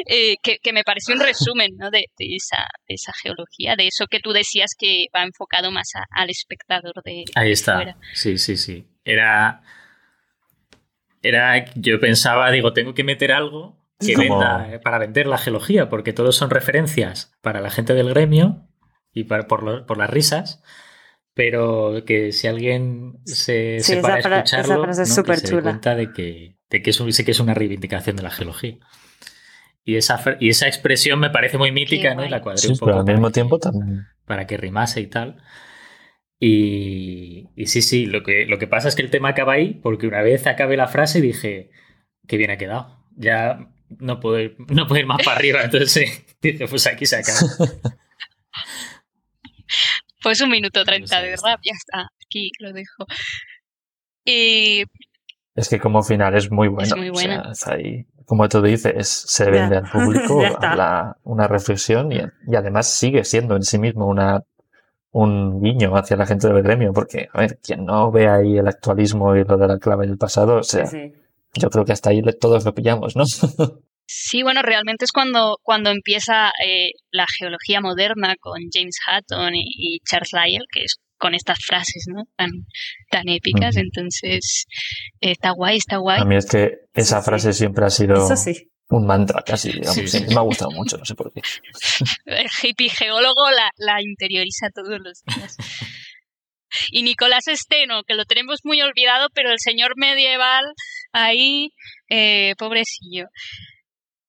eh, 0.07 0.35
que, 0.41 0.73
me 0.73 0.83
pareció 0.83 1.13
un 1.13 1.21
resumen 1.21 1.71
¿no? 1.77 1.91
de, 1.91 2.05
esa, 2.17 2.67
esa 2.87 3.13
geología, 3.21 3.75
de 3.75 3.87
eso 3.87 4.05
que 4.09 4.19
tú 4.19 4.31
decías 4.31 4.71
que 4.77 5.05
va 5.15 5.23
enfocado 5.23 5.71
más 5.71 5.89
al 6.11 6.29
espectador 6.29 6.93
de... 7.03 7.23
Ahí 7.35 7.51
está. 7.51 7.97
Sí, 8.13 8.37
sí, 8.37 8.57
sí. 8.57 8.85
Era 9.03 9.61
era, 11.21 11.65
yo 11.75 11.99
pensaba, 11.99 12.51
digo, 12.51 12.73
tengo 12.73 12.93
que 12.93 13.03
meter 13.03 13.31
algo 13.31 13.77
que 13.99 14.17
venda 14.17 14.73
eh, 14.73 14.79
para 14.79 14.97
vender 14.97 15.27
la 15.27 15.37
geología, 15.37 15.89
porque 15.89 16.13
todos 16.13 16.35
son 16.35 16.49
referencias 16.49 17.33
para 17.41 17.61
la 17.61 17.69
gente 17.69 17.93
del 17.93 18.09
gremio 18.09 18.67
y 19.13 19.25
para, 19.25 19.47
por, 19.47 19.97
las 19.97 20.09
risas, 20.09 20.63
pero 21.33 22.03
que 22.05 22.31
si 22.31 22.47
alguien 22.47 23.19
se, 23.25 23.79
se 23.79 23.97
para 23.97 24.15
a 24.15 24.19
escucharlo, 24.19 24.87
¿no? 24.87 24.93
se 24.93 25.21
dé 25.23 25.61
cuenta 25.61 25.95
de 25.95 26.11
que, 26.11 26.57
de 26.69 26.81
que 26.81 26.89
es 26.89 26.97
sí 26.97 27.23
que 27.23 27.31
es 27.31 27.39
una 27.39 27.53
reivindicación 27.53 28.15
de 28.15 28.23
la 28.23 28.31
geología. 28.31 28.77
Y 29.83 29.95
esa, 29.95 30.37
y 30.39 30.49
esa 30.49 30.67
expresión 30.67 31.19
me 31.19 31.31
parece 31.31 31.57
muy 31.57 31.71
mítica, 31.71 32.13
¿no? 32.13 32.23
Y 32.23 32.29
la 32.29 32.41
cuadré 32.41 32.67
un 32.69 32.77
poco. 32.77 32.85
Pero 32.85 32.99
al 32.99 33.05
mismo 33.05 33.31
tiempo 33.31 33.57
también. 33.57 34.05
Para 34.25 34.45
que 34.45 34.57
rimase 34.57 35.01
y 35.01 35.07
tal. 35.07 35.41
Y, 36.43 37.49
sí, 37.67 37.83
sí, 37.83 38.07
lo 38.07 38.23
que, 38.23 38.47
lo 38.47 38.57
que 38.57 38.65
pasa 38.65 38.87
es 38.87 38.95
que 38.95 39.03
el 39.03 39.11
tema 39.11 39.29
acaba 39.29 39.53
ahí, 39.53 39.75
porque 39.75 40.07
una 40.07 40.23
vez 40.23 40.47
acabé 40.47 40.75
la 40.75 40.87
frase 40.87 41.21
dije, 41.21 41.69
qué 42.27 42.37
bien 42.37 42.49
ha 42.49 42.57
quedado. 42.57 43.05
Ya 43.15 43.69
no 43.99 44.19
puedo 44.19 44.39
ir, 44.39 44.55
no 44.69 44.87
puedo 44.87 44.99
ir 44.99 45.05
más 45.05 45.23
para 45.23 45.37
arriba. 45.37 45.61
Entonces 45.61 46.25
dije, 46.41 46.67
pues 46.67 46.87
aquí 46.87 47.05
se 47.05 47.17
acaba. 47.17 47.39
Pues 50.23 50.39
un 50.39 50.51
minuto 50.51 50.83
treinta 50.83 51.19
de 51.19 51.35
rap, 51.35 51.61
ya 51.63 51.71
está. 51.73 52.11
Aquí 52.23 52.51
lo 52.59 52.71
dejo. 52.73 53.07
Y... 54.23 54.83
Es 55.55 55.67
que 55.67 55.79
como 55.79 56.03
final 56.03 56.35
es 56.35 56.51
muy 56.51 56.67
bueno. 56.67 56.83
Es 56.83 56.95
muy 56.95 57.09
bueno. 57.09 57.41
ahí, 57.65 58.05
como 58.25 58.47
tú 58.47 58.61
dices, 58.61 59.07
se 59.07 59.49
vende 59.49 59.77
al 59.77 59.89
público 59.89 60.43
una 61.23 61.47
reflexión 61.47 62.11
y, 62.11 62.17
y, 62.47 62.55
además 62.55 62.93
sigue 62.93 63.23
siendo 63.23 63.55
en 63.55 63.63
sí 63.63 63.79
mismo 63.79 64.05
una 64.05 64.43
un 65.11 65.61
guiño 65.61 65.95
hacia 65.95 66.17
la 66.17 66.25
gente 66.25 66.47
del 66.47 66.63
gremio, 66.63 66.93
porque, 66.93 67.27
a 67.33 67.39
ver, 67.39 67.59
quien 67.61 67.85
no 67.85 68.11
ve 68.11 68.29
ahí 68.29 68.57
el 68.57 68.67
actualismo 68.67 69.35
y 69.35 69.43
lo 69.43 69.57
de 69.57 69.67
la 69.67 69.77
clave 69.77 70.07
del 70.07 70.17
pasado, 70.17 70.57
o 70.57 70.63
sea, 70.63 70.85
yo 71.53 71.69
creo 71.69 71.85
que 71.85 71.91
hasta 71.91 72.09
ahí 72.09 72.21
todos 72.39 72.65
lo 72.65 72.73
pillamos, 72.73 73.15
¿no? 73.15 73.23
Sí, 74.13 74.43
bueno, 74.43 74.61
realmente 74.61 75.05
es 75.05 75.11
cuando, 75.13 75.57
cuando 75.63 75.89
empieza 75.89 76.49
eh, 76.65 76.91
la 77.11 77.25
geología 77.39 77.79
moderna 77.79 78.35
con 78.41 78.59
James 78.69 78.97
Hutton 79.07 79.53
y, 79.55 79.99
Charles 79.99 80.31
Lyell, 80.33 80.65
que 80.69 80.83
es 80.83 80.97
con 81.17 81.33
estas 81.33 81.63
frases, 81.63 82.07
¿no? 82.13 82.23
Tan, 82.35 82.49
tan 83.09 83.29
épicas, 83.29 83.77
entonces 83.77 84.65
está 85.21 85.51
guay, 85.51 85.77
está 85.77 85.97
guay. 85.97 86.19
A 86.19 86.25
mí 86.25 86.35
es 86.35 86.45
que 86.45 86.79
esa 86.93 87.21
frase 87.21 87.53
siempre 87.53 87.85
ha 87.85 87.89
sido... 87.89 88.15
Eso 88.15 88.35
sí 88.35 88.70
un 88.91 89.05
mantra 89.05 89.41
casi, 89.41 89.71
digamos. 89.71 90.13
Me 90.13 90.35
ha 90.35 90.41
gustado 90.41 90.71
mucho, 90.71 90.97
no 90.97 91.05
sé 91.05 91.15
por 91.15 91.31
qué. 91.33 91.41
El 92.25 92.47
hippie 92.61 92.89
geólogo 92.89 93.49
la, 93.77 94.01
interioriza 94.01 94.69
todos 94.73 94.99
los 94.99 95.23
días. 95.23 95.57
Y 96.89 97.03
Nicolás 97.03 97.47
Esteno, 97.47 98.03
que 98.03 98.15
lo 98.15 98.25
tenemos 98.25 98.59
muy 98.63 98.81
olvidado, 98.81 99.27
pero 99.33 99.51
el 99.51 99.59
señor 99.59 99.93
medieval 99.97 100.63
ahí, 101.11 101.73
eh, 102.09 102.53
pobrecillo. 102.57 103.27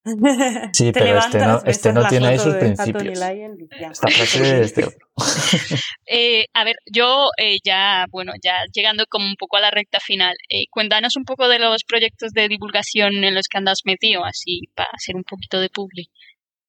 Sí, 0.73 0.91
pero 0.93 1.19
este 1.19 1.39
no, 1.39 1.63
este 1.65 1.93
no 1.93 2.07
tiene 2.09 2.27
ahí 2.29 2.39
sus 2.39 2.55
principios. 2.55 3.21
Esta 3.21 4.09
frase 4.09 4.61
es 4.63 4.75
de 4.75 4.85
otro. 4.85 5.09
Eh, 6.15 6.47
a 6.53 6.65
ver, 6.65 6.77
yo 6.93 7.29
eh, 7.39 7.57
ya, 7.65 8.05
bueno, 8.11 8.33
ya 8.43 8.65
llegando 8.71 9.07
como 9.09 9.25
un 9.27 9.37
poco 9.37 9.57
a 9.57 9.61
la 9.61 9.71
recta 9.71 9.99
final, 9.99 10.35
eh, 10.51 10.65
cuéntanos 10.71 11.17
un 11.17 11.25
poco 11.25 11.49
de 11.49 11.59
los 11.59 11.85
proyectos 11.85 12.33
de 12.33 12.49
divulgación 12.49 13.25
en 13.25 13.35
los 13.35 13.47
que 13.49 13.57
andas 13.57 13.79
metido, 13.87 14.23
así 14.23 14.69
para 14.75 14.91
hacer 14.93 15.17
un 15.17 15.25
poquito 15.25 15.59
de 15.59 15.71
publi. 15.71 16.11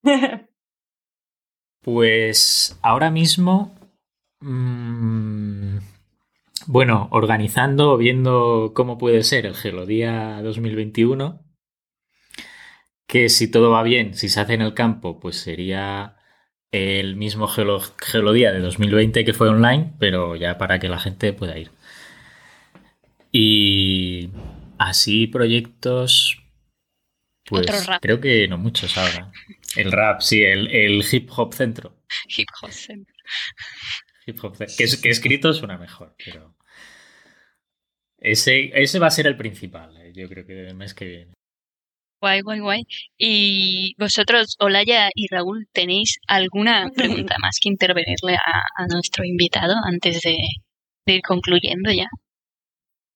pues 1.81 2.79
ahora 2.81 3.11
mismo, 3.11 3.75
mmm, 4.39 5.79
bueno, 6.67 7.09
organizando, 7.11 7.97
viendo 7.97 8.71
cómo 8.73 8.97
puede 8.97 9.23
ser 9.23 9.45
el 9.45 9.55
Gelodía 9.55 10.41
2021 10.41 11.43
que 13.13 13.29
si 13.29 13.47
todo 13.47 13.69
va 13.69 13.83
bien, 13.83 14.15
si 14.15 14.27
se 14.27 14.39
hace 14.39 14.55
en 14.55 14.63
el 14.63 14.73
campo, 14.73 15.19
pues 15.19 15.35
sería 15.35 16.17
el 16.71 17.15
mismo 17.15 17.47
Geolodía 17.47 18.51
de 18.51 18.59
2020 18.59 19.23
que 19.23 19.33
fue 19.33 19.49
online, 19.49 19.93
pero 19.99 20.35
ya 20.35 20.57
para 20.57 20.79
que 20.79 20.89
la 20.89 20.97
gente 20.97 21.31
pueda 21.31 21.55
ir. 21.59 21.69
Y 23.31 24.31
así 24.79 25.27
proyectos, 25.27 26.41
pues 27.45 27.67
creo 28.01 28.19
que 28.19 28.47
no 28.47 28.57
muchos 28.57 28.97
ahora. 28.97 29.31
El 29.75 29.91
rap, 29.91 30.21
sí, 30.21 30.41
el, 30.41 31.05
hip 31.11 31.29
hop 31.37 31.53
centro. 31.53 32.01
Hip 32.35 32.47
hop 32.63 32.71
centro. 32.71 33.15
Hip 34.25 34.43
hop 34.43 34.55
centro. 34.55 34.75
Que, 34.75 34.85
que 35.03 35.09
escrito 35.09 35.53
suena 35.53 35.77
mejor, 35.77 36.15
pero... 36.25 36.57
Ese, 38.17 38.71
ese 38.73 38.97
va 38.97 39.05
a 39.05 39.11
ser 39.11 39.27
el 39.27 39.37
principal, 39.37 39.95
eh, 39.97 40.13
yo 40.15 40.27
creo 40.27 40.47
que 40.47 40.69
el 40.69 40.75
mes 40.75 40.95
que 40.95 41.05
viene. 41.05 41.33
Guay, 42.23 42.39
guay, 42.39 42.59
guay. 42.61 42.83
Y 43.17 43.95
vosotros, 43.99 44.55
Olaya 44.59 45.09
y 45.13 45.27
Raúl, 45.29 45.67
¿tenéis 45.73 46.19
alguna 46.25 46.89
pregunta 46.95 47.35
más 47.41 47.57
que 47.61 47.67
intervenirle 47.67 48.35
a, 48.35 48.87
nuestro 48.87 49.25
invitado 49.25 49.73
antes 49.83 50.21
de, 50.21 50.37
ir 51.05 51.21
concluyendo 51.21 51.91
ya? 51.91 52.07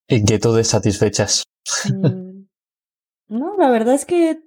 Inquietudes 0.10 0.68
satisfechas. 0.68 1.46
Mm, 1.86 2.48
no, 3.30 3.56
la 3.58 3.70
verdad 3.70 3.94
es 3.94 4.06
que 4.06 4.40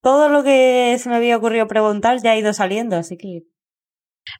todo 0.00 0.28
lo 0.28 0.44
que 0.44 0.96
se 1.00 1.08
me 1.08 1.16
había 1.16 1.36
ocurrido 1.36 1.66
preguntar 1.66 2.22
ya 2.22 2.30
ha 2.30 2.38
ido 2.38 2.52
saliendo, 2.52 2.94
así 2.94 3.16
que 3.16 3.42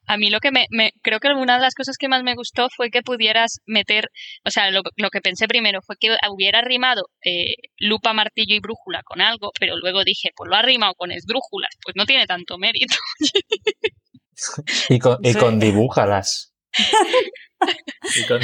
a 0.06 0.16
mí 0.16 0.30
lo 0.30 0.40
que 0.40 0.50
me, 0.50 0.66
creo 1.02 1.20
que 1.20 1.28
una 1.28 1.56
de 1.56 1.62
las 1.62 1.74
cosas 1.74 1.96
que 1.98 2.08
más 2.08 2.22
me 2.22 2.34
gustó 2.34 2.68
fue 2.74 2.90
que 2.90 3.02
pudieras 3.02 3.60
meter, 3.66 4.10
o 4.44 4.50
sea, 4.50 4.70
lo, 4.70 4.82
que 4.82 5.20
pensé 5.20 5.46
primero 5.46 5.80
fue 5.82 5.96
que 5.98 6.16
hubiera 6.30 6.62
rimado 6.62 7.08
eh, 7.24 7.54
lupa, 7.78 8.12
martillo 8.12 8.54
y 8.54 8.60
brújula 8.60 9.02
con 9.04 9.20
algo, 9.20 9.50
pero 9.58 9.76
luego 9.76 10.04
dije, 10.04 10.30
pues 10.36 10.48
lo 10.48 10.56
ha 10.56 10.62
rimado 10.62 10.94
con 10.94 11.10
esdrújulas, 11.10 11.70
pues 11.82 11.94
no 11.96 12.06
tiene 12.06 12.26
tanto 12.26 12.58
mérito. 12.58 12.96
y 14.88 14.98
con, 14.98 15.18
y 15.22 15.34
con 15.34 15.58
dibújalas. 15.58 16.54
y 18.16 18.26
con 18.26 18.40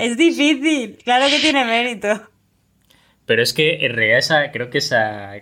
Es 0.00 0.16
difícil, 0.16 0.98
claro 1.04 1.28
que 1.28 1.38
tiene 1.38 1.64
mérito. 1.64 2.28
Pero 3.26 3.42
es 3.42 3.52
que 3.52 3.84
en 3.84 3.94
realidad 3.94 4.18
esa, 4.18 4.50
creo 4.50 4.70
que 4.70 4.78
esa 4.78 5.34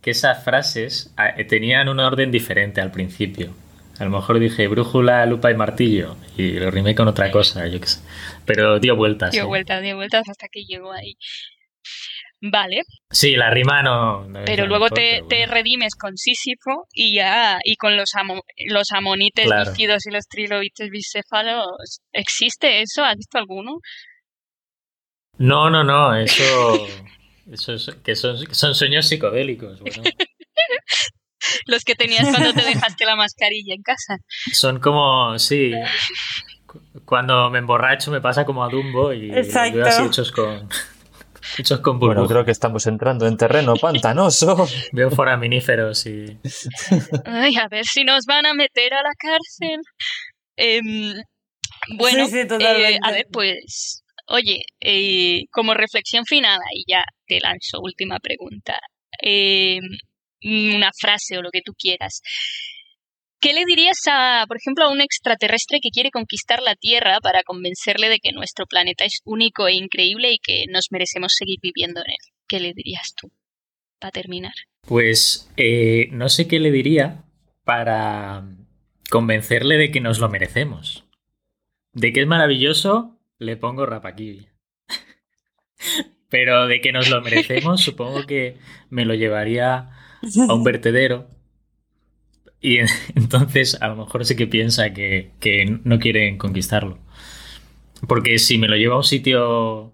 que 0.00 0.10
esas 0.10 0.42
frases 0.42 1.12
ah, 1.16 1.34
tenían 1.48 1.88
un 1.88 2.00
orden 2.00 2.30
diferente 2.30 2.80
al 2.80 2.90
principio. 2.90 3.52
A 4.00 4.04
lo 4.04 4.10
mejor 4.10 4.38
dije 4.38 4.66
brújula, 4.66 5.26
lupa 5.26 5.50
y 5.50 5.54
martillo 5.54 6.16
y 6.34 6.52
lo 6.52 6.70
rimé 6.70 6.94
con 6.94 7.06
otra 7.06 7.30
cosa, 7.30 7.66
yo 7.66 7.78
qué 7.78 7.86
sé. 7.86 8.00
Pero 8.46 8.78
dio 8.80 8.96
vueltas. 8.96 9.30
Dio 9.30 9.46
vueltas, 9.46 9.82
dio 9.82 9.94
vueltas 9.94 10.26
hasta 10.26 10.48
que 10.48 10.64
llegó 10.64 10.90
ahí. 10.90 11.18
Vale. 12.40 12.80
Sí, 13.10 13.36
la 13.36 13.50
rima 13.50 13.82
no. 13.82 14.26
pero 14.46 14.66
luego 14.66 14.88
te, 14.88 15.22
redimes 15.46 15.94
con 15.96 16.16
Sísifo 16.16 16.86
y 16.94 17.16
ya, 17.16 17.58
y 17.62 17.76
con 17.76 17.98
los, 17.98 18.12
los 18.70 18.90
amonites 18.92 19.46
líquidos 19.46 20.06
y 20.06 20.10
los 20.10 20.26
trilobites 20.26 20.88
bicéfalos. 20.88 22.00
¿Existe 22.10 22.80
eso? 22.80 23.04
¿Has 23.04 23.16
visto 23.16 23.36
alguno? 23.36 23.80
No, 25.36 25.68
no, 25.68 25.84
no, 25.84 26.16
eso. 26.16 26.86
eso 27.52 27.74
es, 27.74 27.90
que 28.02 28.16
son, 28.16 28.38
son 28.54 28.74
sueños 28.74 29.06
psicodélicos. 29.06 29.78
Bueno. 29.80 30.02
Los 31.66 31.84
que 31.84 31.94
tenías 31.94 32.28
cuando 32.28 32.52
te 32.52 32.62
dejaste 32.74 33.04
la 33.04 33.16
mascarilla 33.16 33.74
en 33.74 33.82
casa. 33.82 34.16
Son 34.52 34.80
como, 34.80 35.38
sí. 35.38 35.72
Cuando 37.04 37.50
me 37.50 37.58
emborracho 37.58 38.12
me 38.12 38.20
pasa 38.20 38.44
como 38.44 38.62
a 38.62 38.68
Dumbo 38.68 39.12
y 39.12 39.28
veo 39.28 39.86
así 39.86 40.04
hechos 40.04 40.30
con. 40.32 40.68
Hechos 41.58 41.80
con 41.80 41.98
Bueno, 41.98 42.26
creo 42.28 42.44
que 42.44 42.52
estamos 42.52 42.86
entrando 42.86 43.26
en 43.26 43.36
terreno 43.36 43.74
pantanoso. 43.74 44.68
Veo 44.92 45.10
foraminíferos 45.10 46.06
y. 46.06 46.38
Ay, 47.24 47.56
a 47.56 47.66
ver 47.68 47.84
si 47.84 48.04
nos 48.04 48.24
van 48.26 48.46
a 48.46 48.54
meter 48.54 48.94
a 48.94 49.02
la 49.02 49.10
cárcel. 49.18 49.80
Em, 50.56 51.14
bueno, 51.96 52.26
eh, 52.28 52.98
a 53.02 53.10
ver, 53.10 53.26
pues. 53.32 54.04
Oye, 54.28 54.62
eh, 54.80 55.46
como 55.50 55.74
reflexión 55.74 56.24
final, 56.24 56.60
ahí 56.60 56.84
ya 56.86 57.02
te 57.26 57.40
lanzo 57.40 57.80
última 57.80 58.18
pregunta. 58.20 58.78
Una 60.42 60.90
frase 60.98 61.38
o 61.38 61.42
lo 61.42 61.50
que 61.50 61.62
tú 61.62 61.72
quieras. 61.78 62.22
¿Qué 63.40 63.54
le 63.54 63.64
dirías 63.64 63.98
a, 64.06 64.44
por 64.46 64.58
ejemplo, 64.58 64.84
a 64.84 64.92
un 64.92 65.00
extraterrestre 65.00 65.78
que 65.82 65.88
quiere 65.88 66.10
conquistar 66.10 66.60
la 66.60 66.76
Tierra 66.76 67.20
para 67.22 67.42
convencerle 67.42 68.10
de 68.10 68.18
que 68.18 68.32
nuestro 68.32 68.66
planeta 68.66 69.04
es 69.06 69.20
único 69.24 69.66
e 69.66 69.74
increíble 69.74 70.30
y 70.30 70.38
que 70.38 70.64
nos 70.70 70.88
merecemos 70.90 71.32
seguir 71.38 71.58
viviendo 71.62 72.00
en 72.00 72.10
él? 72.10 72.32
¿Qué 72.46 72.60
le 72.60 72.74
dirías 72.74 73.14
tú 73.18 73.30
para 73.98 74.10
terminar? 74.10 74.52
Pues 74.82 75.50
eh, 75.56 76.08
no 76.12 76.28
sé 76.28 76.48
qué 76.48 76.60
le 76.60 76.70
diría 76.70 77.24
para 77.64 78.44
convencerle 79.08 79.78
de 79.78 79.90
que 79.90 80.00
nos 80.00 80.18
lo 80.18 80.28
merecemos. 80.28 81.04
De 81.92 82.12
que 82.12 82.20
es 82.20 82.26
maravilloso, 82.26 83.18
le 83.38 83.56
pongo 83.56 83.86
rapaquí. 83.86 84.48
Pero 86.28 86.66
de 86.66 86.82
que 86.82 86.92
nos 86.92 87.08
lo 87.08 87.22
merecemos, 87.22 87.80
supongo 87.80 88.26
que 88.26 88.58
me 88.90 89.06
lo 89.06 89.14
llevaría 89.14 89.99
a 90.48 90.54
un 90.54 90.64
vertedero. 90.64 91.28
Y 92.60 92.78
entonces 93.14 93.80
a 93.80 93.88
lo 93.88 93.96
mejor 93.96 94.24
sí 94.24 94.36
que 94.36 94.46
piensa 94.46 94.92
que, 94.92 95.32
no 95.84 95.98
quieren 95.98 96.38
conquistarlo. 96.38 96.98
Porque 98.06 98.38
si 98.38 98.58
me 98.58 98.68
lo 98.68 98.76
lleva 98.76 98.94
a 98.94 98.98
un 98.98 99.04
sitio 99.04 99.92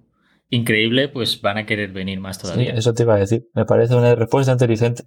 increíble, 0.49 1.09
pues 1.09 1.41
van 1.41 1.59
a 1.59 1.66
querer 1.66 1.91
venir 1.91 2.20
más 2.20 2.39
todavía. 2.39 2.72
eso 2.74 2.95
te 2.95 3.03
iba 3.03 3.14
a 3.14 3.18
decir. 3.18 3.49
Me 3.55 3.64
parece 3.64 3.95
una 3.95 4.14
respuesta 4.14 4.53
inteligente. 4.53 5.05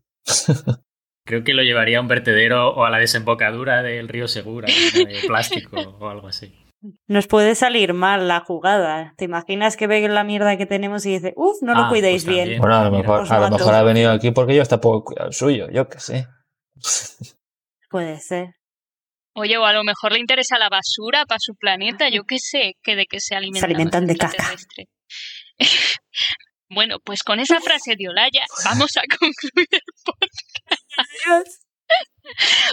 Creo 1.26 1.44
que 1.44 1.54
lo 1.54 1.64
llevaría 1.64 2.00
a 2.00 2.02
un 2.02 2.08
vertedero 2.08 2.74
o 2.74 2.84
a 2.84 2.90
la 2.90 2.98
desembocadura 2.98 3.84
del 3.84 4.10
río 4.10 4.28
Segura, 4.28 4.68
de 4.68 5.28
plástico 5.28 5.80
o 6.00 6.10
algo 6.10 6.28
así. 6.28 6.54
Nos 7.08 7.28
puede 7.28 7.56
salir 7.56 7.94
mal 7.94 8.28
la 8.28 8.40
jugada. 8.40 9.14
¿Te 9.18 9.26
imaginas 9.26 9.76
que 9.76 9.88
ve 9.88 10.08
la 10.08 10.24
mierda 10.24 10.58
que 10.58 10.66
tenemos 10.66 11.06
y 11.06 11.12
dice, 11.12 11.34
uff, 11.36 11.62
no 11.62 11.74
lo 11.74 11.82
ah, 11.82 11.90
cuidéis 11.90 12.24
pues 12.24 12.36
bien? 12.36 12.60
Bueno, 12.60 12.76
a 12.76 12.86
lo 12.86 12.92
mejor, 12.92 13.26
a 13.30 13.40
lo 13.40 13.50
mejor 13.50 13.74
ha 13.74 13.84
venido 13.84 14.12
aquí 14.12 14.32
porque 14.32 14.56
yo 14.56 14.62
está 14.62 14.80
poco 14.80 15.04
cuidado 15.04 15.32
suyo, 15.34 15.68
yo 15.72 15.90
qué 15.90 16.00
sé. 16.00 16.28
Puede 17.90 18.20
ser. 18.20 18.56
Oye, 19.34 19.58
o 19.58 19.66
a 19.66 19.74
lo 19.74 19.84
mejor 19.84 20.14
le 20.14 20.20
interesa 20.20 20.58
la 20.58 20.70
basura 20.70 21.26
para 21.26 21.40
su 21.40 21.56
planeta, 21.56 22.10
yo 22.10 22.24
qué 22.24 22.38
sé, 22.40 22.74
que 22.82 22.96
de 22.96 23.06
qué 23.06 23.20
se 23.20 23.36
alimentan. 23.36 23.70
Se 23.70 23.74
alimentan 23.74 24.08
de 24.08 24.16
caca. 24.16 24.56
bueno, 26.70 26.98
pues 27.04 27.24
con 27.24 27.40
esa 27.40 27.60
frase 27.60 27.96
de 27.98 28.10
Olaya 28.10 28.46
vamos 28.66 28.92
a 28.98 29.02
concluir 29.20 29.68
el 29.72 29.82
podcast. 30.04 31.64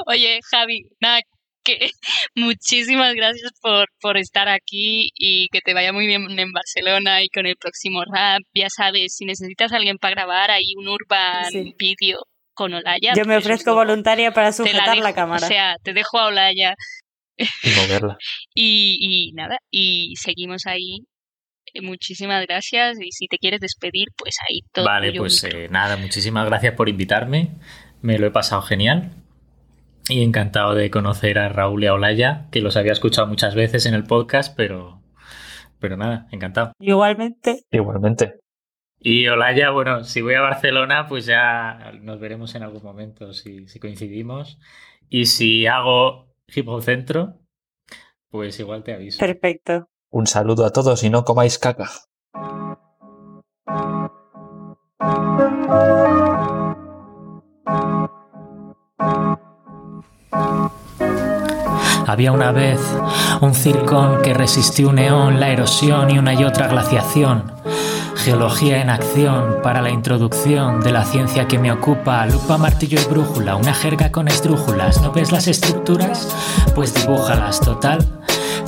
Oye, 0.07 0.41
Javi, 0.51 0.83
nada, 1.01 1.21
que 1.67 1.91
muchísimas 2.35 3.15
gracias 3.15 3.53
por, 3.61 3.87
por 4.01 4.17
estar 4.17 4.49
aquí 4.49 5.11
y 5.15 5.49
que 5.49 5.61
te 5.61 5.75
vaya 5.75 5.93
muy 5.93 6.07
bien 6.07 6.27
en 6.39 6.53
Barcelona 6.53 7.23
y 7.23 7.29
con 7.29 7.47
el 7.47 7.57
próximo 7.57 8.05
rap. 8.05 8.43
Ya 8.55 8.69
sabes, 8.71 9.15
si 9.17 9.25
necesitas 9.25 9.73
a 9.73 9.77
alguien 9.77 9.99
para 9.99 10.15
grabar, 10.15 10.51
hay 10.51 10.75
un 10.79 10.89
urban 10.89 11.75
vídeo 11.77 12.21
con 12.55 12.73
Olaya. 12.73 13.13
Yo 13.15 13.25
me 13.25 13.35
pues 13.35 13.45
ofrezco 13.45 13.75
voluntaria 13.75 14.33
para 14.33 14.53
sujetar 14.53 14.97
la, 14.97 15.15
cámara. 15.15 15.45
O 15.45 15.49
sea, 15.49 15.77
te 15.83 15.93
dejo 15.93 16.19
a 16.19 16.29
Olaya. 16.29 16.75
Y 17.37 17.71
moverla. 17.71 18.17
y, 18.55 19.33
nada, 19.35 19.59
y 19.71 20.15
seguimos 20.17 20.67
ahí 20.67 21.01
muchísimas 21.83 22.47
gracias 22.47 22.97
y 22.99 23.13
si 23.13 23.27
te 23.27 23.37
quieres 23.37 23.61
despedir, 23.61 24.09
pues 24.17 24.37
ahí 24.49 24.61
todo. 24.73 24.87
Vale, 24.87 25.13
pues 25.13 25.45
eh, 25.45 25.69
nada, 25.71 25.99
muchísimas 25.99 26.47
gracias 26.47 26.73
por 26.73 26.89
invitarme, 26.89 27.51
me 28.01 28.19
lo 28.19 28.27
he 28.27 28.31
pasado 28.31 28.63
genial 28.63 29.13
y 30.09 30.23
encantado 30.23 30.75
de 30.75 30.91
conocer 30.91 31.39
a 31.39 31.49
Raúl 31.49 31.85
y 31.85 31.87
a 31.87 31.95
Olaya, 31.95 32.47
que 32.51 32.61
los 32.61 32.77
había 32.77 32.93
escuchado 32.93 33.27
muchas 33.27 33.55
veces 33.55 33.87
en 33.87 33.95
el 33.95 34.05
podcast, 34.05 34.55
pero, 34.57 35.03
pero 35.79 35.97
nada, 35.97 36.29
encantado. 36.31 36.73
Igualmente. 36.79 37.65
Igualmente. 37.71 38.41
Y 38.99 39.29
Olaya, 39.29 39.71
bueno, 39.71 40.05
si 40.05 40.23
voy 40.23 40.35
a 40.35 40.41
Barcelona, 40.41 41.07
pues 41.09 41.27
ya 41.27 41.93
nos 42.01 42.19
veremos 42.21 42.55
en 42.55 42.63
algún 42.63 42.83
momento 42.83 43.33
si, 43.33 43.69
si 43.69 43.79
coincidimos. 43.79 44.59
Y 45.09 45.27
si 45.27 45.67
hago 45.67 46.35
Hip 46.55 46.69
Hop 46.69 46.83
Centro, 46.83 47.39
pues 48.31 48.59
igual 48.59 48.83
te 48.83 48.95
aviso. 48.95 49.19
Perfecto. 49.19 49.89
Un 50.11 50.27
saludo 50.27 50.65
a 50.65 50.73
todos 50.73 51.03
y 51.05 51.11
no 51.11 51.25
comáis 51.25 51.59
caca. 51.59 51.91
Había 62.07 62.33
una 62.33 62.53
vez 62.53 62.81
un 63.41 63.55
circón 63.55 64.23
que 64.23 64.33
resistió 64.33 64.91
un 64.91 64.97
neón, 64.97 65.41
la 65.41 65.51
erosión 65.51 66.11
y 66.11 66.19
una 66.19 66.35
y 66.35 66.45
otra 66.45 66.69
glaciación. 66.69 67.53
Geología 68.17 68.81
en 68.81 68.91
acción 68.91 69.57
para 69.63 69.83
la 69.83 69.91
introducción 69.91 70.81
de 70.81 70.93
la 70.93 71.05
ciencia 71.05 71.47
que 71.47 71.59
me 71.59 71.71
ocupa. 71.73 72.27
Lupa, 72.27 72.59
martillo 72.59 73.01
y 73.01 73.05
brújula, 73.05 73.57
una 73.57 73.75
jerga 73.75 74.11
con 74.11 74.29
estrújulas. 74.29 75.01
¿No 75.03 75.13
ves 75.13 75.33
las 75.33 75.47
estructuras? 75.49 76.29
Pues 76.75 76.95
dibújalas, 76.95 77.61
total. 77.61 78.07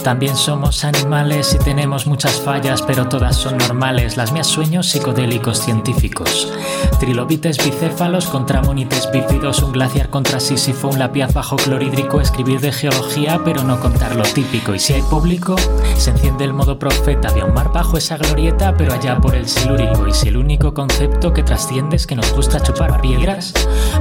También 0.02 0.36
somos 0.36 0.84
animales 0.84 1.54
y 1.54 1.58
tenemos 1.58 2.06
muchas 2.06 2.40
fallas, 2.40 2.82
pero 2.82 3.08
todas 3.08 3.36
son 3.36 3.58
normales. 3.58 4.16
Las 4.16 4.32
mías 4.32 4.46
sueños 4.46 4.86
psicodélicos 4.86 5.58
científicos. 5.58 6.52
Trilobites 7.00 7.58
bicéfalos 7.58 8.26
contra 8.26 8.62
monites 8.62 9.10
bífidos, 9.12 9.62
un 9.62 9.72
glaciar 9.72 10.08
contra 10.08 10.40
Sísifo, 10.40 10.88
un 10.88 10.98
lapiaz 10.98 11.34
bajo 11.34 11.56
clorhídrico, 11.56 12.20
escribir 12.20 12.60
de 12.60 12.72
geología, 12.72 13.40
pero 13.44 13.62
no 13.64 13.80
contar 13.80 14.16
lo 14.16 14.22
típico. 14.22 14.74
Y 14.74 14.78
si 14.78 14.94
hay 14.94 15.02
público, 15.02 15.56
se 15.96 16.10
enciende 16.10 16.44
el 16.44 16.52
modo 16.52 16.78
profeta 16.78 17.30
de 17.32 17.42
un 17.42 17.52
mar 17.52 17.70
bajo 17.72 17.98
esa 17.98 18.16
glorieta, 18.16 18.74
pero 18.76 18.92
allá 18.92 19.18
por 19.18 19.34
el 19.34 19.48
silúrico. 19.48 20.06
Y 20.08 20.14
si 20.14 20.28
el 20.28 20.36
único 20.36 20.72
concepto 20.74 21.32
que 21.32 21.42
trasciende 21.42 21.96
es 21.96 22.06
que 22.06 22.16
nos 22.16 22.32
gusta 22.32 22.60
chupar 22.60 23.00
piedras, 23.00 23.52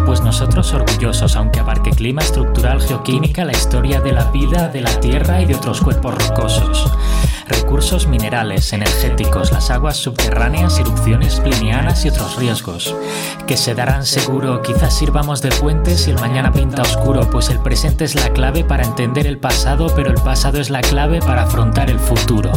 pues 0.06 0.22
nosotros 0.22 0.74
orgullosos, 0.74 1.36
aunque 1.36 1.60
abarque 1.60 1.90
clima 1.92 2.22
estructural, 2.22 2.82
geoquímica, 2.82 3.46
la 3.46 3.52
historia 3.52 4.00
de 4.00 4.14
la 4.14 4.26
vida, 4.32 4.68
de 4.70 4.82
la 4.82 5.00
tierra 5.00 5.42
y 5.42 5.46
de 5.46 5.56
otros 5.56 5.82
cuerpos 5.88 6.16
rocosos. 6.28 6.92
Recursos 7.48 8.08
minerales, 8.08 8.74
energéticos, 8.74 9.54
las 9.54 9.70
aguas 9.72 9.96
subterráneas, 9.96 10.80
erupciones 10.80 11.40
plinianas 11.40 12.04
y 12.04 12.10
otros 12.10 12.36
riesgos, 12.36 12.94
que 13.48 13.56
se 13.56 13.74
darán 13.74 14.06
seguro, 14.06 14.62
quizás 14.62 14.98
sirvamos 14.98 15.42
de 15.42 15.48
puente 15.48 15.96
si 15.98 16.12
el 16.12 16.20
mañana 16.20 16.52
pinta 16.52 16.82
oscuro, 16.82 17.30
pues 17.30 17.50
el 17.50 17.60
presente 17.60 18.04
es 18.04 18.16
la 18.16 18.34
clave 18.34 18.66
para 18.66 18.84
entender 18.84 19.28
el 19.28 19.38
pasado, 19.38 19.88
pero 19.96 20.10
el 20.10 20.22
pasado 20.22 20.60
es 20.60 20.70
la 20.70 20.82
clave 20.82 21.22
para 21.22 21.44
afrontar 21.44 21.90
el 21.90 22.00
futuro. 22.00 22.52